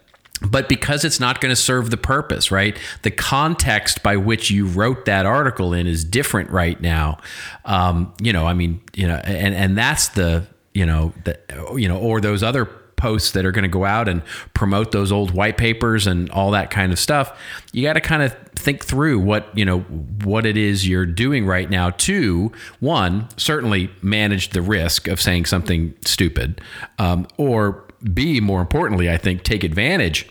but 0.51 0.69
because 0.69 1.05
it's 1.05 1.21
not 1.21 1.41
going 1.41 1.51
to 1.51 1.61
serve 1.61 1.91
the 1.91 1.97
purpose, 1.97 2.51
right? 2.51 2.79
The 3.03 3.11
context 3.11 4.03
by 4.03 4.17
which 4.17 4.51
you 4.51 4.67
wrote 4.67 5.05
that 5.07 5.27
article 5.27 5.73
in 5.73 5.87
is 5.87 6.05
different 6.05 6.51
right 6.51 6.81
now. 6.81 7.19
Um, 7.65 8.15
you 8.21 8.33
know, 8.33 8.47
I 8.47 8.55
mean, 8.55 8.81
you 8.95 9.07
know, 9.07 9.17
and 9.25 9.55
and 9.55 9.77
that's 9.77 10.09
the 10.09 10.47
you 10.73 10.87
know 10.87 11.13
the 11.25 11.39
you 11.77 11.89
know 11.89 11.99
or 11.99 12.21
those 12.21 12.43
other 12.43 12.67
posts 12.97 13.33
that 13.33 13.45
are 13.45 13.53
going 13.53 13.65
to 13.65 13.69
go 13.69 13.85
out 13.85 14.09
and 14.09 14.23
promote 14.55 14.93
those 14.93 15.11
old 15.13 15.33
white 15.33 15.57
papers 15.57 16.07
and 16.07 16.31
all 16.31 16.53
that 16.53 16.71
kind 16.71 16.93
of 16.93 16.99
stuff. 16.99 17.39
You 17.73 17.83
got 17.83 17.95
to 17.95 18.01
kind 18.01 18.23
of 18.23 18.35
think 18.57 18.85
through 18.85 19.19
what 19.19 19.47
you 19.57 19.65
know 19.65 19.81
what 19.81 20.47
it 20.47 20.57
is 20.57 20.89
you're 20.89 21.07
doing 21.07 21.47
right 21.47 21.69
now. 21.69 21.91
To 21.91 22.53
one, 22.81 23.29
certainly 23.37 23.91
manage 24.03 24.51
the 24.51 24.63
risk 24.63 25.09
of 25.09 25.21
saying 25.21 25.47
something 25.47 25.95
stupid, 26.05 26.61
um, 26.99 27.27
or 27.37 27.85
B, 28.13 28.41
more 28.41 28.61
importantly, 28.61 29.11
I 29.11 29.17
think 29.17 29.43
take 29.43 29.65
advantage 29.65 30.29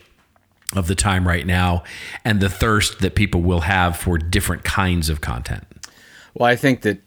of 0.76 0.88
the 0.88 0.96
time 0.96 1.28
right 1.28 1.46
now 1.46 1.84
and 2.26 2.40
the 2.40 2.50
thirst 2.50 3.00
that 3.00 3.16
people 3.16 3.42
will 3.42 3.62
have 3.62 3.96
for 3.98 4.18
different 4.18 4.64
kinds 4.64 5.10
of 5.10 5.22
content. 5.22 5.64
Well, 6.34 6.50
I 6.50 6.56
think 6.56 6.82
that 6.82 7.00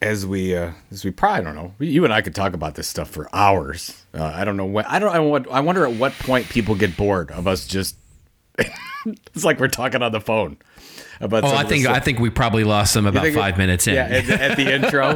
as 0.00 0.24
we 0.26 0.56
uh, 0.56 0.72
as 0.90 1.04
we 1.04 1.10
probably 1.10 1.40
I 1.40 1.44
don't 1.44 1.54
know, 1.56 1.74
you 1.78 2.04
and 2.04 2.12
I 2.12 2.20
could 2.22 2.34
talk 2.34 2.52
about 2.54 2.74
this 2.76 2.86
stuff 2.88 3.10
for 3.10 3.28
hours. 3.34 4.04
Uh, 4.14 4.24
I 4.34 4.44
don't 4.44 4.56
know 4.56 4.64
when. 4.66 4.84
I 4.86 4.98
don't. 4.98 5.14
I, 5.14 5.18
what, 5.18 5.50
I 5.50 5.60
wonder 5.60 5.84
at 5.86 5.92
what 5.94 6.12
point 6.14 6.48
people 6.48 6.74
get 6.74 6.96
bored 6.96 7.30
of 7.30 7.46
us 7.46 7.66
just. 7.66 7.96
it's 8.58 9.44
like 9.44 9.58
we're 9.60 9.68
talking 9.68 10.02
on 10.02 10.12
the 10.12 10.20
phone. 10.20 10.56
About 11.20 11.42
Oh, 11.42 11.48
I 11.48 11.64
think 11.64 11.82
stuff. 11.82 11.96
I 11.96 12.00
think 12.00 12.20
we 12.20 12.30
probably 12.30 12.62
lost 12.62 12.94
them 12.94 13.06
about 13.06 13.24
think 13.24 13.34
it- 13.36 13.38
five 13.40 13.58
minutes 13.58 13.88
in. 13.88 13.94
Yeah, 13.94 14.04
at, 14.04 14.26
the- 14.26 14.42
at 14.42 14.56
the 14.56 14.72
intro. 14.74 15.08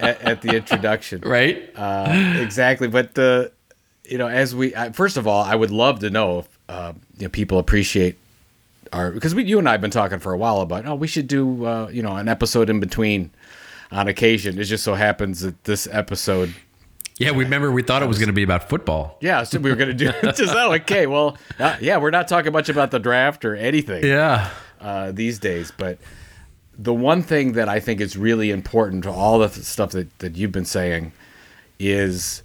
at, 0.00 0.20
at 0.22 0.42
the 0.42 0.56
introduction. 0.56 1.20
right? 1.24 1.70
Uh, 1.74 2.34
exactly. 2.38 2.88
But 2.88 3.14
the, 3.14 3.50
you 4.04 4.18
know, 4.18 4.28
as 4.28 4.54
we 4.54 4.74
I, 4.76 4.92
first 4.92 5.16
of 5.16 5.26
all, 5.26 5.42
I 5.42 5.54
would 5.54 5.70
love 5.70 6.00
to 6.00 6.10
know 6.10 6.40
if 6.40 6.58
uh, 6.72 6.92
you 7.18 7.24
know, 7.24 7.28
people 7.28 7.58
appreciate 7.58 8.16
our 8.92 9.10
because 9.10 9.34
we, 9.34 9.44
you 9.44 9.58
and 9.58 9.68
I 9.68 9.72
have 9.72 9.80
been 9.80 9.90
talking 9.90 10.18
for 10.18 10.32
a 10.32 10.38
while 10.38 10.60
about 10.60 10.86
oh 10.86 10.94
we 10.94 11.06
should 11.06 11.26
do 11.28 11.64
uh, 11.66 11.88
you 11.92 12.02
know 12.02 12.16
an 12.16 12.28
episode 12.28 12.70
in 12.70 12.80
between 12.80 13.30
on 13.90 14.08
occasion. 14.08 14.58
It 14.58 14.64
just 14.64 14.84
so 14.84 14.94
happens 14.94 15.40
that 15.40 15.64
this 15.64 15.86
episode. 15.90 16.54
yeah, 17.18 17.30
we 17.30 17.44
remember 17.44 17.70
we 17.70 17.82
thought 17.82 18.02
it 18.02 18.08
was 18.08 18.18
going 18.18 18.28
to 18.28 18.32
be 18.32 18.42
about 18.42 18.68
football. 18.68 19.18
Yeah, 19.20 19.42
so 19.44 19.58
we 19.58 19.70
were 19.70 19.76
going 19.76 19.96
to 19.96 20.12
do 20.12 20.12
just 20.32 20.54
oh 20.54 20.72
okay. 20.80 21.06
Well, 21.06 21.36
uh, 21.58 21.76
yeah, 21.80 21.98
we're 21.98 22.10
not 22.10 22.26
talking 22.28 22.52
much 22.52 22.68
about 22.68 22.90
the 22.90 22.98
draft 22.98 23.44
or 23.44 23.54
anything. 23.54 24.04
Yeah. 24.04 24.48
uh, 24.80 25.12
these 25.12 25.38
days. 25.38 25.72
But 25.76 25.98
the 26.76 26.94
one 26.94 27.22
thing 27.22 27.52
that 27.52 27.68
I 27.68 27.80
think 27.80 28.00
is 28.00 28.16
really 28.16 28.50
important 28.50 29.04
to 29.04 29.10
all 29.10 29.38
the 29.38 29.48
stuff 29.50 29.90
that, 29.92 30.18
that 30.20 30.36
you've 30.36 30.52
been 30.52 30.64
saying 30.64 31.12
is, 31.78 32.42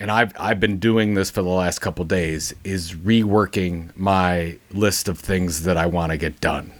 and 0.00 0.10
I've 0.10 0.32
I've 0.38 0.60
been 0.60 0.78
doing 0.78 1.14
this 1.14 1.30
for 1.30 1.42
the 1.42 1.48
last 1.48 1.80
couple 1.80 2.04
days, 2.04 2.54
is 2.64 2.92
reworking 2.92 3.96
my 3.96 4.58
list 4.72 5.08
of 5.08 5.18
things 5.18 5.62
that 5.64 5.76
I 5.76 5.86
want 5.86 6.12
to 6.12 6.18
get 6.18 6.40
done, 6.40 6.72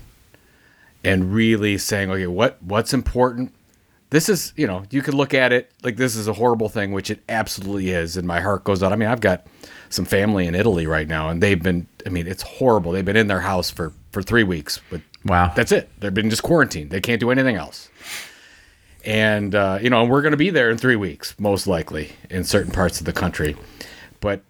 and 1.04 1.32
really 1.32 1.78
saying, 1.78 2.10
okay, 2.10 2.26
what 2.26 2.62
what's 2.62 2.92
important. 2.94 3.52
This 4.10 4.28
is, 4.28 4.52
you 4.56 4.68
know, 4.68 4.84
you 4.90 5.02
could 5.02 5.14
look 5.14 5.34
at 5.34 5.52
it 5.52 5.68
like 5.82 5.96
this 5.96 6.14
is 6.14 6.28
a 6.28 6.32
horrible 6.34 6.68
thing, 6.68 6.92
which 6.92 7.10
it 7.10 7.20
absolutely 7.28 7.90
is, 7.90 8.16
and 8.16 8.26
my 8.26 8.40
heart 8.40 8.62
goes 8.62 8.80
out. 8.80 8.92
I 8.92 8.96
mean, 8.96 9.08
I've 9.08 9.20
got 9.20 9.44
some 9.88 10.04
family 10.04 10.46
in 10.46 10.54
Italy 10.54 10.86
right 10.86 11.08
now, 11.08 11.28
and 11.28 11.42
they've 11.42 11.60
been, 11.60 11.88
I 12.06 12.10
mean, 12.10 12.28
it's 12.28 12.42
horrible. 12.44 12.92
They've 12.92 13.04
been 13.04 13.16
in 13.16 13.26
their 13.26 13.40
house 13.40 13.68
for 13.68 13.92
for 14.12 14.22
three 14.22 14.44
weeks, 14.44 14.80
but 14.90 15.00
Wow. 15.24 15.52
that's 15.56 15.72
it. 15.72 15.90
They've 15.98 16.14
been 16.14 16.30
just 16.30 16.44
quarantined. 16.44 16.90
They 16.90 17.00
can't 17.00 17.18
do 17.18 17.32
anything 17.32 17.56
else. 17.56 17.88
And 19.06 19.54
uh, 19.54 19.78
you 19.80 19.88
know, 19.88 20.04
we're 20.04 20.20
going 20.20 20.32
to 20.32 20.36
be 20.36 20.50
there 20.50 20.70
in 20.70 20.76
three 20.76 20.96
weeks, 20.96 21.38
most 21.38 21.66
likely, 21.66 22.12
in 22.28 22.44
certain 22.44 22.72
parts 22.72 22.98
of 22.98 23.06
the 23.06 23.12
country. 23.12 23.56
But 24.20 24.42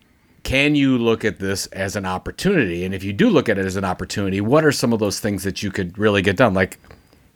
can 0.42 0.74
you 0.74 0.96
look 0.96 1.24
at 1.24 1.38
this 1.38 1.66
as 1.68 1.94
an 1.94 2.06
opportunity? 2.06 2.84
And 2.84 2.94
if 2.94 3.04
you 3.04 3.12
do 3.12 3.28
look 3.28 3.48
at 3.48 3.58
it 3.58 3.66
as 3.66 3.76
an 3.76 3.84
opportunity, 3.84 4.40
what 4.40 4.64
are 4.64 4.72
some 4.72 4.92
of 4.92 4.98
those 4.98 5.20
things 5.20 5.44
that 5.44 5.62
you 5.62 5.70
could 5.70 5.98
really 5.98 6.22
get 6.22 6.36
done? 6.36 6.54
Like, 6.54 6.80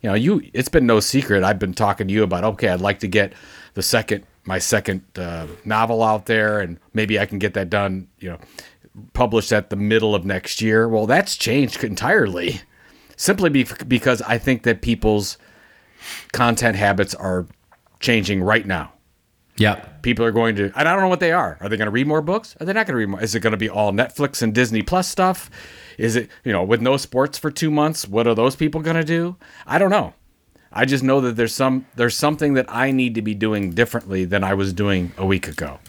you 0.00 0.08
know, 0.08 0.14
you 0.14 0.42
it's 0.54 0.70
been 0.70 0.86
no 0.86 0.98
secret. 0.98 1.44
I've 1.44 1.58
been 1.58 1.74
talking 1.74 2.08
to 2.08 2.14
you 2.14 2.22
about 2.22 2.42
okay, 2.44 2.68
I'd 2.68 2.80
like 2.80 3.00
to 3.00 3.08
get 3.08 3.34
the 3.74 3.82
second 3.82 4.24
my 4.44 4.58
second 4.58 5.02
uh, 5.18 5.46
novel 5.66 6.02
out 6.02 6.24
there, 6.24 6.60
and 6.60 6.78
maybe 6.94 7.20
I 7.20 7.26
can 7.26 7.38
get 7.38 7.52
that 7.52 7.68
done. 7.68 8.08
You 8.18 8.30
know, 8.30 8.38
published 9.12 9.52
at 9.52 9.68
the 9.68 9.76
middle 9.76 10.14
of 10.14 10.24
next 10.24 10.62
year. 10.62 10.88
Well, 10.88 11.06
that's 11.06 11.36
changed 11.36 11.84
entirely, 11.84 12.62
simply 13.16 13.50
be- 13.50 13.66
because 13.86 14.22
I 14.22 14.38
think 14.38 14.62
that 14.62 14.80
people's 14.80 15.36
content 16.32 16.76
habits 16.76 17.14
are 17.14 17.46
changing 18.00 18.42
right 18.42 18.66
now. 18.66 18.92
Yep. 19.56 20.02
People 20.02 20.24
are 20.24 20.30
going 20.30 20.56
to, 20.56 20.72
and 20.74 20.88
I 20.88 20.92
don't 20.92 21.02
know 21.02 21.08
what 21.08 21.20
they 21.20 21.32
are. 21.32 21.58
Are 21.60 21.68
they 21.68 21.76
going 21.76 21.86
to 21.86 21.92
read 21.92 22.06
more 22.06 22.22
books? 22.22 22.56
Are 22.58 22.64
they 22.64 22.72
not 22.72 22.86
going 22.86 22.94
to 22.94 22.98
read 22.98 23.10
more? 23.10 23.22
Is 23.22 23.34
it 23.34 23.40
going 23.40 23.50
to 23.50 23.58
be 23.58 23.68
all 23.68 23.92
Netflix 23.92 24.40
and 24.40 24.54
Disney 24.54 24.80
Plus 24.80 25.06
stuff? 25.06 25.50
Is 25.98 26.16
it, 26.16 26.30
you 26.44 26.52
know, 26.52 26.64
with 26.64 26.80
no 26.80 26.96
sports 26.96 27.36
for 27.36 27.50
two 27.50 27.70
months? 27.70 28.08
What 28.08 28.26
are 28.26 28.34
those 28.34 28.56
people 28.56 28.80
going 28.80 28.96
to 28.96 29.04
do? 29.04 29.36
I 29.66 29.78
don't 29.78 29.90
know. 29.90 30.14
I 30.72 30.86
just 30.86 31.04
know 31.04 31.20
that 31.20 31.36
there's 31.36 31.54
some 31.54 31.84
there's 31.96 32.16
something 32.16 32.54
that 32.54 32.66
I 32.68 32.92
need 32.92 33.16
to 33.16 33.22
be 33.22 33.34
doing 33.34 33.72
differently 33.72 34.24
than 34.24 34.44
I 34.44 34.54
was 34.54 34.72
doing 34.72 35.12
a 35.18 35.26
week 35.26 35.48
ago. 35.48 35.80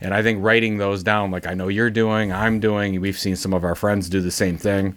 And 0.00 0.12
I 0.14 0.22
think 0.22 0.42
writing 0.42 0.78
those 0.78 1.02
down, 1.04 1.30
like 1.30 1.46
I 1.46 1.54
know 1.54 1.68
you're 1.68 1.90
doing, 1.90 2.32
I'm 2.32 2.58
doing, 2.58 3.00
we've 3.00 3.18
seen 3.18 3.36
some 3.36 3.52
of 3.52 3.62
our 3.62 3.76
friends 3.76 4.08
do 4.08 4.20
the 4.20 4.32
same 4.32 4.58
thing. 4.58 4.96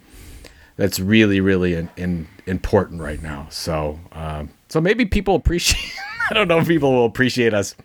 That's 0.78 0.99
really, 0.99 1.39
really 1.39 1.73
in, 1.73 1.89
in, 1.95 2.28
important 2.45 3.01
right 3.01 3.21
now. 3.21 3.47
So, 3.49 3.99
um, 4.11 4.49
so 4.67 4.82
maybe 4.82 5.05
people 5.05 5.36
appreciate. 5.36 5.93
I 6.30 6.34
don't 6.34 6.47
know 6.47 6.59
if 6.59 6.67
people 6.67 6.91
will 6.91 7.05
appreciate 7.05 7.53
us 7.53 7.76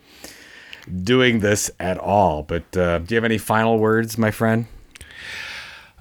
doing 1.03 1.39
this 1.39 1.71
at 1.79 1.97
all. 1.97 2.43
But 2.43 2.75
uh, 2.75 2.99
do 2.99 3.13
you 3.13 3.17
have 3.17 3.23
any 3.23 3.37
final 3.37 3.77
words, 3.77 4.17
my 4.17 4.31
friend? 4.31 4.65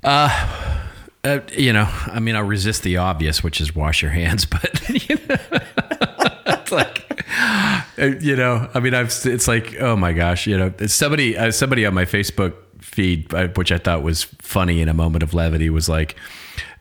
Uh, 0.02 1.40
you 1.56 1.72
know, 1.72 1.88
I 2.06 2.20
mean, 2.20 2.34
I'll 2.34 2.42
resist 2.42 2.82
the 2.82 2.96
obvious, 2.96 3.42
which 3.42 3.60
is 3.60 3.74
wash 3.74 4.02
your 4.02 4.10
hands, 4.10 4.46
but 4.46 4.88
you 4.88 5.16
know, 5.28 5.36
it's 6.46 6.72
like, 6.72 7.06
uh, 7.98 8.06
you 8.20 8.36
know, 8.36 8.70
I 8.72 8.80
mean, 8.80 8.94
I've, 8.94 9.12
it's 9.24 9.46
like, 9.46 9.76
oh 9.80 9.96
my 9.96 10.12
gosh, 10.12 10.46
you 10.46 10.56
know, 10.56 10.72
somebody, 10.86 11.36
uh, 11.36 11.50
somebody 11.50 11.84
on 11.84 11.92
my 11.92 12.06
Facebook 12.06 12.54
feed, 12.80 13.32
uh, 13.34 13.48
which 13.48 13.70
I 13.70 13.78
thought 13.78 14.02
was 14.02 14.24
funny 14.24 14.80
in 14.80 14.88
a 14.88 14.94
moment 14.94 15.22
of 15.22 15.34
levity, 15.34 15.68
was 15.68 15.88
like, 15.88 16.16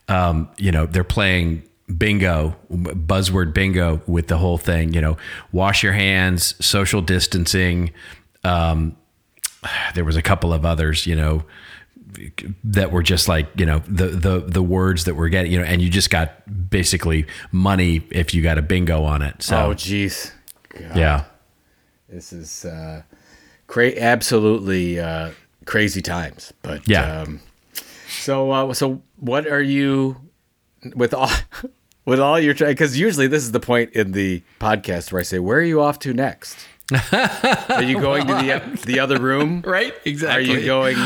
um, 0.10 0.50
you 0.58 0.72
know, 0.72 0.86
they're 0.86 1.04
playing 1.06 1.64
bingo, 1.98 2.56
buzzword 2.72 3.54
bingo 3.54 4.02
with 4.08 4.28
the 4.28 4.38
whole 4.38 4.58
thing, 4.58 4.94
you 4.94 5.02
know, 5.02 5.18
wash 5.52 5.82
your 5.84 5.94
hands, 5.94 6.54
social 6.64 7.02
distancing. 7.02 7.92
Um, 8.44 8.96
there 9.96 10.04
was 10.06 10.16
a 10.16 10.22
couple 10.22 10.54
of 10.54 10.66
others, 10.66 11.06
you 11.08 11.16
know, 11.16 11.44
that 12.64 12.92
were 12.92 13.04
just 13.04 13.28
like 13.28 13.48
you 13.56 13.66
know 13.68 13.80
the 13.88 14.08
the 14.08 14.40
the 14.40 14.64
words 14.64 15.06
that 15.06 15.14
we're 15.16 15.30
getting 15.30 15.52
you 15.52 15.60
know 15.60 15.64
and 15.64 15.80
you 15.80 15.90
just 15.92 16.10
got 16.10 16.32
basically 16.70 17.26
money 17.52 18.02
if 18.10 18.34
you 18.34 18.42
got 18.42 18.58
a 18.58 18.64
bingo 18.64 19.04
on 19.04 19.22
it 19.22 19.42
so 19.44 19.68
Oh, 19.68 19.74
jeez. 19.76 20.32
yeah 20.96 21.26
This 22.10 22.34
is 22.34 22.66
uh, 22.66 23.04
cra- 23.68 23.96
absolutely 23.96 25.00
uh, 25.00 25.30
crazy 25.66 26.02
times. 26.02 26.52
But 26.64 26.88
Yeah. 26.88 27.22
Um, 27.22 27.42
so 28.10 28.50
uh, 28.52 28.74
so 28.74 29.02
what 29.20 29.48
are 29.48 29.62
you 29.62 30.18
with 30.96 31.14
all 31.14 31.30
with 32.06 32.20
all 32.20 32.40
your 32.40 32.54
because 32.54 32.98
usually 32.98 33.28
this 33.28 33.44
is 33.44 33.52
the 33.52 33.60
point 33.60 33.92
in 33.94 34.12
the 34.14 34.42
podcast 34.60 35.12
where 35.12 35.20
I 35.20 35.24
say 35.24 35.40
where 35.40 35.60
are 35.60 35.64
you 35.64 35.82
off 35.82 36.00
to 36.00 36.14
next? 36.14 36.58
are 36.92 37.84
you 37.84 38.00
going 38.00 38.26
to 38.26 38.34
the 38.34 38.82
the 38.86 39.00
other 39.00 39.20
room? 39.20 39.62
right 39.66 39.94
Exactly. 40.06 40.56
Are 40.56 40.60
you 40.60 40.66
going? 40.66 40.98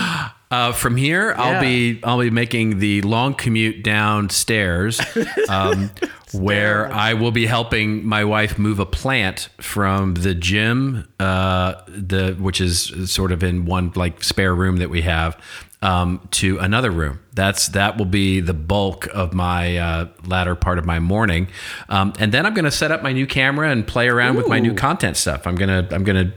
uh, 0.49 0.71
from 0.71 0.95
here 0.95 1.33
I'll 1.37 1.59
be 1.59 1.99
I'll 2.03 2.19
be 2.19 2.29
making 2.29 2.79
the 2.79 3.01
long 3.01 3.33
commute 3.33 3.83
downstairs 3.83 5.01
um, 5.49 5.91
where 6.31 6.91
I 6.91 7.15
will 7.15 7.31
be 7.31 7.47
helping 7.47 8.05
my 8.05 8.23
wife 8.23 8.57
move 8.57 8.79
a 8.79 8.85
plant 8.85 9.49
from 9.59 10.13
the 10.13 10.33
gym 10.33 11.07
uh, 11.19 11.81
the 11.87 12.33
which 12.39 12.61
is 12.61 13.11
sort 13.11 13.31
of 13.31 13.43
in 13.43 13.65
one 13.65 13.91
like 13.95 14.23
spare 14.23 14.55
room 14.55 14.77
that 14.77 14.89
we 14.89 15.01
have 15.01 15.37
um, 15.83 16.25
to 16.31 16.57
another 16.59 16.89
room. 16.89 17.19
That's 17.33 17.67
that 17.69 17.97
will 17.97 18.05
be 18.05 18.39
the 18.39 18.53
bulk 18.53 19.07
of 19.13 19.33
my 19.33 19.77
uh, 19.77 20.07
latter 20.25 20.55
part 20.55 20.79
of 20.79 20.85
my 20.85 20.99
morning, 20.99 21.49
um, 21.89 22.13
and 22.19 22.31
then 22.31 22.45
I'm 22.45 22.53
going 22.53 22.65
to 22.65 22.71
set 22.71 22.91
up 22.91 23.03
my 23.03 23.11
new 23.11 23.27
camera 23.27 23.69
and 23.69 23.85
play 23.85 24.07
around 24.07 24.37
with 24.37 24.47
my 24.47 24.59
new 24.59 24.73
content 24.73 25.17
stuff. 25.17 25.45
I'm 25.45 25.55
gonna 25.55 25.85
I'm 25.91 26.05
gonna 26.05 26.31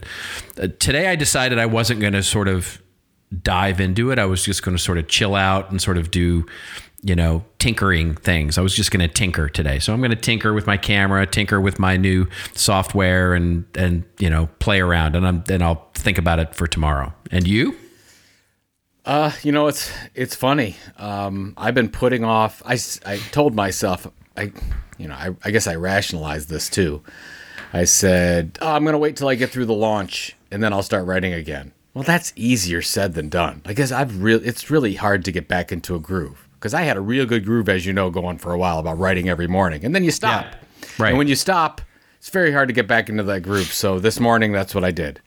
uh, 0.60 0.68
today 0.80 1.06
I 1.06 1.14
decided 1.14 1.58
I 1.58 1.66
wasn't 1.66 2.00
going 2.00 2.14
to 2.14 2.24
sort 2.24 2.48
of 2.48 2.82
dive 3.42 3.80
into 3.80 4.10
it. 4.10 4.18
I 4.18 4.24
was 4.24 4.44
just 4.44 4.64
going 4.64 4.76
to 4.76 4.82
sort 4.82 4.98
of 4.98 5.06
chill 5.06 5.36
out 5.36 5.70
and 5.70 5.80
sort 5.80 5.96
of 5.96 6.10
do 6.10 6.44
you 7.02 7.14
know 7.14 7.44
tinkering 7.60 8.16
things. 8.16 8.58
I 8.58 8.62
was 8.62 8.74
just 8.74 8.90
going 8.90 9.06
to 9.06 9.12
tinker 9.12 9.48
today, 9.48 9.78
so 9.78 9.92
I'm 9.92 10.00
going 10.00 10.10
to 10.10 10.16
tinker 10.16 10.54
with 10.54 10.66
my 10.66 10.76
camera, 10.76 11.24
tinker 11.24 11.60
with 11.60 11.78
my 11.78 11.96
new 11.96 12.26
software, 12.54 13.32
and 13.32 13.64
and 13.76 14.02
you 14.18 14.28
know 14.28 14.48
play 14.58 14.80
around, 14.80 15.14
and 15.14 15.24
I'm 15.24 15.44
then 15.46 15.62
I'll 15.62 15.88
think 15.94 16.18
about 16.18 16.40
it 16.40 16.52
for 16.52 16.66
tomorrow. 16.66 17.14
And 17.30 17.46
you? 17.46 17.76
Uh, 19.06 19.30
you 19.42 19.52
know, 19.52 19.68
it's 19.68 19.92
it's 20.14 20.34
funny. 20.34 20.76
Um, 20.98 21.54
I've 21.56 21.74
been 21.74 21.88
putting 21.88 22.24
off. 22.24 22.60
I, 22.66 22.76
I 23.06 23.18
told 23.30 23.54
myself, 23.54 24.08
I, 24.36 24.52
you 24.98 25.06
know, 25.06 25.14
I, 25.14 25.30
I 25.44 25.52
guess 25.52 25.68
I 25.68 25.76
rationalized 25.76 26.48
this 26.48 26.68
too. 26.68 27.02
I 27.72 27.84
said, 27.84 28.58
oh, 28.60 28.72
I'm 28.72 28.84
gonna 28.84 28.98
wait 28.98 29.16
till 29.16 29.28
I 29.28 29.36
get 29.36 29.50
through 29.50 29.66
the 29.66 29.74
launch 29.74 30.36
and 30.50 30.62
then 30.62 30.72
I'll 30.72 30.82
start 30.82 31.06
writing 31.06 31.32
again. 31.32 31.72
Well, 31.94 32.04
that's 32.04 32.32
easier 32.36 32.82
said 32.82 33.14
than 33.14 33.28
done. 33.28 33.62
I 33.64 33.72
guess 33.72 33.92
I've 33.92 34.22
real. 34.22 34.40
It's 34.44 34.70
really 34.70 34.96
hard 34.96 35.24
to 35.24 35.32
get 35.32 35.46
back 35.46 35.70
into 35.70 35.94
a 35.94 36.00
groove 36.00 36.48
because 36.54 36.74
I 36.74 36.82
had 36.82 36.96
a 36.96 37.00
real 37.00 37.26
good 37.26 37.44
groove, 37.44 37.68
as 37.68 37.86
you 37.86 37.92
know, 37.92 38.10
going 38.10 38.38
for 38.38 38.52
a 38.52 38.58
while 38.58 38.78
about 38.80 38.98
writing 38.98 39.28
every 39.28 39.46
morning, 39.46 39.84
and 39.84 39.94
then 39.94 40.02
you 40.02 40.10
stop. 40.10 40.44
Yeah. 40.44 40.58
Right. 40.98 41.08
And 41.10 41.18
when 41.18 41.28
you 41.28 41.36
stop, 41.36 41.80
it's 42.18 42.28
very 42.28 42.52
hard 42.52 42.68
to 42.68 42.74
get 42.74 42.88
back 42.88 43.08
into 43.08 43.22
that 43.22 43.42
groove. 43.42 43.72
So 43.72 44.00
this 44.00 44.18
morning, 44.18 44.52
that's 44.52 44.74
what 44.74 44.84
I 44.84 44.90
did. 44.90 45.20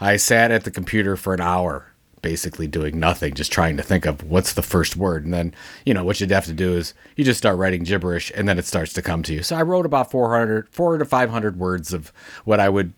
I 0.00 0.16
sat 0.16 0.50
at 0.50 0.64
the 0.64 0.70
computer 0.70 1.16
for 1.16 1.32
an 1.32 1.40
hour, 1.40 1.91
basically 2.22 2.66
doing 2.66 2.98
nothing, 2.98 3.34
just 3.34 3.52
trying 3.52 3.76
to 3.76 3.82
think 3.82 4.06
of 4.06 4.22
what's 4.22 4.52
the 4.54 4.62
first 4.62 4.96
word. 4.96 5.24
And 5.24 5.34
then, 5.34 5.54
you 5.84 5.92
know, 5.92 6.04
what 6.04 6.20
you'd 6.20 6.30
have 6.30 6.46
to 6.46 6.52
do 6.52 6.74
is 6.76 6.94
you 7.16 7.24
just 7.24 7.38
start 7.38 7.58
writing 7.58 7.82
gibberish 7.82 8.30
and 8.34 8.48
then 8.48 8.58
it 8.58 8.64
starts 8.64 8.92
to 8.94 9.02
come 9.02 9.22
to 9.24 9.34
you. 9.34 9.42
So 9.42 9.56
I 9.56 9.62
wrote 9.62 9.84
about 9.86 10.10
400, 10.10 10.68
400 10.70 10.98
to 10.98 11.04
500 11.04 11.58
words 11.58 11.92
of 11.92 12.12
what 12.44 12.60
I 12.60 12.68
would 12.68 12.92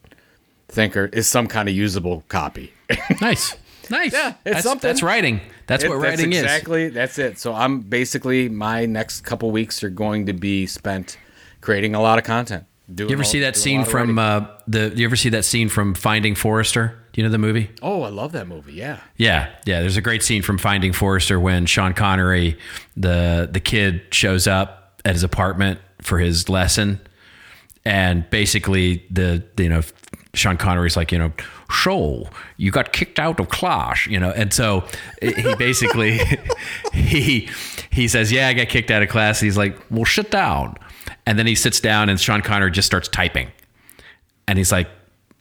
think 0.68 0.97
are, 0.97 1.07
is 1.07 1.27
some 1.27 1.47
kind 1.47 1.68
of 1.68 1.75
usable 1.75 2.22
copy. 2.29 2.72
Nice, 3.20 3.57
nice. 3.91 4.12
Yeah, 4.12 4.35
it's 4.45 4.55
that's, 4.57 4.62
something. 4.64 4.89
That's 4.89 5.03
writing. 5.03 5.41
That's 5.66 5.85
It- 5.85 5.89
what 5.89 6.01
writing 6.01 6.33
is. 6.33 6.43
exactly, 6.43 6.89
That's 6.91 7.18
it. 7.18 7.39
So 7.39 7.55
I'm 7.55 7.81
basically, 7.81 8.49
my 8.51 8.85
next 8.87 9.22
couple 9.22 9.51
weeks 9.51 9.83
are 9.83 9.91
going 9.91 10.27
to 10.27 10.33
be 10.35 10.66
spent 10.66 11.16
creating 11.62 11.95
a 11.95 12.01
lot 12.03 12.18
of 12.18 12.25
content. 12.25 12.64
Doing 12.95 13.09
You 13.09 13.14
ever 13.16 13.22
a- 13.22 13.27
see 13.27 13.41
that 13.41 13.57
scene 13.57 13.85
from 13.85 14.18
writing. 14.18 14.47
uh, 14.47 14.57
the? 14.68 14.93
You 14.95 15.07
ever 15.07 15.16
see 15.16 15.31
that 15.31 15.45
scene 15.47 15.70
from 15.70 15.95
Finding 15.95 16.35
Forrester? 16.35 16.99
Do 17.14 17.20
you 17.20 17.28
know 17.28 17.30
the 17.30 17.38
movie? 17.38 17.70
Oh, 17.80 18.02
I 18.02 18.08
love 18.08 18.32
that 18.32 18.48
movie. 18.48 18.72
Yeah. 18.72 18.98
Yeah, 19.16 19.54
yeah. 19.66 19.80
There's 19.80 19.96
a 19.96 20.02
great 20.02 20.24
scene 20.24 20.42
from 20.42 20.58
Finding 20.58 20.92
Forrester 20.92 21.38
when 21.38 21.64
Sean 21.64 21.94
Connery, 21.94 22.58
the 22.96 23.48
the 23.50 23.60
kid, 23.60 24.02
shows 24.10 24.48
up 24.48 25.00
at 25.04 25.14
his 25.14 25.22
apartment 25.22 25.78
for 26.02 26.18
his 26.18 26.48
lesson, 26.48 26.98
and 27.84 28.28
basically 28.30 29.06
the 29.12 29.44
you 29.56 29.68
know 29.68 29.82
Sean 30.34 30.56
Connery's 30.56 30.96
like 30.96 31.12
you 31.12 31.18
know 31.18 31.32
Shoal, 31.70 32.30
you 32.56 32.72
got 32.72 32.92
kicked 32.92 33.20
out 33.20 33.38
of 33.38 33.48
class, 33.48 34.08
you 34.08 34.18
know, 34.18 34.30
and 34.30 34.52
so 34.52 34.84
he 35.22 35.54
basically 35.58 36.18
he 36.92 37.48
he 37.90 38.08
says, 38.08 38.32
yeah, 38.32 38.48
I 38.48 38.54
got 38.54 38.68
kicked 38.68 38.90
out 38.90 39.04
of 39.04 39.08
class. 39.08 39.38
He's 39.38 39.56
like, 39.56 39.78
well, 39.88 40.04
sit 40.04 40.32
down, 40.32 40.74
and 41.26 41.38
then 41.38 41.46
he 41.46 41.54
sits 41.54 41.78
down, 41.78 42.08
and 42.08 42.20
Sean 42.20 42.42
Connery 42.42 42.72
just 42.72 42.86
starts 42.86 43.06
typing, 43.06 43.52
and 44.48 44.58
he's 44.58 44.72
like, 44.72 44.88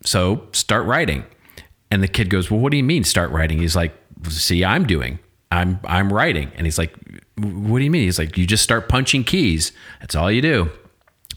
so 0.06 0.48
start 0.52 0.86
writing, 0.86 1.26
and 1.94 2.02
the 2.04 2.08
kid 2.08 2.30
goes, 2.30 2.50
well, 2.50 2.60
what 2.60 2.72
do 2.72 2.78
you 2.78 2.84
mean 2.84 3.04
start 3.04 3.30
writing? 3.32 3.60
He's 3.60 3.76
like, 3.76 3.94
see, 4.30 4.66
I'm 4.66 4.86
doing, 4.88 5.20
I'm 5.52 5.80
I'm 5.86 6.12
writing, 6.12 6.52
and 6.56 6.66
he's 6.66 6.78
like, 6.80 6.94
what 7.38 7.78
do 7.80 7.84
you 7.86 7.92
mean? 7.92 8.04
He's 8.04 8.18
like, 8.20 8.38
you 8.38 8.46
just 8.48 8.64
start 8.64 8.90
punching 8.90 9.24
keys. 9.24 9.72
That's 10.02 10.16
all 10.16 10.32
you 10.32 10.42
do. 10.42 10.70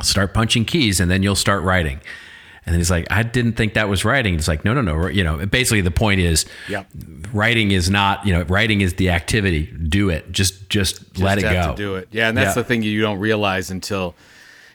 Start 0.02 0.32
punching 0.34 0.64
keys, 0.64 0.98
and 1.00 1.10
then 1.10 1.22
you'll 1.22 1.36
start 1.36 1.62
writing. 1.62 2.00
And 2.66 2.74
he's 2.74 2.90
like, 2.90 3.06
I 3.12 3.22
didn't 3.22 3.52
think 3.52 3.74
that 3.74 3.88
was 3.88 4.04
writing. 4.04 4.34
He's 4.34 4.48
like, 4.48 4.64
no, 4.64 4.74
no, 4.74 4.80
no. 4.82 5.06
You 5.06 5.22
know, 5.22 5.46
basically 5.46 5.82
the 5.82 5.92
point 5.92 6.20
is, 6.20 6.46
Yep. 6.68 6.88
writing 7.32 7.70
is 7.70 7.88
not, 7.88 8.26
you 8.26 8.32
know, 8.32 8.42
writing 8.42 8.80
is 8.80 8.94
the 8.94 9.10
activity. 9.10 9.66
Do 9.66 10.10
it. 10.10 10.32
Just, 10.32 10.68
just, 10.68 11.16
let 11.18 11.38
it 11.38 11.42
Just 11.42 11.52
go. 11.54 11.70
To 11.70 11.76
do 11.76 11.94
it. 11.94 12.08
Yeah, 12.10 12.28
and 12.28 12.36
that's 12.36 12.56
Yeah. 12.56 12.62
the 12.62 12.64
thing 12.64 12.82
you 12.82 13.00
don't 13.00 13.20
realize 13.20 13.70
until 13.70 14.16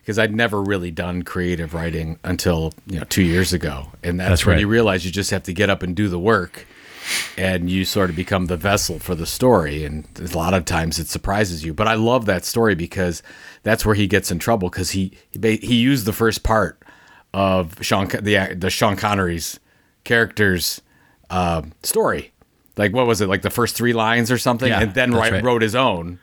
because 0.01 0.17
I'd 0.17 0.35
never 0.35 0.61
really 0.61 0.91
done 0.91 1.21
creative 1.23 1.73
writing 1.73 2.19
until 2.23 2.73
you 2.87 2.99
know 2.99 3.05
two 3.05 3.23
years 3.23 3.53
ago, 3.53 3.87
and 4.03 4.19
that's, 4.19 4.29
That's 4.29 4.45
when 4.45 4.53
right. 4.55 4.61
you 4.61 4.67
realize 4.67 5.05
you 5.05 5.11
just 5.11 5.31
have 5.31 5.43
to 5.43 5.53
get 5.53 5.69
up 5.69 5.83
and 5.83 5.95
do 5.95 6.09
the 6.09 6.19
work, 6.19 6.65
and 7.37 7.69
you 7.69 7.85
sort 7.85 8.09
of 8.09 8.15
become 8.15 8.47
the 8.47 8.57
vessel 8.57 8.99
for 8.99 9.15
the 9.15 9.25
story. 9.25 9.83
And 9.85 10.07
a 10.19 10.35
lot 10.37 10.53
of 10.53 10.65
times 10.65 10.99
it 10.99 11.07
surprises 11.07 11.63
you. 11.63 11.73
But 11.73 11.87
I 11.87 11.93
love 11.93 12.25
that 12.25 12.45
story 12.45 12.75
because 12.75 13.21
that's 13.63 13.85
where 13.85 13.95
he 13.95 14.07
gets 14.07 14.31
in 14.31 14.39
trouble 14.39 14.69
because 14.69 14.91
he 14.91 15.11
he, 15.31 15.75
used 15.75 16.05
the 16.05 16.13
first 16.13 16.43
part 16.43 16.81
of 17.33 17.77
Sean 17.81 18.07
the 18.07 18.55
the 18.57 18.69
Sean 18.69 18.95
Connery's 18.95 19.59
character's 20.03 20.81
uh, 21.29 21.61
story. 21.83 22.33
Like 22.77 22.93
what 22.93 23.05
was 23.05 23.21
it? 23.21 23.27
Like 23.27 23.41
the 23.43 23.49
first 23.49 23.75
three 23.75 23.93
lines 23.93 24.31
or 24.31 24.37
something, 24.37 24.69
Yeah, 24.69 24.81
and 24.81 24.93
then 24.93 25.13
write, 25.13 25.31
right. 25.31 25.43
wrote 25.43 25.61
his 25.61 25.75
own 25.75 26.19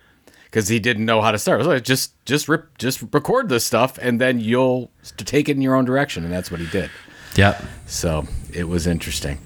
because 0.50 0.68
he 0.68 0.78
didn't 0.78 1.04
know 1.04 1.20
how 1.20 1.30
to 1.30 1.38
start. 1.38 1.64
Like, 1.64 1.84
just 1.84 2.12
just 2.24 2.48
rip, 2.48 2.78
just 2.78 3.02
record 3.12 3.48
this 3.48 3.64
stuff, 3.64 3.98
and 3.98 4.20
then 4.20 4.40
you'll 4.40 4.90
take 5.16 5.48
it 5.48 5.52
in 5.52 5.62
your 5.62 5.74
own 5.74 5.84
direction, 5.84 6.24
and 6.24 6.32
that's 6.32 6.50
what 6.50 6.60
he 6.60 6.66
did. 6.66 6.90
Yep. 7.36 7.62
So 7.86 8.26
it 8.52 8.64
was 8.64 8.86
interesting. 8.86 9.38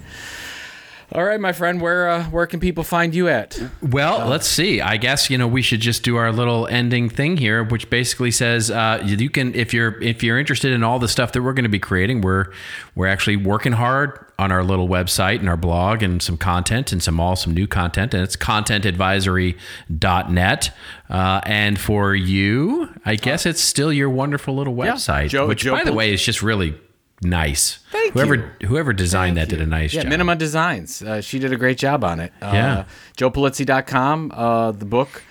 All 1.15 1.25
right, 1.25 1.39
my 1.39 1.53
friend, 1.53 1.83
where 1.83 2.09
uh, 2.09 2.25
where 2.25 2.47
can 2.47 2.59
people 2.59 2.85
find 2.85 3.15
you 3.15 3.29
at? 3.29 3.61
Well, 3.83 4.27
let's 4.29 4.47
see. 4.47 4.81
I 4.81 4.97
guess 4.97 5.29
you 5.29 5.37
know 5.37 5.47
we 5.47 5.61
should 5.61 5.81
just 5.81 6.05
do 6.05 6.17
our 6.17 6.33
little 6.33 6.67
ending 6.69 7.11
thing 7.11 7.37
here, 7.37 7.63
which 7.65 7.91
basically 7.91 8.31
says 8.31 8.71
uh, 8.71 9.03
you 9.05 9.29
can 9.29 9.55
if 9.55 9.75
you're 9.75 10.01
if 10.01 10.23
you're 10.23 10.39
interested 10.39 10.73
in 10.73 10.83
all 10.83 10.99
the 10.99 11.09
stuff 11.09 11.33
that 11.33 11.43
we're 11.43 11.53
going 11.53 11.65
to 11.65 11.69
be 11.69 11.79
creating, 11.79 12.23
we're 12.23 12.47
we're 12.95 13.09
actually 13.09 13.37
working 13.37 13.73
hard 13.73 14.25
on 14.43 14.53
our 14.53 14.63
little 14.63 14.89
website 14.89 15.39
and 15.39 15.49
our 15.49 15.57
blog 15.57 16.03
and 16.03 16.21
some 16.23 16.37
content 16.37 16.93
and 16.93 17.03
some 17.03 17.19
all 17.19 17.35
some 17.37 17.55
new 17.55 17.67
content, 17.67 18.13
and 18.13 18.23
it's 18.23 18.37
contentadvisory.net. 18.37 20.71
Uh, 21.09 21.41
and 21.45 21.79
for 21.81 22.15
you, 22.15 22.89
I 23.05 23.17
guess 23.17 23.47
it's 23.47 23.61
still 23.61 23.93
your 23.93 24.11
wonderful 24.11 24.55
little 24.55 24.75
website, 24.75 25.29
Joe- 25.29 25.47
which 25.47 25.61
Joe 25.63 25.73
by 25.77 25.85
the 25.85 25.93
way 25.93 26.13
is 26.13 26.25
just 26.25 26.43
really 26.43 26.75
nice. 27.23 27.79
Thank 27.91 28.15
whoever 28.15 28.53
you. 28.61 28.69
whoever 28.69 28.93
designed 28.93 29.37
that 29.37 29.49
did 29.49 29.61
a 29.61 29.67
nice 29.67 29.95
Yeah, 29.95 30.03
job. 30.03 30.11
Minima 30.11 30.37
Designs. 30.37 31.03
Uh, 31.03 31.21
she 31.21 31.39
did 31.39 31.53
a 31.53 31.57
great 31.57 31.79
job 31.79 32.03
on 32.05 32.21
it. 32.21 32.33
Uh, 32.43 32.51
Yeah. 32.53 32.85
JoePulizzi.com, 33.17 34.33
uh, 34.35 34.73
the 34.73 34.85
book, 34.85 35.23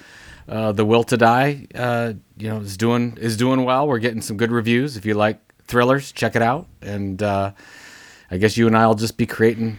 uh, 0.48 0.72
The 0.72 0.86
Will 0.86 1.04
to 1.04 1.18
Die, 1.18 1.68
uh, 1.76 2.14
you 2.38 2.50
know, 2.50 2.60
is 2.60 2.78
doing 2.78 3.18
is 3.20 3.36
doing 3.38 3.64
well. 3.66 3.88
We're 3.88 4.00
getting 4.00 4.22
some 4.22 4.38
good 4.38 4.52
reviews. 4.52 4.98
If 4.98 5.06
you 5.06 5.14
like 5.16 5.40
thrillers, 5.68 6.12
check 6.12 6.36
it 6.36 6.42
out. 6.42 6.68
And 6.82 7.22
uh, 7.24 7.52
I 8.32 8.38
guess 8.38 8.56
you 8.58 8.66
and 8.66 8.78
I 8.78 8.88
will 8.88 8.96
just 8.96 9.18
be 9.18 9.26
creating 9.26 9.78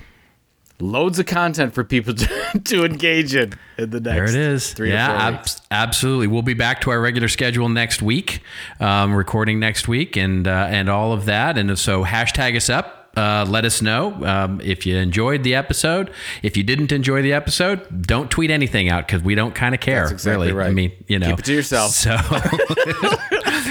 loads 0.79 1.19
of 1.19 1.27
content 1.27 1.73
for 1.75 1.85
people 1.85 2.13
to, 2.15 2.61
to 2.65 2.85
engage 2.85 3.35
in 3.35 3.55
in 3.79 3.91
the 3.91 4.01
next 4.01 4.15
There 4.15 4.25
it 4.25 4.35
is. 4.35 4.73
three 4.75 4.91
yeah, 4.91 5.11
ab- 5.29 5.47
absolutely. 5.71 6.27
We'll 6.27 6.43
be 6.43 6.55
back 6.55 6.81
to 6.83 6.91
our 6.91 7.01
regular 7.01 7.29
schedule 7.29 7.69
next 7.69 8.03
week, 8.03 8.43
um, 8.81 9.15
recording 9.15 9.59
next 9.59 9.89
week, 9.89 10.17
and 10.17 10.47
uh, 10.47 10.67
and 10.69 10.89
all 10.91 11.13
of 11.13 11.25
that. 11.27 11.57
And 11.57 11.79
so 11.79 12.05
hashtag 12.05 12.57
us 12.57 12.69
up. 12.69 13.02
Uh, 13.17 13.45
let 13.49 13.65
us 13.65 13.83
know 13.83 14.15
um, 14.25 14.61
if 14.63 14.87
you 14.87 14.97
enjoyed 14.97 15.43
the 15.43 15.55
episode. 15.55 16.11
If 16.43 16.57
you 16.57 16.63
didn't 16.63 16.93
enjoy 16.93 17.21
the 17.23 17.33
episode, 17.35 18.07
don't 18.07 18.31
tweet 18.31 18.51
anything 18.51 18.89
out 18.89 19.07
because 19.07 19.23
we 19.23 19.35
don't 19.35 19.55
kind 19.55 19.75
of 19.75 19.81
care. 19.81 20.03
That's 20.03 20.13
exactly 20.13 20.53
really. 20.53 20.71
I 20.71 20.73
mean, 20.73 20.93
you 21.09 21.19
know, 21.19 21.31
Keep 21.31 21.41
it 21.41 21.45
to 21.47 21.55
yourself. 21.55 21.91
So 21.91 22.17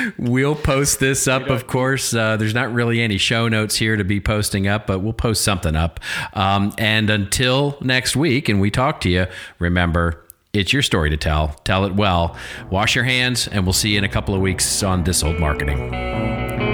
we'll 0.18 0.56
post 0.56 1.00
this 1.00 1.28
up. 1.28 1.50
Of 1.50 1.68
course, 1.68 2.14
uh, 2.14 2.38
there's 2.38 2.54
not 2.54 2.72
really 2.72 3.02
any 3.02 3.18
show 3.18 3.48
notes 3.48 3.78
here 3.78 3.96
to 3.96 4.04
be 4.04 4.20
posting 4.20 4.68
up, 4.68 4.86
but 4.86 5.00
we'll 5.00 5.14
post 5.14 5.44
something 5.44 5.76
up. 5.76 6.00
Um, 6.34 6.74
and 6.78 7.10
until 7.10 7.78
next 7.82 8.16
week, 8.16 8.48
and 8.48 8.62
we 8.62 8.70
talk 8.72 9.02
to 9.02 9.10
you, 9.10 9.26
remember. 9.60 10.24
It's 10.54 10.74
your 10.74 10.82
story 10.82 11.10
to 11.10 11.16
tell. 11.16 11.56
Tell 11.64 11.86
it 11.86 11.96
well. 11.96 12.36
Wash 12.70 12.94
your 12.94 13.06
hands, 13.06 13.48
and 13.48 13.66
we'll 13.66 13.72
see 13.72 13.92
you 13.92 13.98
in 13.98 14.04
a 14.04 14.10
couple 14.10 14.36
of 14.36 14.42
weeks 14.42 14.84
on 14.84 15.06
This 15.06 15.24
Old 15.24 15.39
Marketing. 15.39 16.71